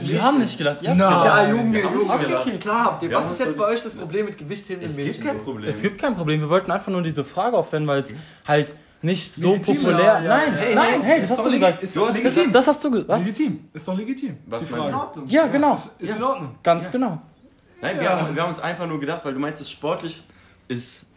wir 0.09 0.21
haben 0.23 0.39
nicht 0.39 0.57
gedacht. 0.57 0.81
Ja, 0.81 0.93
Na. 0.93 1.25
Ja, 1.25 1.49
Junge, 1.49 1.73
Wir 1.73 1.83
haben 1.85 1.93
Junge. 1.99 2.13
nicht 2.13 2.27
gedacht. 2.27 2.59
Klar 2.59 2.85
habt 2.85 3.03
ihr. 3.03 3.11
Was 3.13 3.31
ist 3.31 3.39
jetzt 3.39 3.57
bei 3.57 3.65
euch 3.65 3.81
das 3.81 3.93
Problem 3.93 4.25
mit 4.25 4.37
gewichthebenden 4.37 4.89
Es 4.91 4.97
Mädchen? 4.97 5.13
gibt 5.13 5.25
kein? 5.25 5.43
Problem. 5.43 5.69
Es 5.69 5.81
gibt 5.81 6.01
kein 6.01 6.15
Problem. 6.15 6.41
Wir 6.41 6.49
wollten 6.49 6.69
einfach 6.71 6.91
nur 6.91 7.01
diese 7.01 7.23
Frage 7.23 7.55
aufwenden, 7.57 7.87
weil 7.87 8.01
es 8.01 8.13
halt 8.45 8.75
nicht 9.01 9.33
so 9.33 9.51
Legitim, 9.53 9.77
populär. 9.77 9.99
ja, 9.99 10.19
nein, 10.21 10.53
ja. 10.53 10.59
hey, 10.59 10.75
nein, 10.75 11.01
hey, 11.01 11.21
das 11.21 11.29
Ist 11.31 11.37
hast 11.37 11.45
du 11.45 11.51
gesagt. 11.51 11.83
ist 11.83 11.95
Du 11.95 12.01
hast 12.07 12.15
legitim. 12.15 12.33
gesagt. 12.35 12.55
Das 12.55 12.67
hast 12.67 12.83
du 12.83 12.91
gesagt. 12.91 13.09
Was? 13.09 13.25
Legitim. 13.25 13.69
Ist 13.73 13.87
doch 13.87 13.97
legitim. 13.97 14.37
Was 14.45 14.59
die 14.61 14.65
Ist 14.65 14.71
in 14.71 14.77
Frage. 14.77 14.95
Ordnung. 14.95 15.27
Ja, 15.27 15.47
genau. 15.47 15.73
Ist 15.73 16.15
in 16.17 16.23
Ordnung. 16.23 16.55
Ganz 16.63 16.91
genau. 16.91 17.21
Nein, 17.81 17.99
wir, 17.99 18.09
haben, 18.09 18.35
wir 18.35 18.41
haben 18.43 18.49
uns 18.49 18.59
einfach 18.59 18.85
nur 18.87 18.99
gedacht, 18.99 19.25
weil 19.25 19.33
du 19.33 19.39
meinst, 19.39 19.61
es 19.61 19.69
sportlich 19.71 20.23
ist. 20.67 21.07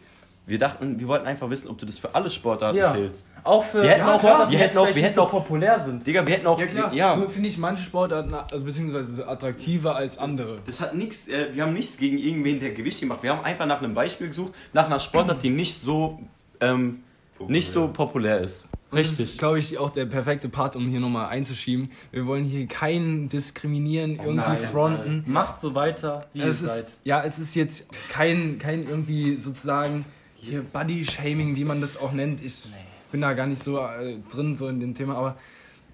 Wir 0.47 0.59
dachten, 0.59 0.99
wir 0.99 1.07
wollten 1.07 1.25
einfach 1.25 1.49
wissen, 1.49 1.69
ob 1.69 1.79
du 1.79 1.87
das 1.87 1.97
für 1.97 2.13
alle 2.13 2.29
Sportarten 2.29 2.77
Ja. 2.77 2.93
zählst. 2.93 3.27
Auch 3.43 3.63
für 3.63 3.81
Wir 3.81 3.89
hätten 3.89 4.01
ja, 4.07 4.13
auch- 4.15 4.19
klar, 4.19 4.39
wir 4.41 4.45
die 4.45 4.57
hätten 4.57 4.77
auch- 4.77 4.85
wir 4.93 5.01
hätten 5.01 5.15
so 5.15 5.21
auch- 5.23 5.31
populär 5.31 5.79
sind. 5.79 6.05
Digga, 6.05 6.25
wir 6.25 6.35
hätten 6.35 6.45
auch. 6.45 6.59
Ja 6.59 6.67
klar, 6.67 6.93
ja, 6.93 7.15
nur 7.15 7.29
finde 7.31 7.49
ich 7.49 7.57
manche 7.57 7.83
Sportarten, 7.83 8.31
also 8.31 8.63
beziehungsweise 8.63 9.27
attraktiver 9.27 9.95
als 9.95 10.19
andere. 10.19 10.59
das 10.63 10.79
hat 10.81 10.93
nichts, 10.93 11.27
äh, 11.27 11.47
wir 11.53 11.63
haben 11.63 11.73
nichts 11.73 11.97
gegen 11.97 12.19
irgendwen, 12.19 12.59
der 12.59 12.71
Gewicht 12.73 13.03
macht. 13.05 13.23
Wir 13.23 13.31
haben 13.35 13.43
einfach 13.43 13.65
nach 13.65 13.79
einem 13.81 13.95
Beispiel 13.95 14.27
gesucht, 14.27 14.53
nach 14.71 14.85
einer 14.85 14.99
Sportart, 14.99 15.41
die 15.41 15.49
nicht 15.49 15.81
so, 15.81 16.19
ähm, 16.61 17.01
nicht 17.47 17.69
so 17.69 17.87
populär 17.89 18.39
ist. 18.41 18.65
Und 18.91 18.99
Das 18.99 19.19
ist, 19.19 19.39
glaube 19.39 19.59
ich, 19.59 19.77
auch 19.77 19.89
der 19.89 20.05
perfekte 20.05 20.47
Part, 20.47 20.75
um 20.75 20.87
hier 20.87 20.99
nochmal 20.99 21.27
einzuschieben. 21.27 21.89
Wir 22.11 22.25
wollen 22.27 22.43
hier 22.45 22.65
keinen 22.67 23.27
diskriminieren, 23.29 24.11
irgendwie 24.17 24.35
nein, 24.35 24.57
fronten. 24.59 25.23
Macht 25.27 25.59
so 25.59 25.75
weiter, 25.75 26.25
wie 26.33 26.39
ihr 26.39 26.47
Es 26.47 26.61
seid. 26.61 26.85
ist, 26.85 26.97
ja, 27.03 27.21
es 27.23 27.37
ist 27.39 27.55
jetzt 27.55 27.87
kein, 28.09 28.57
kein 28.59 28.87
irgendwie 28.87 29.35
sozusagen 29.35 30.05
hier 30.37 30.61
Body-Shaming, 30.61 31.55
wie 31.55 31.65
man 31.65 31.81
das 31.81 31.97
auch 31.97 32.11
nennt. 32.11 32.43
Ich 32.43 32.67
bin 33.11 33.21
da 33.21 33.33
gar 33.33 33.47
nicht 33.47 33.61
so 33.61 33.79
äh, 33.79 34.17
drin, 34.31 34.55
so 34.55 34.67
in 34.67 34.79
dem 34.79 34.93
Thema, 34.93 35.15
aber 35.17 35.35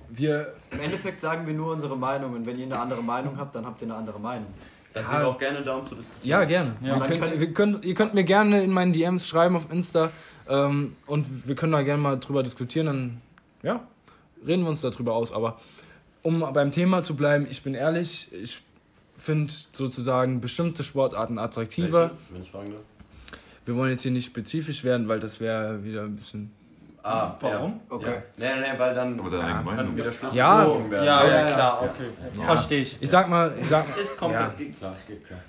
wir, 0.09 0.53
Im 0.71 0.81
Endeffekt 0.81 1.21
sagen 1.21 1.47
wir 1.47 1.53
nur 1.53 1.71
unsere 1.73 1.97
Meinung 1.97 2.33
und 2.33 2.45
wenn 2.45 2.59
ihr 2.59 2.65
eine 2.65 2.77
andere 2.77 3.01
Meinung 3.01 3.37
habt, 3.37 3.55
dann 3.55 3.65
habt 3.65 3.81
ihr 3.81 3.87
eine 3.87 3.95
andere 3.95 4.19
Meinung. 4.19 4.47
Dann 4.93 5.03
Ja. 5.05 5.09
sind 5.09 5.19
wir 5.19 5.27
auch 5.29 5.39
gerne 5.39 5.61
da, 5.63 5.75
um 5.77 5.85
zu 5.85 5.95
diskutieren. 5.95 6.29
ja, 6.29 6.43
gerne. 6.43 6.75
Ja. 6.81 7.39
wir 7.39 7.53
können, 7.53 7.81
ihr 7.81 7.93
könnt 7.95 8.13
mir 8.13 8.25
gerne 8.25 8.61
in 8.61 8.71
meinen 8.71 8.91
DMs 8.91 9.25
schreiben 9.25 9.55
auf 9.55 9.71
Insta 9.71 10.09
ähm, 10.51 10.95
und 11.07 11.47
wir 11.47 11.55
können 11.55 11.71
da 11.71 11.81
gerne 11.81 12.01
mal 12.01 12.19
drüber 12.19 12.43
diskutieren, 12.43 12.85
dann, 12.87 13.21
ja, 13.63 13.81
reden 14.45 14.63
wir 14.63 14.69
uns 14.69 14.81
darüber 14.81 15.13
aus. 15.15 15.31
Aber 15.31 15.59
um 16.21 16.39
beim 16.53 16.71
Thema 16.71 17.03
zu 17.03 17.15
bleiben, 17.15 17.47
ich 17.49 17.63
bin 17.63 17.73
ehrlich, 17.73 18.27
ich 18.33 18.61
finde 19.17 19.53
sozusagen 19.71 20.41
bestimmte 20.41 20.83
Sportarten 20.83 21.37
attraktiver. 21.39 22.11
Welche, 22.11 22.15
Wenn 22.33 22.41
ich 22.41 22.51
fragen 22.51 22.71
darf. 22.71 22.81
Wir 23.65 23.75
wollen 23.75 23.91
jetzt 23.91 24.01
hier 24.01 24.11
nicht 24.11 24.25
spezifisch 24.25 24.83
werden, 24.83 25.07
weil 25.07 25.19
das 25.19 25.39
wäre 25.39 25.83
wieder 25.83 26.03
ein 26.03 26.15
bisschen. 26.15 26.51
Ah, 27.03 27.35
Warum? 27.39 27.71
Ja. 27.89 27.95
Okay. 27.95 28.13
Ja. 28.37 28.55
Nee, 28.55 28.61
nee, 28.61 28.79
weil 28.79 28.93
dann 28.93 29.19
Aber 29.19 29.39
kann 29.39 29.65
Meinung. 29.65 29.95
wieder 29.95 30.11
Schluss 30.11 30.35
Ja. 30.35 30.63
gezogen 30.63 30.91
werden. 30.91 31.05
Ja, 31.05 31.25
ja, 31.27 31.47
ja, 31.47 31.53
klar, 31.53 31.81
okay. 31.83 32.43
Verstehe 32.43 32.81
ich. 32.81 32.97
Ich 33.01 33.09
sag 33.09 33.27
mal, 33.29 33.55
ich 33.59 33.67
sag 33.67 33.85
Ist 33.97 34.17
komplett, 34.17 34.41
Ja. 34.41 34.53
geht 34.57 34.77
klar, 34.77 34.95
geht 35.07 35.25
klar. 35.27 35.39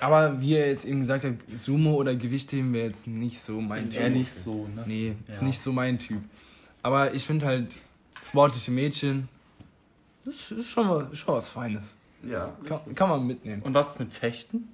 Aber 0.00 0.40
wie 0.40 0.54
er 0.54 0.68
jetzt 0.68 0.84
eben 0.84 1.00
gesagt 1.00 1.24
hat, 1.24 1.34
Sumo 1.56 1.94
oder 1.94 2.14
Gewichtheben 2.14 2.72
wäre 2.72 2.86
jetzt 2.88 3.06
nicht 3.06 3.40
so 3.40 3.60
mein 3.60 3.80
Ist 3.80 3.92
Typ. 3.92 4.00
eher 4.00 4.10
nicht 4.10 4.32
so, 4.32 4.66
ne? 4.74 4.84
Nee, 4.86 5.16
ist 5.28 5.40
Ja. 5.40 5.46
nicht 5.46 5.60
so 5.60 5.72
mein 5.72 5.98
Typ. 5.98 6.22
Aber 6.82 7.14
ich 7.14 7.24
finde 7.24 7.46
halt 7.46 7.76
sportliche 8.28 8.70
Mädchen, 8.70 9.28
das 10.24 10.52
ist 10.52 10.68
schon, 10.68 10.88
was, 10.88 11.18
schon 11.18 11.34
was 11.34 11.48
Feines. 11.48 11.96
Ja. 12.24 12.56
Kann, 12.64 12.94
kann 12.94 13.08
man 13.08 13.26
mitnehmen. 13.26 13.62
Und 13.62 13.74
was 13.74 13.90
ist 13.90 13.98
mit 13.98 14.12
Fechten? 14.14 14.68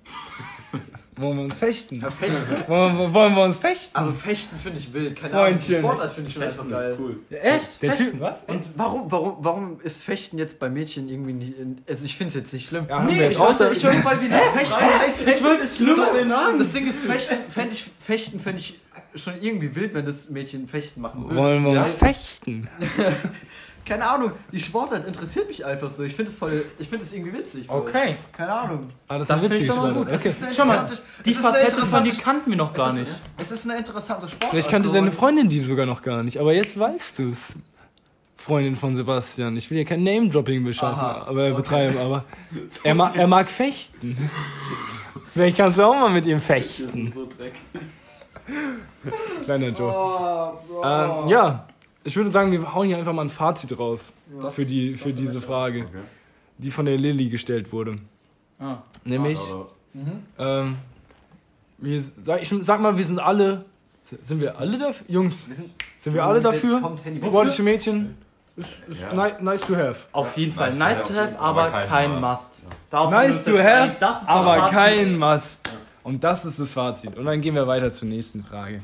Wollen 1.19 1.37
wir 1.39 1.45
uns 1.45 1.59
fechten? 1.59 2.01
Ja, 2.01 2.11
Fechten. 2.11 2.37
Wollen, 2.69 2.99
wir- 2.99 3.13
wollen 3.15 3.35
wir 3.35 3.43
uns 3.45 3.57
fechten? 3.59 3.97
Aber 3.97 4.13
Fechten 4.13 4.57
finde 4.59 4.79
ich 4.79 4.93
wild. 4.93 5.17
Keine 5.21 5.35
Ahnung. 5.35 5.59
Die 5.59 5.73
Freundchen. 5.73 5.81
Sportart 5.81 6.13
finde 6.13 6.29
ich 6.29 6.35
schon 6.35 6.43
einfach 6.45 6.65
Fechten 6.65 6.73
ist 6.75 6.81
geil. 6.83 6.97
cool. 6.99 7.21
Echt? 7.31 7.83
Der 7.83 7.95
Fechten? 7.97 8.11
Typ, 8.13 8.21
was? 8.21 8.45
Und 8.47 8.65
warum, 8.77 9.11
warum, 9.13 9.37
warum 9.41 9.81
ist 9.83 10.03
Fechten 10.03 10.39
jetzt 10.39 10.59
bei 10.59 10.69
Mädchen 10.71 11.09
irgendwie 11.09 11.33
nicht. 11.33 11.59
In, 11.59 11.81
also 11.89 12.05
ich 12.05 12.17
finde 12.17 12.29
es 12.29 12.35
jetzt 12.35 12.53
nicht 12.53 12.69
schlimm. 12.69 12.87
Ja, 12.89 13.09
wir 13.09 13.15
jetzt 13.17 13.41
auch 13.41 13.59
wollte, 13.59 13.73
ich 13.73 13.83
mal 14.05 14.23
wieder 14.23 14.39
Fechten. 14.39 15.29
Ich 15.29 15.43
würde 15.43 15.63
es 15.65 15.77
schlimmer 15.77 16.07
finden. 16.15 16.59
Das 16.59 16.73
Ding 16.73 16.87
ist, 16.89 16.99
Fechten 17.05 17.37
fände 17.51 17.73
ich, 17.73 17.85
Fechten 18.01 18.41
fänd 18.41 18.61
ich 18.61 18.79
schon 19.15 19.35
irgendwie 19.41 19.75
wild, 19.75 19.95
wenn 19.95 20.05
das 20.07 20.29
Mädchen 20.29 20.69
Fechten 20.69 21.01
machen 21.01 21.25
würde. 21.25 21.37
Wollen 21.37 21.65
wir 21.65 21.73
Ja, 21.73 21.83
uns 21.85 21.95
fechten? 21.95 22.69
Keine 23.89 24.07
Ahnung, 24.09 24.33
die 24.53 24.61
Sportart 24.61 25.07
interessiert 25.07 25.49
mich 25.49 25.65
einfach 25.65 25.91
so. 25.91 26.03
Ich 26.03 26.15
finde 26.15 26.31
es 26.31 26.37
voll, 26.37 26.65
ich 26.79 26.89
finde 26.89 27.05
es 27.05 27.13
irgendwie 27.13 27.33
witzig. 27.33 27.67
So. 27.67 27.73
Okay. 27.75 28.17
Keine 28.33 28.53
Ahnung. 28.53 28.91
Ah, 29.09 29.19
das, 29.19 29.29
Das 29.29 29.43
ist 29.43 29.49
finde 29.49 29.57
ich 29.65 29.67
schon 29.67 29.79
mal. 29.79 29.91
Es 30.15 30.21
Okay. 30.21 30.29
ist 30.29 30.57
Schau 30.57 30.65
mal, 30.67 30.87
Die 31.25 31.31
ist 31.31 31.41
Facette 31.41 31.87
von 31.87 32.05
die 32.05 32.11
kannten 32.11 32.51
wir 32.51 32.57
noch 32.59 32.73
gar 32.75 32.89
es 32.89 32.95
nicht. 32.95 33.09
Ist, 33.09 33.21
es 33.39 33.51
ist 33.53 33.65
eine 33.69 33.79
interessante 33.79 34.29
Sportart. 34.29 34.51
Vielleicht 34.51 34.71
kannte 34.71 34.89
so. 34.89 34.95
deine 34.95 35.11
Freundin 35.11 35.49
die 35.49 35.61
sogar 35.61 35.87
noch 35.87 36.03
gar 36.03 36.23
nicht, 36.23 36.39
aber 36.39 36.53
jetzt 36.53 36.79
weißt 36.79 37.19
du 37.19 37.31
es. 37.31 37.57
Freundin 38.37 38.77
von 38.77 38.95
Sebastian. 38.97 39.57
Ich 39.57 39.69
will 39.71 39.79
hier 39.79 39.85
kein 39.85 40.05
Name-Dropping 40.05 40.65
beschaffen, 40.65 41.01
Aha. 41.05 41.27
aber 41.27 41.47
Okay. 41.47 41.55
betreiben, 41.55 41.99
aber 41.99 42.25
er, 42.85 42.95
ma 42.95 43.11
er 43.15 43.27
mag 43.27 43.51
fechten. 43.51 44.31
Vielleicht 45.35 45.57
kannst 45.57 45.77
du 45.77 45.83
auch 45.83 45.95
mal 45.95 46.11
mit 46.11 46.25
ihm 46.25 46.41
fechten. 46.41 47.13
So 47.13 47.27
Dreck. 47.27 47.53
Kleiner 49.45 49.69
Joke. 49.69 49.95
Oh, 49.95 50.53
Bro. 50.69 50.83
Ähm, 50.85 51.29
ja, 51.29 51.67
ich 52.09 52.17
würde 52.17 52.31
sagen, 52.31 52.51
wir 52.53 52.75
hauen 52.75 52.87
hier 52.87 52.97
einfach 52.99 53.13
mal 53.13 53.23
ein 53.23 53.31
Fazit 53.31 53.79
raus 53.79 54.13
Das 54.41 54.55
für, 54.57 54.65
die, 54.65 54.93
für 54.95 55.13
diese 55.13 55.41
Frage, 55.41 55.81
Okay. 55.83 55.99
die 56.59 56.71
von 56.71 56.87
der 56.87 56.97
Lilly 56.97 57.29
gestellt 57.29 57.73
wurde. 57.73 57.99
Ah. 58.59 58.79
Nämlich, 59.05 59.39
Aber 59.39 59.69
Mhm. 59.95 60.23
ähm, 60.39 60.77
wir, 61.79 62.03
sag, 62.25 62.43
ich 62.43 62.53
sag 62.63 62.81
mal, 62.81 62.97
wir 62.99 63.05
sind 63.05 63.19
alle, 63.19 63.65
sind 64.25 64.41
wir 64.41 64.59
alle 64.59 64.79
dafür? 64.79 65.07
Jungs, 65.09 65.47
Wir 65.49 65.55
sind, 65.55 65.71
sind 66.01 66.15
wir 66.15 66.25
alle 66.25 66.41
dafür? 66.41 66.79
Sportliche 67.25 67.63
Mädchen 67.63 68.17
ist, 68.57 68.69
ist 68.89 69.01
Ja. 69.01 69.13
ni 69.13 69.33
nice 69.43 69.61
to 69.63 69.77
have. 69.77 69.97
Auf 70.13 70.37
jeden 70.37 70.53
Fall. 70.53 70.75
nice 70.75 70.99
Nice 70.99 71.09
to 71.09 71.15
have, 71.15 71.33
have, 71.33 71.39
aber 71.39 71.71
kein 71.71 71.89
kein 71.89 72.21
Must. 72.21 72.65
Must. 72.93 73.11
Nice 73.13 73.47
wir 73.47 73.53
to 73.55 73.59
have, 73.63 74.29
aber 74.29 74.57
Fazit. 74.57 74.73
kein 74.77 75.19
Must. 75.19 75.71
Und 76.03 76.25
das 76.25 76.45
ist 76.45 76.59
das 76.59 76.73
Fazit. 76.73 77.17
Und 77.17 77.25
dann 77.27 77.41
gehen 77.41 77.55
wir 77.55 77.67
weiter 77.67 77.93
zur 77.93 78.09
nächsten 78.09 78.43
Frage. 78.45 78.83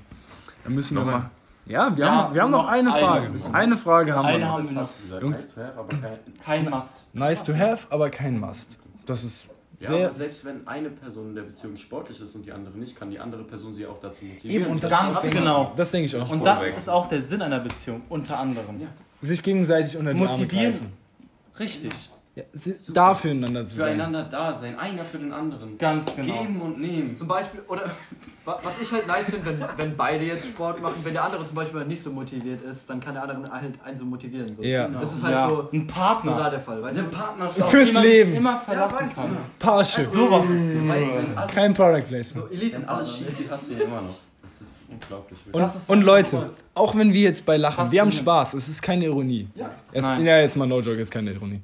Dann 0.64 0.75
müssen 0.75 0.97
wir 0.97 1.05
Noch 1.05 1.11
mal. 1.12 1.31
Ja, 1.67 1.97
wir, 1.97 2.05
Ja, 2.05 2.11
haben, 2.15 2.35
wir 2.35 2.43
haben 2.43 2.51
noch 2.51 2.62
noch 2.65 2.69
eine. 2.71 2.91
Frage. 2.93 3.31
Eine 3.53 3.77
Frage 3.77 4.15
haben 4.15 4.27
Eine 4.27 4.39
wir. 4.39 4.45
noch. 4.47 4.53
haben 4.53 4.69
wir 4.69 4.73
noch. 4.75 4.91
gesagt, 5.03 5.23
Jungs. 5.23 5.37
nice 5.37 5.55
to 5.55 5.61
have, 5.62 5.79
aber 5.79 5.89
kein, 5.89 6.19
Kein 6.45 6.71
Must. 6.71 6.95
Nice 7.15 7.45
to 7.45 7.55
have, 7.55 7.87
aber 7.91 8.11
kein 8.11 8.39
Must. 8.39 8.79
Das 9.07 9.25
ist 9.25 9.49
ja, 9.81 9.89
sehr. 9.89 10.07
aber 10.07 10.15
selbst 10.15 10.45
wenn 10.45 10.67
eine 10.69 10.91
Person 10.91 11.29
in 11.31 11.35
der 11.35 11.43
Beziehung 11.43 11.77
sportlich 11.77 12.21
ist 12.21 12.35
und 12.35 12.45
die 12.47 12.53
andere 12.53 12.77
nicht, 12.79 12.99
kann 12.99 13.11
die 13.11 13.19
andere 13.19 13.45
Person 13.45 13.75
sie 13.75 13.87
auch 13.87 13.99
dazu 14.01 14.25
motivieren. 14.25 14.62
Eben, 14.62 14.71
und 14.73 14.85
das, 14.85 14.91
Ganz 14.91 15.12
das 15.15 15.23
denke 15.23 15.39
genau. 15.39 15.62
Ich, 15.71 15.77
das 15.77 15.91
denke 15.91 16.07
ich 16.07 16.17
auch. 16.17 16.31
Und 16.31 16.45
das 16.45 16.62
ist 16.62 16.89
auch 16.91 17.09
der 17.09 17.23
Sinn 17.23 17.43
einer 17.43 17.61
Beziehung, 17.61 18.03
unter 18.09 18.39
anderem. 18.39 18.81
Sich 19.23 19.43
gegenseitig 19.43 19.97
unter 19.97 20.12
die 20.15 20.21
Arme 20.21 20.31
Motivieren. 20.33 20.73
greifen. 20.73 20.93
Richtig. 21.59 22.11
Ja, 22.37 22.43
da 22.93 23.14
füreinander 23.14 23.64
zu 23.64 23.76
sein. 23.76 23.87
Füreinander 23.87 24.24
da 24.24 24.53
sein, 24.53 24.76
einer 24.76 25.05
für 25.05 25.18
den 25.18 25.32
anderen. 25.32 25.78
Ganz 25.78 26.05
genau. 26.16 26.43
Geben 26.43 26.61
und 26.62 26.80
nehmen. 26.80 27.14
Zum 27.14 27.28
Beispiel, 27.28 27.61
oder 27.68 27.82
wa- 28.45 28.59
was 28.61 28.72
ich 28.82 28.91
halt 28.91 29.07
nice 29.07 29.26
finde, 29.26 29.47
wenn, 29.47 29.64
wenn 29.76 29.97
beide 29.97 30.24
jetzt 30.24 30.45
Sport 30.47 30.82
machen, 30.82 30.97
wenn 31.05 31.12
der 31.12 31.22
andere 31.24 31.47
zum 31.47 31.55
Beispiel 31.55 31.85
nicht 31.85 32.03
so 32.03 32.11
motiviert 32.11 32.61
ist, 32.62 32.91
dann 32.91 32.99
kann 32.99 33.14
der 33.14 33.22
andere 33.22 33.53
halt 33.53 33.78
einen 33.85 33.97
so 33.97 34.05
motivieren. 34.05 34.57
So. 34.57 34.64
Ja. 34.64 34.89
Das 34.89 35.12
ist 35.12 35.22
halt 35.22 35.32
ja. 35.35 35.49
so, 35.49 35.68
ein 35.72 35.87
so 35.89 35.95
Partner. 35.95 36.37
da 36.37 36.51
der 36.51 36.59
Fall, 36.59 36.82
weißt 36.82 36.99
Eine 36.99 37.07
du? 37.09 37.16
Partnerschaft. 37.16 37.70
Fürs 37.70 37.93
Leben. 37.93 38.35
immer 38.35 38.59
verlassen 38.59 38.97
Ja, 39.01 39.14
kann. 39.22 39.37
Parship. 39.61 40.07
Sowas 40.09 40.45
ist 40.47 40.61
es. 40.74 40.89
Weißt 40.89 41.11
Wenn 41.37 41.47
Kein 41.47 41.74
Product 41.74 42.03
Placement. 42.09 42.47
so 42.47 42.51
Wenn 42.51 42.59
Elite-Partner. 42.61 42.93
alles 42.97 43.16
schief 43.16 43.39
geht, 43.39 43.51
hast 43.51 43.70
du 43.70 43.74
ihn 43.74 43.80
immer 43.82 43.97
noch. 44.01 44.18
Das 44.43 44.61
ist 44.61 44.80
unglaublich. 44.91 45.39
Und, 45.53 45.62
Das 45.62 45.76
ist 45.76 45.89
und 45.89 46.01
so 46.01 46.07
Leute, 46.07 46.51
auch 46.74 46.97
wenn 46.97 47.12
wir 47.12 47.22
jetzt 47.22 47.47
bei 47.47 47.57
lachen, 47.57 47.93
wir 47.93 48.01
haben. 48.01 48.11
Spaß, 48.11 48.55
es 48.55 48.68
ist 48.68 48.82
keine 48.82 49.05
Ironie. 49.05 49.47
Ja. 49.55 49.70
Jetzt, 49.93 50.09
ja, 50.24 50.39
jetzt 50.41 50.57
mal 50.57 50.66
No 50.66 50.80
Joke, 50.80 51.01
ist 51.01 51.12
keine 51.12 51.30
Ironie. 51.32 51.61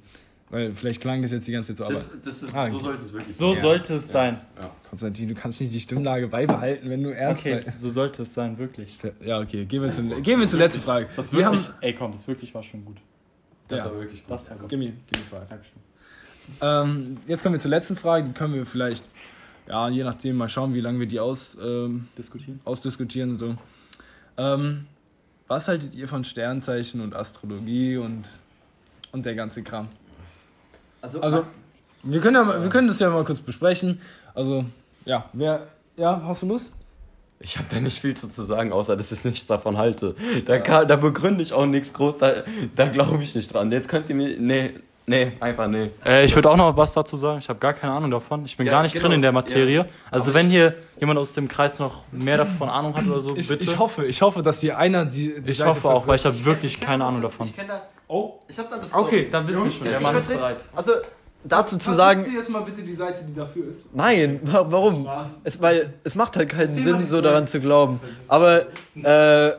Weil 0.51 0.75
vielleicht 0.75 1.01
klang 1.01 1.23
das 1.23 1.31
jetzt 1.31 1.47
die 1.47 1.53
ganze 1.53 1.69
Zeit 1.75 1.79
so, 1.79 1.85
aber 1.85 1.95
Das, 1.95 2.11
das 2.25 2.43
ist, 2.43 2.55
Ah, 2.55 2.69
so 2.69 2.77
okay. 2.77 2.85
sollte 2.85 3.03
es 3.05 3.13
wirklich 3.13 3.37
So 3.37 3.53
sein. 3.55 3.63
sollte 3.63 3.95
es 3.95 4.09
sein. 4.11 4.41
Konstantin, 4.89 5.29
du 5.29 5.35
kannst 5.35 5.61
nicht 5.61 5.73
die 5.73 5.81
Stimmlage 5.81 6.27
beibehalten, 6.27 6.91
wenn 6.91 7.03
du 7.05 7.11
ernst 7.15 7.47
Okay, 7.47 7.63
so 7.77 7.89
sollte 7.89 8.23
es 8.23 8.35
sein, 8.35 8.59
wirklich. 8.59 8.99
Ja, 9.25 9.39
okay, 9.41 9.65
gehen 9.65 9.81
wir, 9.83 9.93
zum, 9.93 10.23
gehen 10.23 10.41
wir 10.41 10.49
zur 10.49 10.59
letzten 10.59 10.81
Frage. 10.83 11.07
Das 11.15 11.33
wir 11.33 11.39
wirklich, 11.45 11.69
haben, 11.69 11.75
ey 11.83 11.95
komm, 11.95 12.11
das 12.11 12.27
wirklich 12.27 12.53
war 12.53 12.65
schon 12.65 12.85
gut. 12.85 12.97
Das 13.69 13.79
Ja. 13.79 13.85
war 13.87 13.99
wirklich 14.01 14.23
gut. 14.27 14.31
Das 14.33 14.51
war 14.51 14.57
gut. 14.59 14.69
Gimme, 14.69 14.87
gimme 14.87 15.25
five. 15.31 15.49
Dankeschön. 15.49 15.79
Ähm, 16.61 17.17
jetzt 17.29 17.45
kommen 17.45 17.55
wir 17.55 17.61
zur 17.61 17.71
letzten 17.71 17.95
Frage, 17.97 18.25
die 18.27 18.33
können 18.33 18.55
wir 18.55 18.67
vielleicht, 18.67 19.05
ja, 19.69 19.89
je 19.89 20.03
nachdem 20.03 20.35
mal 20.37 20.49
schauen, 20.49 20.75
wie 20.75 20.81
lange 20.81 20.99
wir 20.99 21.07
die 21.07 21.21
aus, 21.21 21.57
ähm, 21.63 22.09
Diskutieren. 22.19 22.59
ausdiskutieren 22.65 23.31
und 23.31 23.39
so. 23.39 23.57
Ähm, 24.37 24.87
was 25.47 25.69
haltet 25.69 25.95
ihr 25.95 26.09
von 26.09 26.25
Sternzeichen 26.25 27.01
und 27.01 27.15
Astrologie 27.15 27.99
und, 27.99 28.25
und 29.13 29.25
der 29.27 29.37
ganze 29.37 29.63
Kram? 29.63 29.89
Also, 31.03 31.21
Also, 31.21 31.45
wir 32.03 32.21
können, 32.21 32.37
ja, 32.37 32.45
mal- 32.45 32.63
wir 32.63 32.69
können 32.69 32.89
das 32.89 32.99
ja 33.01 33.11
mal 33.11 33.25
kurz 33.25 33.41
besprechen. 33.41 34.01
Also, 34.35 34.65
ja, 35.05 35.25
wer, 35.33 35.67
ja, 35.97 36.21
hast 36.25 36.43
du 36.43 36.47
Lust? 36.47 36.73
Ich 37.43 37.57
habe 37.57 37.67
da 37.71 37.81
nicht 37.81 37.99
viel 37.99 38.15
zu, 38.15 38.29
zu 38.29 38.43
sagen, 38.43 38.71
außer 38.73 38.97
dass 38.97 39.11
ich 39.13 39.25
nichts 39.25 39.47
davon 39.47 39.79
halte. 39.79 40.15
Da, 40.45 40.59
kann, 40.59 40.87
da 40.87 40.97
begründe 40.97 41.43
ich 41.43 41.53
auch 41.55 41.65
nichts 41.65 41.93
groß, 41.95 42.19
da, 42.19 42.33
da 42.77 42.87
glaube 42.89 43.23
ich 43.23 43.35
nicht 43.35 43.53
dran. 43.53 43.73
Jetzt 43.73 43.89
könnt 43.89 44.11
ihr 44.11 44.15
mir. 44.15 44.37
Nee, 44.39 44.75
nee, 45.07 45.33
einfach 45.41 45.67
nee. 45.67 45.89
Äh, 46.05 46.27
ich 46.27 46.35
würde 46.35 46.51
auch 46.51 46.57
noch 46.59 46.77
was 46.77 46.93
dazu 46.93 47.17
sagen. 47.17 47.39
Ich 47.39 47.49
habe 47.49 47.59
gar 47.59 47.73
keine 47.73 47.95
Ahnung 47.95 48.11
davon. 48.11 48.45
Ich 48.45 48.59
bin 48.59 48.67
Ja, 48.67 48.73
gar 48.73 48.83
nicht 48.83 48.93
genau. 48.93 49.05
drin 49.05 49.13
in 49.13 49.23
der 49.23 49.33
Materie. 49.33 49.77
Ja. 49.79 49.87
Also 50.11 50.33
Aber 50.33 50.39
wenn 50.41 50.51
hier 50.51 50.75
jemand 51.01 51.19
aus 51.19 51.33
dem 51.33 51.49
Kreis 51.49 51.79
noch 51.79 52.03
mehr 52.13 52.37
davon 52.37 52.69
Ahnung 52.69 52.95
hat 52.95 53.07
oder 53.07 53.21
so, 53.23 53.35
Ich, 53.35 53.49
bitte. 53.49 53.65
ich 53.65 53.79
hoffe, 53.79 54.05
ich 54.05 54.21
hoffe, 54.21 54.43
dass 54.43 54.61
hier 54.61 54.77
einer 54.77 55.07
die, 55.07 55.41
die 55.41 55.53
Ich 55.53 55.59
Seite 55.59 55.71
hoffe 55.71 55.89
auch, 55.89 56.07
weil 56.07 56.17
ich 56.17 56.27
habe 56.27 56.45
wirklich 56.45 56.79
keine 56.79 57.07
Ahnung 57.07 57.23
davon. 57.23 57.47
Ich 57.47 57.57
kenne 57.57 57.69
da. 57.69 57.83
Oh, 58.13 58.41
Ich 58.49 58.59
habe 58.59 58.69
da 58.69 58.77
eine 58.77 58.87
okay, 59.07 59.29
Dann 59.31 59.47
wissen 59.47 59.65
wir 59.65 59.71
schon. 59.71 59.87
ich 59.87 59.93
Der 59.93 60.01
Mann 60.01 60.17
ist 60.17 60.29
bereit. 60.29 60.65
Also, 60.75 60.93
dazu 61.45 61.79
zu 61.79 61.93
sagen. 61.93 62.25
du 62.25 62.31
jetzt 62.33 62.51
mal 62.51 62.63
bitte 62.63 62.83
die 62.83 62.95
Seite, 62.95 63.25
die 63.25 63.33
dafür 63.35 63.69
ist? 63.69 63.85
Nein, 63.95 64.41
wa- 64.43 64.67
warum? 64.69 65.03
Spaß. 65.05 65.29
Es, 65.45 65.63
weil 65.63 65.95
es 66.03 66.17
macht 66.17 66.37
halt 66.37 66.49
keinen 66.49 66.75
Sinn, 66.75 67.01
so 67.07 67.19
Story. 67.19 67.23
daran 67.23 67.47
zu 67.47 67.61
glauben. 67.61 68.01
Aber 68.27 68.63
äh, 68.63 69.53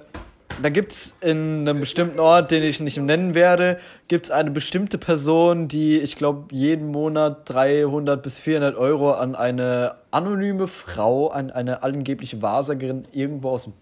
da 0.61 0.69
gibt's 0.69 1.15
in 1.21 1.61
einem 1.67 1.79
bestimmten 1.79 2.19
Ort, 2.19 2.51
den 2.51 2.61
ich 2.63 2.81
nicht 2.81 2.97
nennen 2.99 3.33
werde, 3.35 3.79
gibt's 4.09 4.29
eine 4.31 4.51
bestimmte 4.51 4.97
Person, 4.97 5.69
die, 5.69 5.97
ich 5.99 6.17
glaube, 6.17 6.53
jeden 6.53 6.87
Monat 6.91 7.49
300 7.49 8.21
bis 8.21 8.37
400 8.41 8.75
Euro 8.75 9.13
an 9.13 9.33
eine 9.35 9.95
anonyme 10.11 10.67
Frau, 10.67 11.29
an 11.29 11.51
eine 11.51 11.83
angebliche 11.83 12.41
Wahrsagerin 12.41 13.07
irgendwo 13.13 13.51
aus 13.51 13.63
dem, 13.63 13.73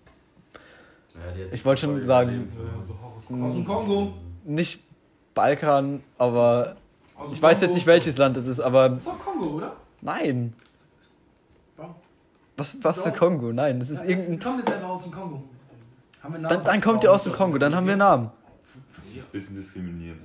Ich 1.51 1.65
wollte 1.65 1.81
schon 1.81 2.03
sagen- 2.03 2.49
Aus 3.43 3.53
dem 3.55 3.65
Kongo. 3.65 4.13
Nicht 4.49 4.81
Balkan, 5.33 6.03
aber 6.17 6.75
dem 7.23 7.33
ich 7.33 7.41
weiß 7.41 7.61
jetzt 7.61 7.73
nicht, 7.73 7.85
welches 7.87 8.17
Land 8.17 8.35
es 8.37 8.45
ist, 8.45 8.59
aber 8.59 8.89
Das 8.89 9.05
war 9.05 9.17
Kongo, 9.17 9.45
oder? 9.57 9.75
nein. 10.01 10.53
Bro. 11.77 11.95
Was, 12.57 12.75
was 12.81 13.01
für. 13.01 13.11
Kongo? 13.11 13.51
Nein, 13.53 13.79
das 13.79 13.89
ist 13.89 14.03
irgendein. 14.03 14.39
Kommt 14.39 14.59
jetzt 14.59 14.71
einfach 14.75 14.89
aus 14.89 15.03
dem 15.03 15.11
Kongo. 15.11 15.43
Haben 16.21 16.33
wir 16.33 16.35
einen 16.35 16.43
Namen? 16.43 16.55
Dann, 16.55 16.63
dann 16.63 16.81
kommt 16.81 17.03
ihr 17.03 17.11
aus 17.11 17.23
dem 17.23 17.33
Kongo, 17.33 17.57
dann 17.57 17.75
haben 17.75 17.85
wir 17.85 17.93
einen 17.93 17.99
Namen. 17.99 18.31
Das 18.97 19.07
ist 19.07 19.27
ein 19.27 19.31
bisschen 19.31 19.55
diskriminiert. 19.55 20.17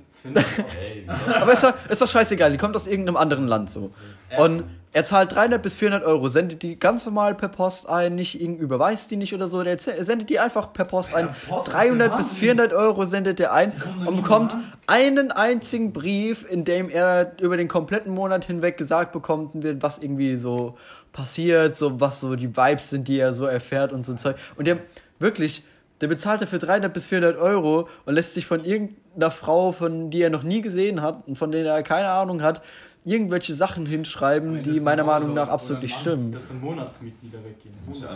Ey, 0.77 1.07
Aber 1.41 1.53
ist 1.53 1.63
doch, 1.63 1.73
ist 1.87 2.01
doch 2.01 2.07
scheißegal, 2.07 2.51
die 2.51 2.57
kommt 2.57 2.75
aus 2.75 2.87
irgendeinem 2.87 3.15
anderen 3.17 3.47
Land 3.47 3.69
so. 3.69 3.91
Und 4.37 4.63
er 4.95 5.03
zahlt 5.03 5.33
300 5.33 5.61
bis 5.61 5.75
400 5.75 6.07
Euro, 6.07 6.29
sendet 6.29 6.63
die 6.63 6.79
ganz 6.79 7.05
normal 7.05 7.35
per 7.35 7.49
Post 7.49 7.89
ein, 7.89 8.15
nicht 8.15 8.39
irgendwie 8.39 8.63
überweist 8.63 9.11
die 9.11 9.17
nicht 9.17 9.33
oder 9.33 9.49
so, 9.49 9.61
der 9.61 9.77
sendet 9.77 10.29
die 10.29 10.39
einfach 10.39 10.71
per 10.71 10.85
Post 10.85 11.13
ein. 11.13 11.35
Post 11.49 11.67
ist 11.67 11.73
300 11.73 12.11
der 12.11 12.15
bis 12.15 12.27
Wahnsinn. 12.27 12.37
400 12.37 12.73
Euro 12.73 13.03
sendet 13.03 13.41
er 13.41 13.51
ein 13.51 13.73
und 14.05 14.15
bekommt 14.15 14.55
einen 14.87 15.33
einzigen 15.33 15.91
Brief, 15.91 16.49
in 16.49 16.63
dem 16.63 16.89
er 16.89 17.33
über 17.41 17.57
den 17.57 17.67
kompletten 17.67 18.13
Monat 18.13 18.45
hinweg 18.45 18.77
gesagt 18.77 19.11
bekommt 19.11 19.61
wird, 19.63 19.83
was 19.83 19.97
irgendwie 19.97 20.37
so 20.37 20.77
passiert, 21.11 21.75
so 21.75 21.99
was 21.99 22.21
so 22.21 22.37
die 22.37 22.55
Vibes 22.55 22.89
sind, 22.89 23.09
die 23.09 23.19
er 23.19 23.33
so 23.33 23.47
erfährt 23.47 23.91
und 23.91 24.05
so 24.05 24.13
Zeug. 24.13 24.37
Und 24.55 24.65
der 24.65 24.77
wirklich, 25.19 25.65
der 25.99 26.07
bezahlt 26.07 26.41
dafür 26.41 26.59
300 26.59 26.93
bis 26.93 27.07
400 27.07 27.37
Euro 27.37 27.89
und 28.05 28.13
lässt 28.13 28.33
sich 28.33 28.45
von 28.45 28.63
irgendeiner 28.63 29.29
Frau, 29.29 29.73
von 29.73 30.09
die 30.09 30.21
er 30.21 30.29
noch 30.29 30.43
nie 30.43 30.61
gesehen 30.61 31.01
hat 31.01 31.27
und 31.27 31.37
von 31.37 31.51
der 31.51 31.65
er 31.65 31.83
keine 31.83 32.11
Ahnung 32.11 32.41
hat, 32.41 32.61
irgendwelche 33.05 33.53
Sachen 33.53 33.85
hinschreiben, 33.85 34.53
Nein, 34.55 34.63
die 34.63 34.79
meiner 34.79 35.03
ein 35.03 35.07
Meinung 35.07 35.33
nach 35.35 35.47
absolut 35.47 35.83
nicht 35.83 35.95
stimmen. 35.95 36.31
Das 36.31 36.47
sind 36.47 36.61
Monatsmieten, 36.61 37.19
die 37.21 37.29
da 37.31 37.37
weggehen. 37.37 37.73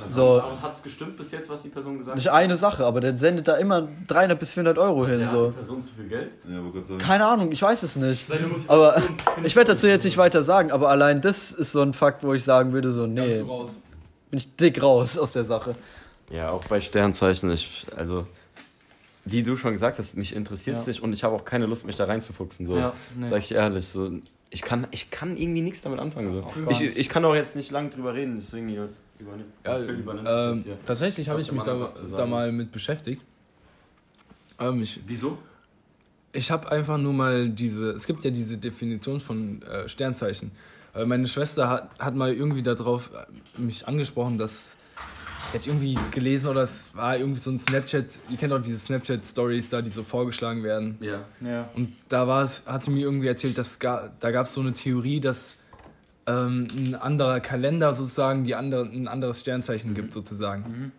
So. 0.09 0.43
Und 0.43 0.61
hat's 0.61 0.81
gestimmt 0.81 1.15
bis 1.15 1.31
jetzt, 1.31 1.47
was 1.47 1.61
die 1.61 1.69
Person 1.69 1.99
gesagt 1.99 2.17
Nicht 2.17 2.29
eine 2.31 2.57
Sache, 2.57 2.85
aber 2.85 2.99
der 2.99 3.15
sendet 3.15 3.47
da 3.47 3.55
immer 3.57 3.87
300 4.07 4.39
bis 4.39 4.51
400 4.51 4.77
Euro 4.79 5.05
hin. 5.05 5.19
Ja, 5.19 5.25
hat 5.27 5.31
So. 5.31 5.47
die 5.49 5.55
Person 5.57 5.81
zu 5.83 5.93
viel 5.93 6.07
Geld? 6.07 6.31
Ja. 6.49 6.97
Keine 6.97 7.25
Ahnung, 7.27 7.51
ich 7.51 7.61
weiß 7.61 7.83
es 7.83 7.95
nicht. 7.95 8.25
Aber 8.67 9.01
ich 9.43 9.55
werde 9.55 9.73
dazu 9.73 9.85
jetzt 9.87 10.03
nicht 10.05 10.17
weiter 10.17 10.43
sagen, 10.43 10.71
aber 10.71 10.89
allein 10.89 11.21
das 11.21 11.51
ist 11.51 11.71
so 11.71 11.81
ein 11.81 11.93
Fakt, 11.93 12.23
wo 12.23 12.33
ich 12.33 12.43
sagen 12.43 12.73
würde, 12.73 12.91
so, 12.91 13.05
nee, 13.05 13.43
bin 14.31 14.37
ich 14.39 14.55
dick 14.55 14.81
raus 14.81 15.17
aus 15.19 15.33
der 15.33 15.43
Sache. 15.45 15.75
Ja, 16.31 16.49
auch 16.49 16.63
bei 16.65 16.81
Sternzeichen. 16.81 17.51
Ich, 17.51 17.85
also, 17.95 18.25
wie 19.25 19.43
du 19.43 19.55
schon 19.55 19.73
gesagt 19.73 19.99
hast, 19.99 20.17
mich 20.17 20.35
interessiert 20.35 20.77
es 20.77 20.85
Ja. 20.87 20.89
nicht 20.91 21.03
und 21.03 21.13
ich 21.13 21.23
habe 21.23 21.35
auch 21.35 21.45
keine 21.45 21.67
Lust, 21.67 21.85
mich 21.85 21.95
da 21.95 22.05
reinzufuchsen. 22.05 22.65
So. 22.65 22.75
Ja, 22.77 22.93
nee. 23.15 23.27
Sag 23.27 23.39
ich 23.39 23.51
ehrlich. 23.53 23.87
So. 23.87 24.11
Ich, 24.51 24.61
kann, 24.61 24.87
ich 24.91 25.11
kann 25.11 25.37
irgendwie 25.37 25.61
nichts 25.61 25.81
damit 25.81 25.99
anfangen. 25.99 26.31
So. 26.31 26.47
Ich, 26.69 26.81
ich 26.81 27.09
kann 27.09 27.23
auch 27.25 27.35
jetzt 27.35 27.55
nicht 27.55 27.71
lang 27.71 27.91
drüber 27.91 28.13
reden, 28.13 28.37
deswegen 28.39 28.67
hier 28.67 28.89
übernehmen. 29.19 29.51
Ja, 29.65 29.79
das 29.79 30.65
ähm, 30.65 30.73
tatsächlich 30.85 31.29
habe 31.29 31.41
Ich 31.41 31.47
ich 31.47 31.53
mich 31.53 31.63
da, 31.63 31.87
da 32.15 32.25
mal 32.25 32.51
mit 32.51 32.71
beschäftigt. 32.71 33.21
Ähm, 34.59 34.81
ich 34.81 34.99
Wieso? 35.05 35.37
ich 36.31 36.51
habe 36.51 36.71
einfach 36.71 36.97
nur 36.97 37.13
mal 37.13 37.49
diese, 37.49 37.91
es 37.91 38.05
gibt 38.05 38.23
ja 38.23 38.31
diese 38.31 38.57
Definition 38.57 39.19
von 39.19 39.61
äh, 39.63 39.87
Sternzeichen. 39.87 40.51
Äh, 40.93 41.05
meine 41.05 41.27
Schwester 41.27 41.69
hat, 41.69 41.89
hat 41.99 42.15
mal 42.15 42.33
irgendwie 42.33 42.61
darauf 42.61 43.11
äh, 43.13 43.59
mich 43.61 43.87
angesprochen, 43.87 44.37
dass 44.37 44.75
die 45.51 45.57
hat 45.57 45.67
irgendwie 45.67 45.97
gelesen 46.11 46.49
oder 46.49 46.63
es 46.63 46.95
war 46.95 47.17
irgendwie 47.17 47.41
so 47.41 47.49
ein 47.49 47.59
Snapchat, 47.59 48.19
ihr 48.29 48.37
kennt 48.37 48.53
auch 48.53 48.61
diese 48.61 48.77
Snapchat-Stories 48.77 49.69
da, 49.69 49.81
die 49.81 49.89
so 49.89 50.03
vorgeschlagen 50.03 50.63
werden. 50.63 50.97
Ja. 51.01 51.25
Ja. 51.41 51.69
Und 51.75 51.93
da 52.07 52.27
war 52.27 52.43
es, 52.43 52.63
hat 52.65 52.83
sie 52.83 52.91
mir 52.91 53.01
irgendwie 53.01 53.27
erzählt, 53.27 53.57
dass 53.57 53.79
ga, 53.79 54.11
da 54.19 54.31
gab 54.31 54.45
es 54.47 54.53
so 54.53 54.61
eine 54.61 54.73
Theorie, 54.73 55.19
dass 55.19 55.57
ähm, 56.27 56.67
ein 56.75 56.95
anderer 56.95 57.39
Kalender 57.39 57.95
sozusagen 57.95 58.43
die 58.43 58.55
andere, 58.55 58.83
ein 58.83 59.07
anderes 59.07 59.39
Sternzeichen 59.39 59.95
gibt 59.95 60.13
sozusagen. 60.13 60.91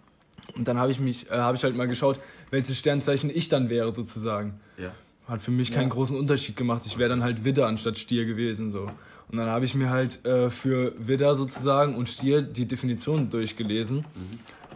Und 0.57 0.67
dann 0.67 0.79
habe 0.79 0.91
ich 0.91 0.99
mich, 0.99 1.31
äh, 1.31 1.35
habe 1.35 1.57
ich 1.57 1.63
halt 1.63 1.77
mal 1.77 1.87
geschaut, 1.87 2.19
welches 2.51 2.77
Sternzeichen 2.77 3.31
ich 3.33 3.49
dann 3.49 3.71
wäre 3.71 3.95
sozusagen. 3.95 4.61
Ja. 4.77 4.93
Hat 5.29 5.41
für 5.41 5.53
mich 5.53 5.71
keinen 5.71 5.91
großen 5.91 6.17
Unterschied 6.19 6.57
gemacht. 6.57 6.83
Ich 6.87 6.99
wäre 6.99 7.09
dann 7.09 7.23
halt 7.23 7.45
Widder 7.45 7.69
anstatt 7.69 7.99
Stier 7.99 8.25
gewesen 8.25 8.73
so. 8.73 8.91
Und 9.31 9.39
dann 9.39 9.49
habe 9.49 9.65
ich 9.65 9.75
mir 9.75 9.91
halt 9.91 10.25
äh, 10.27 10.51
für 10.51 10.93
Widder 10.99 11.37
sozusagen 11.37 11.95
und 11.95 12.09
Stier 12.09 12.43
die 12.43 12.67
Definition 12.67 13.31
durchgelesen. 13.31 14.05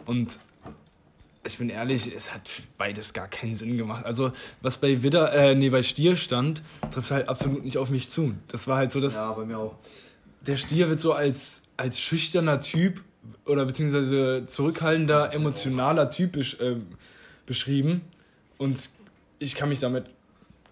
Und 0.06 0.38
ich 1.46 1.58
bin 1.58 1.68
ehrlich, 1.70 2.14
es 2.16 2.32
hat 2.32 2.48
beides 2.78 3.12
gar 3.12 3.26
keinen 3.28 3.56
Sinn 3.56 3.76
gemacht. 3.76 4.04
Also, 4.06 4.32
was 4.62 4.78
bei 4.78 5.02
Widder, 5.02 5.32
äh, 5.32 5.54
nee, 5.54 5.70
bei 5.70 5.82
Stier 5.82 6.16
stand, 6.16 6.62
trifft 6.90 7.10
halt 7.10 7.28
absolut 7.28 7.64
nicht 7.64 7.78
auf 7.78 7.90
mich 7.90 8.10
zu. 8.10 8.34
Das 8.48 8.66
war 8.68 8.76
halt 8.76 8.92
so, 8.92 9.00
dass 9.00 9.14
bei 9.14 9.44
mir 9.44 9.58
auch. 9.58 9.74
der 10.46 10.56
Stier 10.56 10.88
wird 10.88 11.00
so 11.00 11.12
als, 11.12 11.60
als 11.76 12.00
schüchterner 12.00 12.60
Typ 12.60 13.02
oder 13.46 13.64
beziehungsweise 13.66 14.44
zurückhaltender, 14.46 15.32
emotionaler 15.34 16.10
Typ 16.10 16.32
besch 16.32 16.60
äh, 16.60 16.76
beschrieben. 17.46 18.02
Und 18.56 18.88
ich 19.38 19.54
kann 19.56 19.68
mich 19.68 19.80
damit 19.80 20.06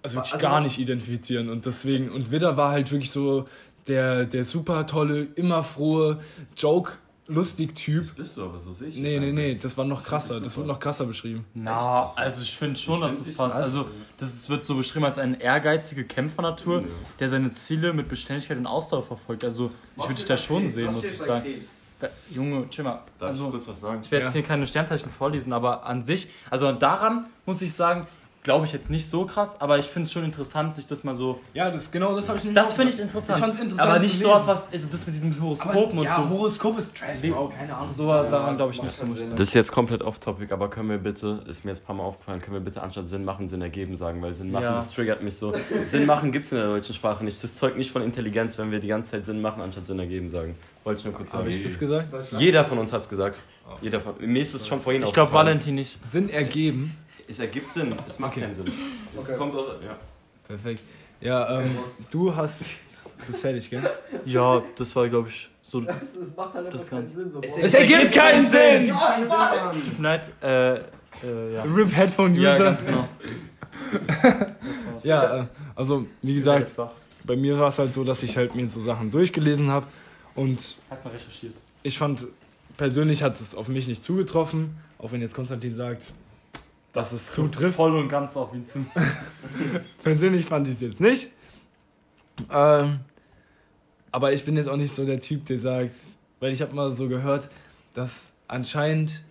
also 0.03 0.17
wirklich 0.17 0.35
Also- 0.35 0.43
gar 0.47 0.61
nicht 0.61 0.79
identifizieren. 0.79 1.49
Und 1.51 1.67
deswegen, 1.67 2.11
und 2.11 2.31
Widder 2.31 2.57
war 2.57 2.71
halt 2.73 2.91
wirklich 2.91 3.11
so 3.11 3.47
der, 3.87 4.25
der 4.27 4.45
super 4.45 4.87
tolle, 4.87 5.29
immer 5.37 5.63
frohe, 5.65 6.19
Joke-lustig-Typ. 6.57 8.17
Bist 8.17 8.37
du 8.37 8.45
aber 8.45 8.59
so 8.59 8.73
sicher? 8.73 9.01
Nee, 9.01 9.19
nee, 9.19 9.33
nee, 9.33 9.55
das 9.55 9.77
war 9.77 9.85
noch 9.85 10.03
krasser. 10.03 10.41
Das 10.41 10.57
wird 10.57 10.67
noch 10.67 10.79
krasser 10.81 11.05
beschrieben. 11.07 11.45
Na, 11.55 12.13
also 12.17 12.43
ich 12.43 12.57
finde 12.57 12.79
schon, 12.79 12.95
Ich 12.97 13.01
dass 13.01 13.15
find 13.15 13.29
das 13.29 13.37
passt. 13.37 13.57
was? 13.59 13.65
Also 13.65 13.89
das 14.19 14.33
ist- 14.35 14.49
wird 14.51 14.65
so 14.67 14.75
beschrieben 14.77 15.05
als 15.05 15.19
eine 15.19 15.41
ehrgeizige 15.41 16.05
Kämpfernatur, 16.05 16.81
Ja. 16.83 16.87
der 17.21 17.29
seine 17.29 17.53
Ziele 17.53 17.93
mit 17.93 18.09
Beständigkeit 18.09 18.59
und 18.59 18.67
Ausdauer 18.67 19.03
verfolgt. 19.03 19.45
Also 19.45 19.71
ich 19.97 20.03
würde 20.03 20.15
dich 20.15 20.25
da 20.25 20.37
schon 20.37 20.69
sehen, 20.69 20.93
muss 20.93 21.05
ich 21.05 21.19
sagen. 21.19 21.45
Da, 22.01 22.09
Junge, 22.31 22.69
chill 22.69 22.83
mal. 22.83 23.01
Darf 23.19 23.29
Also, 23.31 23.45
ich 23.47 23.51
kurz 23.53 23.69
was 23.69 23.81
sagen? 23.81 24.01
ich 24.03 24.11
werde 24.11 24.25
jetzt 24.25 24.35
Ja. 24.35 24.41
hier 24.41 24.49
keine 24.49 24.67
Sternzeichen 24.67 25.09
vorlesen, 25.11 25.53
aber 25.53 25.87
an 25.87 26.03
sich, 26.03 26.29
also 26.51 26.73
daran 26.73 27.27
muss 27.47 27.63
ich 27.63 27.73
sagen, 27.73 28.09
glaube 28.43 28.67
ich 28.67 28.73
jetzt 28.73 28.91
nicht 28.91 29.09
so 29.09 29.25
krass, 29.25 29.61
aber 29.61 29.79
ich 29.79 29.87
finde 29.87 30.07
es 30.07 30.13
schon 30.13 30.25
interessant, 30.25 30.75
sich 30.75 30.87
das 30.87 31.05
mal 31.05 31.15
so. 31.15 31.39
Ja, 31.55 31.71
das, 31.71 31.91
genau 31.91 32.15
das 32.17 32.29
habe 32.29 32.39
ich 32.39 32.53
Das 32.53 32.73
finde 32.73 32.93
ich 32.93 32.99
interessant. 32.99 33.39
Ich 33.39 33.45
fand's 33.45 33.61
interessant 33.61 33.91
aber 33.91 33.99
nicht 34.01 34.19
so 34.19 34.35
lesen. 34.35 34.47
was, 34.47 34.73
also 34.73 34.89
das 34.91 35.07
mit 35.07 35.15
diesen 35.15 35.41
Horoskopen 35.41 35.99
und 35.99 36.05
ja, 36.05 36.17
so. 36.17 36.29
Horoskop 36.29 36.79
ist 36.79 36.97
Trash, 36.97 37.21
Bro, 37.23 37.53
keine 37.57 37.77
Ahnung. 37.77 37.91
So 37.91 38.07
daran 38.09 38.57
glaube 38.57 38.73
ich 38.73 38.83
nicht 38.83 38.97
so. 38.97 39.07
Das 39.07 39.49
ist 39.49 39.55
jetzt 39.55 39.71
komplett 39.71 40.03
off-topic, 40.03 40.53
aber 40.53 40.69
können 40.71 40.89
wir 40.91 40.99
bitte, 40.99 41.43
ist 41.49 41.65
mir 41.65 41.71
jetzt 41.71 41.83
ein 41.83 41.87
paar 41.87 41.95
Mal 41.97 42.03
aufgefallen, 42.03 42.41
können 42.41 42.57
wir 42.57 42.61
bitte 42.61 42.83
anstatt 42.83 43.09
Sinn 43.09 43.25
machen, 43.25 43.47
Sinn 43.49 43.63
ergeben 43.63 43.95
sagen, 43.97 44.21
weil 44.23 44.35
Sinn 44.35 44.51
machen, 44.51 44.65
Ja. 44.65 44.75
das 44.75 44.93
triggert 44.93 45.23
mich 45.23 45.37
so. 45.37 45.55
Sinn 45.85 46.07
machen 46.07 46.33
gibt 46.33 46.47
es 46.47 46.53
in 46.53 46.59
der 46.59 46.67
deutschen 46.67 46.95
Sprache 46.97 47.25
nicht. 47.25 47.43
Das 47.43 47.55
zeugt 47.55 47.77
nicht 47.79 47.93
von 47.93 48.03
Intelligenz, 48.03 48.59
wenn 48.59 48.73
wir 48.73 48.81
die 48.81 48.89
ganze 48.89 49.13
Zeit 49.13 49.25
Sinn 49.25 49.41
machen, 49.41 49.63
anstatt 49.63 49.87
Sinn 49.87 50.01
ergeben 50.01 50.31
sagen. 50.31 50.57
Wollte 50.85 50.99
ich 50.99 51.05
nur 51.05 51.15
kurz 51.15 51.31
sagen. 51.31 51.45
Habe 51.45 51.51
ich 51.51 51.63
das 51.63 51.79
gesagt? 51.79 52.13
Jeder 52.39 52.65
von 52.65 52.79
uns 52.79 52.93
hat 52.93 53.03
es 53.03 53.09
gesagt. 53.09 53.39
Jeder 53.81 54.01
von, 54.01 54.15
mir 54.19 54.43
ist 54.43 54.53
es 54.53 54.67
schon 54.67 54.81
vorhin 54.81 55.05
Ich 55.05 55.13
glaube. 55.13 55.33
Valentin 55.33 55.77
nicht. 55.77 55.97
Sinn 56.11 56.29
ergeben. 56.29 56.97
Es 57.29 57.39
ergibt 57.39 57.73
Sinn, 57.73 57.95
es 58.07 58.19
macht 58.19 58.33
Okay. 58.33 58.41
keinen 58.43 58.55
Sinn. 58.55 58.73
Es 59.17 59.37
kommt 59.37 59.55
aus, 59.55 59.67
ja. 59.85 59.97
Perfekt. 60.47 60.83
Ja, 61.21 61.61
ähm, 61.61 61.71
du 62.11 62.35
hast. 62.35 62.61
Du 62.61 63.27
bist 63.29 63.41
fertig, 63.41 63.71
gell? 63.71 63.83
Ja, 64.25 64.61
das 64.77 64.95
war, 64.97 65.09
glaube 65.09 65.29
ich, 65.29 65.49
so. 65.63 65.81
Tut 65.81 65.89
Es 66.21 66.37
macht 66.37 66.55
halt 66.55 66.75
Das 66.75 66.91
keinen 66.91 67.07
Sinn. 67.07 67.31
So. 67.33 67.41
Es 67.41 67.75
ergibt 67.75 68.13
keinen 68.13 68.51
Sinn! 68.51 68.87
mir 68.87 70.03
leid, 70.03 70.31
äh, 70.43 70.75
äh, 70.75 71.55
ja. 71.55 71.63
RIP 71.63 71.95
Headphone 71.95 72.33
User. 72.33 72.43
Ja, 72.43 72.57
Ja, 72.59 72.65
ganz 72.65 72.81
genau. 72.85 73.09
äh, 75.05 75.45
also 75.77 76.07
wie 76.23 76.35
gesagt, 76.35 76.75
bei 77.25 77.37
mir 77.37 77.59
war 77.59 77.69
es 77.69 77.79
halt 77.79 77.95
so, 77.95 78.05
dass 78.05 78.23
ich 78.23 78.37
halt 78.37 78.55
mir 78.55 78.69
so 78.69 78.81
Sachen 78.83 79.11
durchgelesen 79.11 79.71
habe 79.71 79.87
und 80.35 80.77
Hast 80.91 81.05
mal 81.05 81.11
recherchiert. 81.13 81.55
ich 81.83 81.97
fand, 81.99 82.25
persönlich 82.77 83.23
hat 83.23 83.41
es 83.41 83.55
auf 83.55 83.69
mich 83.69 83.87
nicht 83.87 84.03
zugetroffen, 84.05 84.77
auch 84.99 85.13
wenn 85.13 85.21
jetzt 85.21 85.35
Konstantin 85.35 85.75
sagt, 85.75 86.03
dass 86.93 87.13
es 87.13 87.33
zutrifft. 87.33 87.77
Voll 87.77 87.97
und 87.97 88.09
ganz 88.09 88.37
auf 88.37 88.55
ihn 88.55 88.67
zu. 88.67 88.85
Persönlich 90.03 90.47
fand 90.47 90.69
ich 90.69 90.75
es 90.75 90.81
jetzt 90.81 91.01
nicht. 91.01 91.31
Ähm, 92.51 93.01
aber 94.11 94.33
ich 94.33 94.45
bin 94.45 94.57
jetzt 94.57 94.69
auch 94.69 94.77
nicht 94.77 94.95
so 94.95 95.05
der 95.07 95.21
Typ, 95.21 95.47
der 95.47 95.59
sagt, 95.59 95.95
weil 96.41 96.53
ich 96.53 96.61
habe 96.61 96.75
mal 96.75 96.95
so 96.95 97.09
gehört, 97.09 97.49
dass 97.95 98.33
anscheinend 98.49 99.25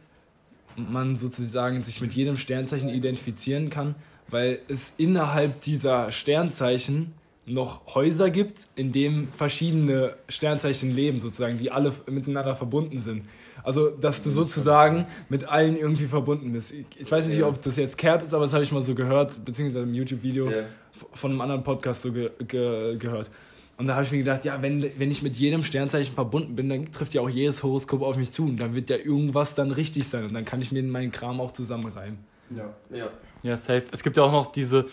man 0.76 1.16
sozusagen 1.18 1.84
sich 1.84 2.02
mit 2.02 2.14
jedem 2.14 2.38
Sternzeichen 2.38 2.90
identifizieren 2.90 3.70
kann, 3.70 3.96
weil 4.30 4.60
es 4.68 4.94
innerhalb 4.98 5.62
dieser 5.62 6.12
Sternzeichen 6.12 7.14
noch 7.46 7.96
Häuser 7.96 8.30
gibt, 8.30 8.68
in 8.76 8.92
denen 8.92 9.32
verschiedene 9.32 10.16
Sternzeichen 10.30 10.96
leben, 10.96 11.20
sozusagen, 11.20 11.58
die 11.58 11.72
alle 11.72 11.92
miteinander 12.08 12.56
verbunden 12.56 13.00
sind. 13.00 13.26
Also, 13.64 13.90
dass 13.92 14.22
du 14.22 14.30
sozusagen 14.30 15.06
mit 15.30 15.46
allen 15.46 15.78
irgendwie 15.78 16.08
verbunden 16.08 16.52
bist. 16.54 16.72
Ich, 16.74 16.86
ich 16.98 17.12
weiß 17.12 17.28
nicht, 17.28 17.44
ob 17.44 17.62
das 17.62 17.76
jetzt 17.78 17.98
Cap 17.98 18.24
ist, 18.24 18.34
aber 18.34 18.46
das 18.46 18.54
habe 18.54 18.64
ich 18.64 18.72
mal 18.72 18.82
so 18.84 18.96
gehört, 18.96 19.44
beziehungsweise 19.46 19.84
im 19.84 19.94
YouTube-Video 19.94 20.50
Ja. 20.50 20.58
f- 20.60 21.06
von 21.14 21.32
einem 21.32 21.42
anderen 21.42 21.64
Podcast 21.64 22.02
so 22.02 22.12
ge 22.12 22.32
ge 22.48 22.98
gehört. 22.98 23.30
Und 23.78 23.88
da 23.88 23.96
habe 23.96 24.04
ich 24.06 24.12
mir 24.12 24.20
gedacht, 24.20 24.46
ja, 24.46 24.62
wenn, 24.62 24.84
wenn 25.00 25.10
ich 25.10 25.24
mit 25.24 25.36
jedem 25.36 25.64
Sternzeichen 25.64 26.14
verbunden 26.14 26.56
bin, 26.56 26.70
dann 26.70 26.92
trifft 26.92 27.14
ja 27.16 27.22
auch 27.22 27.30
jedes 27.30 27.64
Horoskop 27.64 28.04
auf 28.04 28.16
mich 28.16 28.32
zu. 28.32 28.44
Und 28.44 28.58
dann 28.58 28.76
wird 28.76 28.90
ja 28.92 28.98
irgendwas 28.98 29.56
dann 29.56 29.72
richtig 29.72 30.08
sein. 30.08 30.26
Und 30.26 30.34
dann 30.36 30.46
kann 30.46 30.62
ich 30.62 30.72
mir 30.72 30.84
meinen 30.84 31.12
Kram 31.12 31.42
auch 31.42 31.52
zusammenreimen. 31.52 32.20
Ja. 32.56 33.10
Ja, 33.44 33.58
safe. 33.58 33.86
Es 33.92 34.04
gibt 34.04 34.18
ja 34.18 34.24
auch 34.24 34.32
noch 34.32 34.48
diese, 34.52 34.86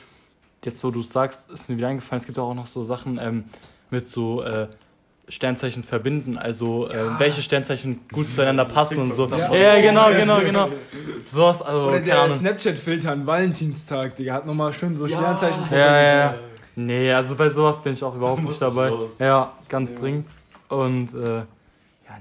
jetzt 0.64 0.82
wo 0.84 0.90
du 0.90 1.00
es 1.00 1.10
sagst, 1.10 1.50
ist 1.50 1.68
mir 1.68 1.76
wieder 1.76 1.88
eingefallen, 1.88 2.20
es 2.20 2.24
gibt 2.26 2.38
ja 2.38 2.42
auch 2.44 2.54
noch 2.54 2.66
so 2.66 2.82
Sachen 2.82 3.18
ähm, 3.20 3.44
mit 3.90 4.08
so 4.08 4.42
äh, 4.42 4.68
Sternzeichen 5.28 5.84
verbinden, 5.84 6.38
also 6.38 6.88
äh, 6.88 7.18
welche 7.18 7.42
Sternzeichen 7.42 8.00
gut 8.12 8.26
zueinander 8.26 8.64
passen 8.64 8.98
und 8.98 9.14
so. 9.14 9.28
Ja, 9.28 9.54
ja 9.54 9.80
genau, 9.80 10.10
genau, 10.10 10.40
genau. 10.40 10.68
Sowas, 11.30 11.62
also, 11.62 11.88
Oder 11.88 12.00
der 12.00 12.22
Ahnung. 12.22 12.38
Snapchat-Filter 12.38 13.12
an 13.12 13.26
Valentinstag, 13.26 14.16
Digga, 14.16 14.34
hat 14.34 14.46
nochmal 14.46 14.72
schön 14.72 14.96
so 14.96 15.06
Sternzeichen 15.06 15.64
Ja, 15.70 15.78
ja, 15.78 16.16
ja. 16.16 16.34
Nee, 16.76 17.12
also 17.12 17.34
bei 17.34 17.48
sowas 17.48 17.82
bin 17.82 17.92
ich 17.92 18.04
auch 18.04 18.14
überhaupt 18.14 18.42
nicht 18.42 18.62
dabei. 18.62 18.92
Ja, 19.18 19.52
ganz 19.68 19.94
dringend. 19.96 20.26
Und 20.68 21.12
äh, 21.14 21.38
ja, 21.38 21.44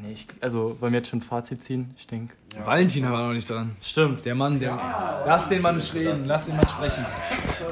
nee, 0.02 0.14
ich, 0.14 0.28
also 0.42 0.76
wollen 0.80 0.94
wir 0.94 1.00
jetzt 1.00 1.10
schon 1.10 1.20
ein 1.20 1.22
Fazit 1.22 1.64
ziehen? 1.64 1.94
Ich 1.96 2.08
denke. 2.08 2.34
Valentin 2.66 3.06
haben 3.06 3.14
wir 3.14 3.28
noch 3.28 3.34
nicht 3.34 3.50
dran. 3.50 3.76
Stimmt. 3.82 4.26
Der 4.26 4.36
Mann, 4.36 4.60
der. 4.60 4.78
Lass 5.26 5.48
den 5.48 5.62
Mann 5.62 5.80
reden, 5.94 6.26
lass 6.26 6.48
den 6.48 6.56
Mann 6.56 6.68
sprechen. 6.68 7.06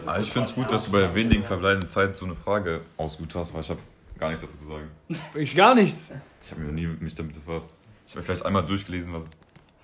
Aber 0.05 0.19
ich 0.19 0.31
finde 0.31 0.47
es 0.47 0.55
gut, 0.55 0.71
dass 0.71 0.85
du 0.85 0.91
bei 0.91 0.99
der 0.99 1.15
wenigen 1.15 1.43
verbleibenden 1.43 1.89
Zeit 1.89 2.15
so 2.15 2.25
eine 2.25 2.35
Frage 2.35 2.81
ausgesucht 2.97 3.35
hast, 3.35 3.53
weil 3.53 3.61
ich 3.61 3.69
habe 3.69 3.79
gar 4.17 4.29
nichts 4.29 4.45
dazu 4.45 4.57
zu 4.57 4.65
sagen. 4.65 4.89
Ich 5.35 5.55
gar 5.55 5.75
nichts. 5.75 6.11
Ich 6.41 6.51
habe 6.51 6.61
mich 6.61 6.69
noch 6.71 6.75
nie 6.75 7.03
mich 7.03 7.13
damit 7.13 7.33
befasst. 7.35 7.75
Ich 8.07 8.13
habe 8.15 8.23
vielleicht 8.23 8.45
einmal 8.45 8.65
durchgelesen, 8.65 9.13
was. 9.13 9.29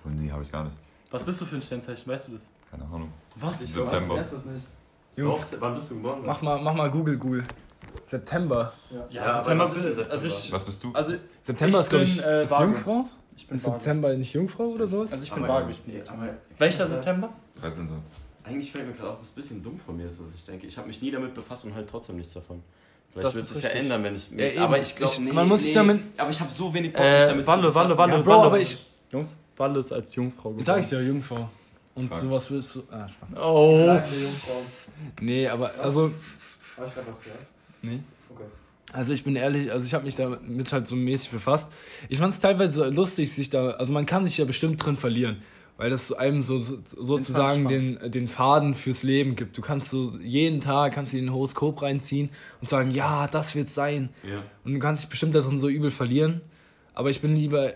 Oh, 0.04 0.08
nee, 0.08 0.30
habe 0.30 0.42
ich 0.42 0.50
gar 0.50 0.64
nicht. 0.64 0.76
Was 1.10 1.22
bist 1.24 1.40
du 1.40 1.44
für 1.44 1.56
ein 1.56 1.62
Sternzeichen? 1.62 2.10
Weißt 2.10 2.28
du 2.28 2.32
das? 2.32 2.42
Keine 2.70 2.84
Ahnung. 2.84 3.12
Was? 3.36 3.58
September. 3.60 4.24
Jungs, 5.16 5.56
wann 5.60 5.74
bist 5.74 5.90
du 5.90 5.96
geboren? 5.96 6.20
mach 6.24 6.40
mal, 6.40 6.58
mach 6.62 6.74
mal 6.74 6.90
Google, 6.90 7.18
Google. 7.18 7.44
September. 8.06 8.72
Ja, 9.10 9.34
September 9.36 9.66
September 9.66 9.90
bin- 9.90 9.96
bin 9.96 10.10
also 10.10 10.26
ich. 10.26 10.52
Was 10.52 10.64
bist 10.64 10.82
du? 10.84 10.92
Also 10.94 11.14
September 11.42 11.78
Ich 11.78 11.84
ist, 11.84 11.90
glaube 11.90 12.04
bin, 12.06 12.14
ich, 12.14 12.24
äh, 12.24 12.44
ist 12.44 12.50
Waage. 12.50 12.64
Jungfrau? 12.64 13.08
ich 13.36 13.46
bin 13.46 13.56
Ist. 13.56 13.64
September 13.64 14.14
nicht 14.16 14.32
Jungfrau 14.32 14.64
oder 14.68 14.86
sowas? 14.86 15.12
Also 15.12 15.24
ich 15.24 15.32
bin 15.32 15.42
Waage. 15.46 15.70
Ich 15.70 15.80
bin 15.82 16.02
Welcher 16.58 16.86
September? 16.86 17.30
13. 17.60 17.88
Eigentlich 18.44 18.72
fällt 18.72 18.86
mir 18.88 18.92
gerade 18.94 19.10
auf, 19.10 19.16
dass 19.18 19.26
es 19.26 19.32
ein 19.32 19.34
bisschen 19.36 19.62
dumm 19.62 19.78
von 19.78 19.96
mir 19.96 20.06
ist, 20.06 20.24
was 20.24 20.34
ich 20.34 20.44
denke. 20.44 20.66
Ich 20.66 20.76
habe 20.76 20.88
mich 20.88 21.00
nie 21.02 21.10
damit 21.10 21.34
befasst 21.34 21.64
und 21.64 21.74
halt 21.74 21.88
trotzdem 21.88 22.16
nichts 22.16 22.32
davon. 22.32 22.62
Vielleicht 23.12 23.26
Das 23.26 23.34
wird 23.36 23.50
es 23.50 23.62
ja 23.62 23.68
ändern, 23.70 24.02
wenn 24.04 24.14
ich. 24.16 24.30
Ja, 24.30 24.46
eben. 24.46 24.58
aber 24.62 24.80
ich 24.80 24.96
glaube, 24.96 25.20
nee, 25.20 25.32
man 25.32 25.46
muss 25.48 25.60
sich 25.60 25.70
nee, 25.70 25.74
damit- 25.74 26.02
Aber 26.16 26.30
ich 26.30 26.40
habe 26.40 26.50
so 26.50 26.72
wenig 26.72 26.92
Bock, 26.92 27.02
mich 27.02 27.10
Äh, 27.10 27.26
damit 27.26 27.46
Walle, 27.46 27.62
zu 27.68 27.74
Walle. 27.74 27.98
Walle, 27.98 28.12
Ja, 28.14 28.20
Bro, 28.20 28.30
Walle. 28.30 28.42
aber 28.44 28.60
ich. 28.60 28.76
Jungs, 29.12 29.36
Walle 29.56 29.78
ist 29.80 29.92
als 29.92 30.14
Jungfrau 30.14 30.56
Wie 30.56 30.62
sag 30.64 30.80
ich 30.80 30.88
geboren. 30.88 31.04
dir, 31.04 31.12
Jungfrau. 31.12 31.50
Und 31.94 32.08
Frag. 32.08 32.20
sowas 32.20 32.50
willst 32.50 32.74
du. 32.74 32.82
Ah, 32.90 33.06
Spaß. 33.06 33.38
Oh. 33.44 34.00
Nee, 35.20 35.46
aber 35.48 35.70
also. 35.82 36.10
Hab 36.76 36.86
ich 36.88 36.94
grad 36.94 37.04
was 37.10 37.20
gehört? 37.22 37.38
Nee. 37.82 37.98
Okay. 38.30 38.44
Also 38.92 39.12
ich 39.12 39.24
bin 39.24 39.36
ehrlich, 39.36 39.70
also 39.70 39.84
ich 39.84 39.92
habe 39.94 40.04
mich 40.04 40.14
damit 40.14 40.72
halt 40.72 40.86
so 40.86 40.96
mäßig 40.96 41.30
befasst. 41.30 41.68
Ich 42.08 42.18
fand 42.18 42.32
es 42.32 42.40
teilweise 42.40 42.88
lustig, 42.88 43.32
sich 43.32 43.50
da, 43.50 43.70
also 43.72 43.92
man 43.92 44.06
kann 44.06 44.24
sich 44.24 44.38
ja 44.38 44.44
bestimmt 44.46 44.82
drin 44.84 44.96
verlieren, 44.96 45.42
weil 45.82 45.90
das 45.90 46.12
einem 46.12 46.42
so, 46.42 46.60
so 46.60 46.78
sozusagen 46.84 47.66
den, 47.66 47.98
den 48.08 48.28
Faden 48.28 48.74
fürs 48.74 49.02
Leben 49.02 49.34
gibt. 49.34 49.58
Du 49.58 49.62
kannst 49.62 49.88
so 49.88 50.12
jeden 50.22 50.60
Tag 50.60 50.92
kannst 50.92 51.12
du 51.12 51.18
in 51.18 51.24
den 51.24 51.34
Horoskop 51.34 51.82
reinziehen 51.82 52.30
und 52.60 52.70
sagen, 52.70 52.92
ja, 52.92 53.26
das 53.26 53.56
wird 53.56 53.68
sein. 53.68 54.10
Ja. 54.22 54.44
Und 54.64 54.74
du 54.74 54.78
kannst 54.78 55.02
dich 55.02 55.10
bestimmt 55.10 55.34
darin 55.34 55.60
so 55.60 55.68
übel 55.68 55.90
verlieren. 55.90 56.40
Aber 56.94 57.10
ich 57.10 57.20
bin 57.20 57.34
lieber 57.34 57.72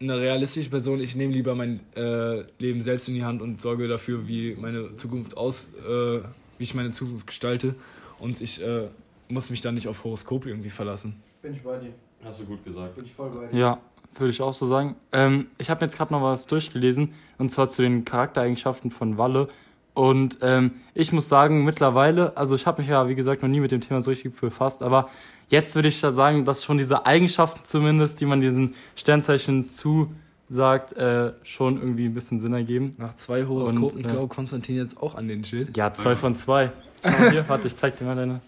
eine 0.00 0.18
realistische 0.18 0.68
Person. 0.68 0.98
Ich 0.98 1.14
nehme 1.14 1.32
lieber 1.32 1.54
mein 1.54 1.78
äh, 1.94 2.42
Leben 2.58 2.82
selbst 2.82 3.08
in 3.08 3.14
die 3.14 3.24
Hand 3.24 3.40
und 3.40 3.60
sorge 3.60 3.86
dafür, 3.86 4.26
wie 4.26 4.56
meine 4.56 4.96
Zukunft 4.96 5.36
aus, 5.36 5.68
äh, 5.88 6.22
wie 6.58 6.64
ich 6.64 6.74
meine 6.74 6.90
Zukunft 6.90 7.28
gestalte. 7.28 7.76
Und 8.18 8.40
ich 8.40 8.60
äh, 8.60 8.88
muss 9.28 9.48
mich 9.50 9.60
dann 9.60 9.76
nicht 9.76 9.86
auf 9.86 10.02
Horoskop 10.02 10.46
irgendwie 10.46 10.70
verlassen. 10.70 11.22
Bin 11.40 11.54
ich 11.54 11.62
bei 11.62 11.78
dir. 11.78 11.92
Hast 12.24 12.40
du 12.40 12.46
gut 12.46 12.64
gesagt. 12.64 12.96
Bin 12.96 13.04
ich 13.04 13.12
voll 13.12 13.30
bei 13.30 13.46
dir. 13.46 13.56
Ja, 13.56 13.80
würde 14.18 14.30
ich 14.30 14.40
auch 14.42 14.54
so 14.54 14.66
sagen. 14.66 14.96
Ähm, 15.12 15.46
ich 15.58 15.70
habe 15.70 15.84
jetzt 15.84 15.96
gerade 15.96 16.12
noch 16.12 16.22
was 16.22 16.46
durchgelesen 16.46 17.14
und 17.38 17.50
zwar 17.50 17.68
zu 17.68 17.82
den 17.82 18.04
Charaktereigenschaften 18.04 18.90
von 18.90 19.18
Walle. 19.18 19.48
Und 19.94 20.38
ähm, 20.42 20.72
ich 20.92 21.12
muss 21.12 21.28
sagen, 21.28 21.64
mittlerweile, 21.64 22.36
also 22.36 22.56
ich 22.56 22.66
habe 22.66 22.82
mich 22.82 22.90
ja, 22.90 23.08
wie 23.08 23.14
gesagt, 23.14 23.42
noch 23.42 23.48
nie 23.48 23.60
mit 23.60 23.70
dem 23.70 23.80
Thema 23.80 24.00
so 24.00 24.10
richtig 24.10 24.38
befasst, 24.38 24.82
aber 24.82 25.08
jetzt 25.48 25.74
würde 25.76 25.88
ich 25.88 26.00
da 26.00 26.10
sagen, 26.10 26.44
dass 26.44 26.64
schon 26.64 26.78
diese 26.78 27.06
Eigenschaften 27.06 27.60
zumindest, 27.62 28.20
die 28.20 28.26
man 28.26 28.40
diesen 28.40 28.74
Sternzeichen 28.96 29.68
zusagt, 29.70 30.94
äh, 30.94 31.32
schon 31.44 31.76
irgendwie 31.76 32.06
ein 32.06 32.14
bisschen 32.14 32.40
Sinn 32.40 32.54
ergeben. 32.54 32.94
Nach 32.98 33.14
zwei 33.14 33.46
Horoskopen 33.46 33.98
Und, 33.98 34.06
äh, 34.06 34.10
glaubt 34.10 34.34
Konstantin 34.34 34.76
jetzt 34.76 35.00
auch 35.00 35.14
an 35.14 35.28
den 35.28 35.44
Schild. 35.44 35.76
Ja, 35.76 35.92
zwei 35.92 36.16
von 36.16 36.34
zwei. 36.34 36.72
Schau 37.04 37.10
mal 37.10 37.30
hier, 37.30 37.48
warte, 37.48 37.68
ich 37.68 37.76
zeig 37.76 37.96
dir 37.96 38.04
mal 38.04 38.16
deine. 38.16 38.40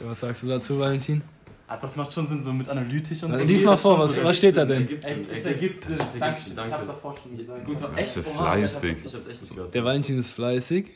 Was 0.00 0.20
sagst 0.20 0.42
du 0.42 0.48
dazu, 0.48 0.78
Valentin? 0.78 1.22
Ah, 1.68 1.76
das 1.76 1.96
macht 1.96 2.12
schon 2.12 2.26
Sinn, 2.28 2.40
so 2.42 2.52
mit 2.52 2.68
analytisch 2.68 3.22
und 3.24 3.32
Also 3.32 3.42
so. 3.42 3.48
lies 3.48 3.64
mal 3.64 3.76
vor, 3.76 3.98
was, 3.98 4.14
so. 4.14 4.22
was 4.22 4.36
steht 4.36 4.56
da 4.56 4.64
denn? 4.64 4.88
Es 5.34 5.44
ergibt 5.44 5.82
Sinn. 5.84 5.96
Danke, 6.20 6.40
ich 6.46 6.56
hab's 6.56 6.86
davor 6.86 7.14
schon 7.20 7.36
gesagt. 7.36 7.64
Gut, 7.64 7.76
Was 7.82 7.96
echt? 7.98 8.10
für 8.10 8.22
fleißig. 8.22 8.96
Ich 9.04 9.14
hab's 9.14 9.26
echt 9.26 9.42
nicht 9.42 9.54
gehört. 9.54 9.74
Der 9.74 9.84
Valentin 9.84 10.18
ist 10.18 10.32
fleißig. 10.32 10.86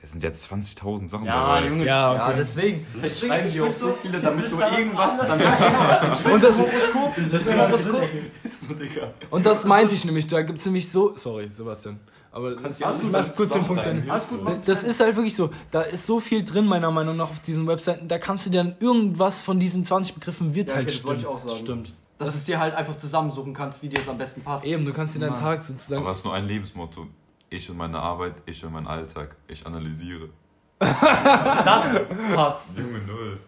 Das 0.00 0.12
sind 0.12 0.22
jetzt 0.22 0.52
20.000 0.52 1.08
Sachen 1.08 1.26
Ja, 1.26 1.54
dabei. 1.56 1.68
Junge. 1.68 1.84
Ja, 1.86 2.12
Ja, 2.12 2.26
okay. 2.26 2.34
deswegen. 2.38 2.86
Vielleicht 2.92 3.18
schreiben 3.20 3.50
die 3.52 3.60
auch 3.60 3.72
so 3.72 3.96
viele, 4.02 4.18
damit 4.20 4.50
du 4.52 4.56
damit 4.56 4.78
irgendwas 4.78 5.16
damit 5.16 6.32
Und 6.32 6.44
das, 6.44 6.56
Das 6.56 7.32
ist 7.42 7.48
ein 7.48 7.58
Horoskop. 7.60 8.08
und 9.30 9.46
das 9.46 9.64
meinte 9.64 9.94
ich 9.94 10.04
nämlich, 10.04 10.26
da 10.26 10.42
gibt 10.42 10.58
es 10.58 10.64
nämlich 10.66 10.88
so. 10.90 11.16
Sorry, 11.16 11.48
Sebastian. 11.52 11.98
Aber 12.36 12.54
Kannst 12.54 12.84
mach 12.84 13.24
gut 13.24 13.34
kurz 13.34 13.50
den 13.50 13.64
Punkt 13.64 13.82
zusammenreimen. 13.82 14.60
Das 14.66 14.82
ist 14.82 15.00
halt 15.00 15.16
wirklich 15.16 15.34
so. 15.34 15.48
Da 15.70 15.80
ist 15.80 16.04
so 16.04 16.20
viel 16.20 16.44
drin, 16.44 16.66
meiner 16.66 16.90
Meinung 16.90 17.16
nach, 17.16 17.30
auf 17.30 17.40
diesen 17.40 17.66
Webseiten. 17.66 18.08
Da 18.08 18.18
kannst 18.18 18.44
du 18.44 18.50
dir 18.50 18.62
dann 18.62 18.76
irgendwas 18.78 19.42
von 19.42 19.58
diesen 19.58 19.86
20 19.86 20.14
Begriffen 20.16 20.54
wird 20.54 20.68
Ja, 20.68 20.74
halt 20.76 20.86
okay, 20.88 20.96
das 20.96 21.04
wollte 21.06 21.20
stimmen. 21.22 21.34
ich 21.38 21.42
auch 21.44 21.48
sagen. 21.48 21.64
Stimmt. 21.64 21.94
Dass 22.18 22.32
du 22.32 22.36
es 22.36 22.44
dir 22.44 22.60
halt 22.60 22.74
einfach 22.74 22.94
zusammensuchen 22.94 23.54
kannst, 23.54 23.82
wie 23.82 23.88
dir 23.88 23.98
es 23.98 24.06
am 24.06 24.18
besten 24.18 24.42
passt. 24.42 24.66
Eben, 24.66 24.84
du 24.84 24.92
kannst 24.92 25.14
dir 25.14 25.20
deinen. 25.20 25.36
Tag 25.36 25.60
sozusagen. 25.62 26.02
Aber 26.02 26.12
es 26.12 26.18
ist 26.18 26.24
nur 26.26 26.34
ein 26.34 26.46
Lebensmotto. 26.46 27.06
Ich 27.48 27.70
und 27.70 27.78
meine 27.78 28.00
Arbeit, 28.00 28.34
ich 28.44 28.62
und 28.66 28.72
mein 28.74 28.86
Alltag. 28.86 29.34
Ich 29.48 29.64
analysiere. 29.66 30.28
Das 30.78 31.84
passt. 32.34 32.64
Junge 32.76 32.98
Null. 33.06 33.38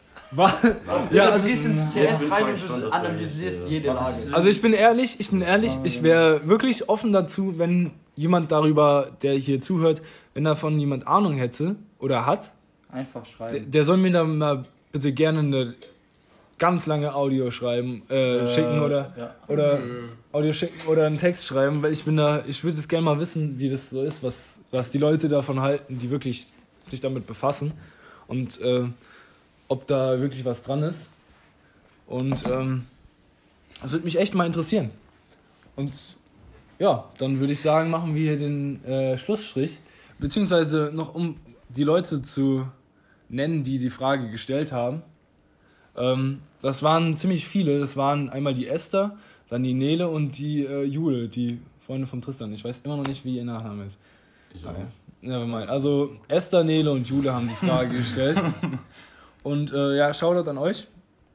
Ja, 1.11 1.31
also, 1.31 1.47
du 1.47 1.53
gehst 1.53 1.67
ins 1.67 1.95
willst 1.95 2.31
rein 2.31 2.45
du 2.47 2.73
und 2.73 2.81
du 2.83 2.85
das 2.87 2.93
analysierst 2.93 3.61
jede 3.69 3.89
Lage. 3.89 4.15
also 4.33 4.49
ich 4.49 4.61
bin 4.63 4.73
ehrlich, 4.73 5.21
ich 5.21 5.31
bin 5.31 5.41
ehrlich, 5.43 5.79
ich 5.85 6.03
wäre 6.03 6.47
wirklich 6.47 6.89
offen 6.89 7.13
dazu, 7.13 7.59
wenn 7.59 7.93
jemand 8.19 8.51
darüber, 8.53 9.11
der 9.23 9.35
hier 9.35 9.61
zuhört, 9.63 10.03
wenn 10.35 10.45
davon 10.45 10.79
jemand 10.79 11.07
Ahnung 11.07 11.35
hätte 11.37 11.77
oder 11.99 12.27
hat, 12.27 12.53
Einfach 12.91 13.23
der, 13.23 13.31
schreiben. 13.31 13.71
der 13.71 13.85
soll 13.85 13.97
mir 13.99 14.11
da 14.13 14.25
mal 14.25 14.65
bitte 14.93 15.13
gerne 15.13 15.39
eine 15.41 15.75
ganz 16.59 16.87
lange 16.87 17.15
Audio 17.15 17.51
schreiben, 17.53 18.03
äh, 18.11 18.45
schicken 18.47 18.81
oder 18.81 19.13
Ja. 19.17 19.35
oder 19.47 19.79
Audio 20.33 20.53
schicken 20.53 20.89
oder 20.89 21.07
einen 21.07 21.19
Text 21.19 21.47
schreiben, 21.47 21.81
weil 21.83 21.93
ich 21.93 22.05
bin 22.05 22.17
da, 22.17 22.43
ich 22.47 22.65
würde 22.65 22.77
es 22.79 22.89
gerne 22.89 23.05
mal 23.05 23.21
wissen, 23.21 23.59
wie 23.59 23.71
das 23.71 23.91
so 23.91 24.03
ist, 24.03 24.23
was, 24.25 24.59
was 24.73 24.91
die 24.91 24.99
Leute 24.99 25.29
davon 25.29 25.61
halten, 25.61 25.99
die 25.99 26.11
wirklich 26.11 26.49
sich 26.89 26.99
damit 27.01 27.27
befassen 27.27 27.73
und 28.27 28.61
äh, 28.61 28.85
ob 29.69 29.87
da 29.87 30.19
wirklich 30.21 30.45
was 30.45 30.63
dran 30.63 30.83
ist. 30.83 31.09
Und 32.09 32.45
ähm, 32.47 32.87
das 33.83 33.93
würde 33.93 34.05
mich 34.07 34.19
echt 34.19 34.35
mal 34.35 34.47
interessieren. 34.47 34.91
Und 35.77 35.95
ja, 36.79 37.05
dann 37.19 37.41
würde 37.41 37.53
ich 37.53 37.61
sagen, 37.61 37.91
machen 37.91 38.15
wir 38.15 38.31
hier 38.31 38.39
den 38.39 38.85
äh, 38.85 39.19
Schlussstrich, 39.19 39.81
beziehungsweise 40.19 40.91
noch 40.93 41.15
um 41.15 41.37
die 41.69 41.85
Leute 41.85 42.23
zu 42.23 42.67
nennen, 43.29 43.63
die 43.65 43.79
die 43.79 43.91
Frage 43.91 44.31
gestellt 44.31 44.73
haben. 44.73 45.03
Ähm, 45.97 46.41
das 46.63 46.83
waren 46.83 47.17
ziemlich 47.17 47.47
viele. 47.47 47.79
Das 47.81 47.97
waren 47.97 48.31
einmal 48.31 48.55
die 48.55 48.67
Esther, 48.67 49.17
dann 49.49 49.63
die 49.63 49.75
Nele 49.75 50.09
und 50.09 50.39
die 50.39 50.65
äh, 50.65 50.85
Jule, 50.85 51.29
die 51.29 51.61
Freunde 51.81 52.07
von 52.07 52.21
Tristan. 52.21 52.53
Ich 52.53 52.65
weiß 52.65 52.81
immer 52.85 52.97
noch 52.97 53.07
nicht, 53.07 53.25
wie 53.25 53.37
ihr 53.37 53.45
Nachname 53.45 53.87
ist. 53.87 53.99
Ich 54.55 54.65
Ah, 54.65 54.75
ja. 54.79 54.87
Nevermind. 55.21 55.69
Also 55.69 56.13
Esther, 56.29 56.63
Nele 56.65 56.93
und 56.93 57.09
Jule 57.09 57.33
haben 57.33 57.49
die 57.49 57.55
Frage 57.55 57.97
gestellt. 57.97 58.41
Und 59.43 59.73
äh, 59.73 59.97
ja, 59.97 60.13
Shoutout 60.13 60.51
an 60.51 60.59
euch. 60.59 60.87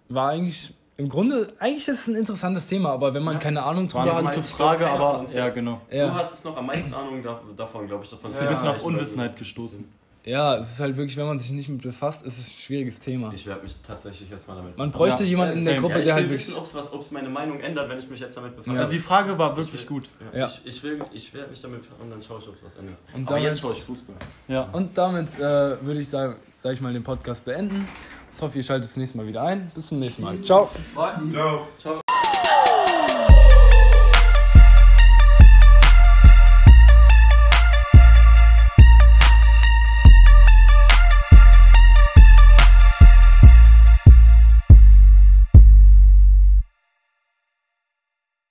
War 0.10 0.30
eigentlich 0.30 0.74
im 0.98 1.10
Grunde, 1.10 1.52
eigentlich 1.60 1.88
ist 1.88 2.02
es 2.02 2.08
ein 2.08 2.16
interessantes 2.16 2.68
Thema, 2.68 2.91
aber 2.91 3.14
wenn 3.14 3.24
man 3.24 3.39
keine 3.39 3.64
Ahnung 3.64 3.88
drüber 3.88 4.16
hat, 4.16 4.26
gute 4.26 4.39
ich 4.41 4.46
Frage, 4.46 4.88
aber 4.88 5.26
ja, 5.34 5.44
hat- 5.46 5.56
genau. 5.56 5.82
Du 5.89 5.98
ja, 5.98 6.14
hattest 6.14 6.46
noch 6.46 6.56
am 6.56 6.68
meisten 6.68 6.94
Ahnung 6.94 7.24
da, 7.24 7.41
davon, 7.58 7.88
glaube 7.88 8.04
ich. 8.04 8.12
Davon 8.12 8.32
Du 8.32 8.48
bist 8.48 8.66
auf 8.66 8.84
Unwissenheit 8.84 9.36
gestoßen. 9.36 9.84
ja, 10.26 10.56
es 10.58 10.72
ist 10.74 10.80
halt 10.80 10.96
wirklich, 10.96 11.18
wenn 11.18 11.26
man 11.26 11.39
sich 11.39 11.50
nicht 11.52 11.68
mit 11.68 11.82
befasst, 11.82 12.24
ist 12.26 12.38
es 12.38 12.48
ein 12.48 12.58
schwieriges 12.58 13.00
Thema. 13.00 13.32
Ich 13.34 13.46
werde 13.48 13.64
mich 13.64 13.76
tatsächlich 13.86 14.30
jetzt 14.30 14.48
mal 14.48 14.56
damit 14.56 14.78
Man 14.78 14.91
bräuchte 14.91 15.24
Ja, 15.24 15.30
jemanden 15.30 15.58
in 15.58 15.66
der. 15.66 15.76
Gruppe, 15.78 15.96
ja, 15.96 16.00
ich 16.00 16.06
der 16.06 16.16
will 16.16 16.22
halt 16.24 16.32
wissen, 16.32 16.56
wirklich. 16.56 16.94
ob 16.94 17.02
es 17.02 17.12
meine 17.12 17.30
Meinung 17.30 17.60
ändert, 17.60 17.89
wenn 17.89 17.98
ich 17.98 18.08
mich 18.10 18.20
jetzt 18.20 18.38
damit 18.38 18.56
befasse. 18.56 18.76
Ja. 18.76 18.82
Also 18.82 18.91
die 18.94 19.00
Frage 19.00 19.36
war 19.38 19.58
wirklich 19.58 19.88
gut. 19.88 20.10
Ja. 20.32 20.46
Ich, 20.46 20.62
ich, 20.64 20.84
will, 20.84 21.04
ich 21.12 21.34
werde 21.34 21.50
mich 21.50 21.62
damit 21.62 21.82
und 22.00 22.12
dann 22.12 22.22
schaue 22.22 22.39
ich, 22.39 22.48
ob 22.48 22.56
es 22.56 22.64
was 22.66 22.76
ändert. 22.76 22.98
Und 23.16 23.22
Aber 23.28 23.36
damit, 23.38 23.44
jetzt 23.50 23.62
schaue 23.62 23.74
ich 23.74 23.84
Fußball. 23.84 24.16
Ja. 24.48 24.70
und 24.72 24.96
damit 24.98 25.39
äh, 25.39 25.41
würde 25.84 26.00
ich 26.00 26.08
sagen, 26.08 26.36
sage 26.54 26.76
ich 26.76 26.82
mal, 26.82 26.94
den 26.94 27.04
Podcast 27.04 27.44
beenden. 27.44 27.88
Ich 28.36 28.41
hoffe, 28.41 28.57
ihr 28.57 28.63
schaltet 28.63 28.89
das 28.89 28.97
nächste 28.97 29.17
Mal 29.17 29.27
wieder 29.27 29.43
ein. 29.43 29.71
Bis 29.73 29.88
zum 29.88 29.99
nächsten 29.99 30.23
Mal. 30.23 30.41
Ciao. 30.41 30.69
Ciao. 30.93 31.67
Ciao. 31.79 32.03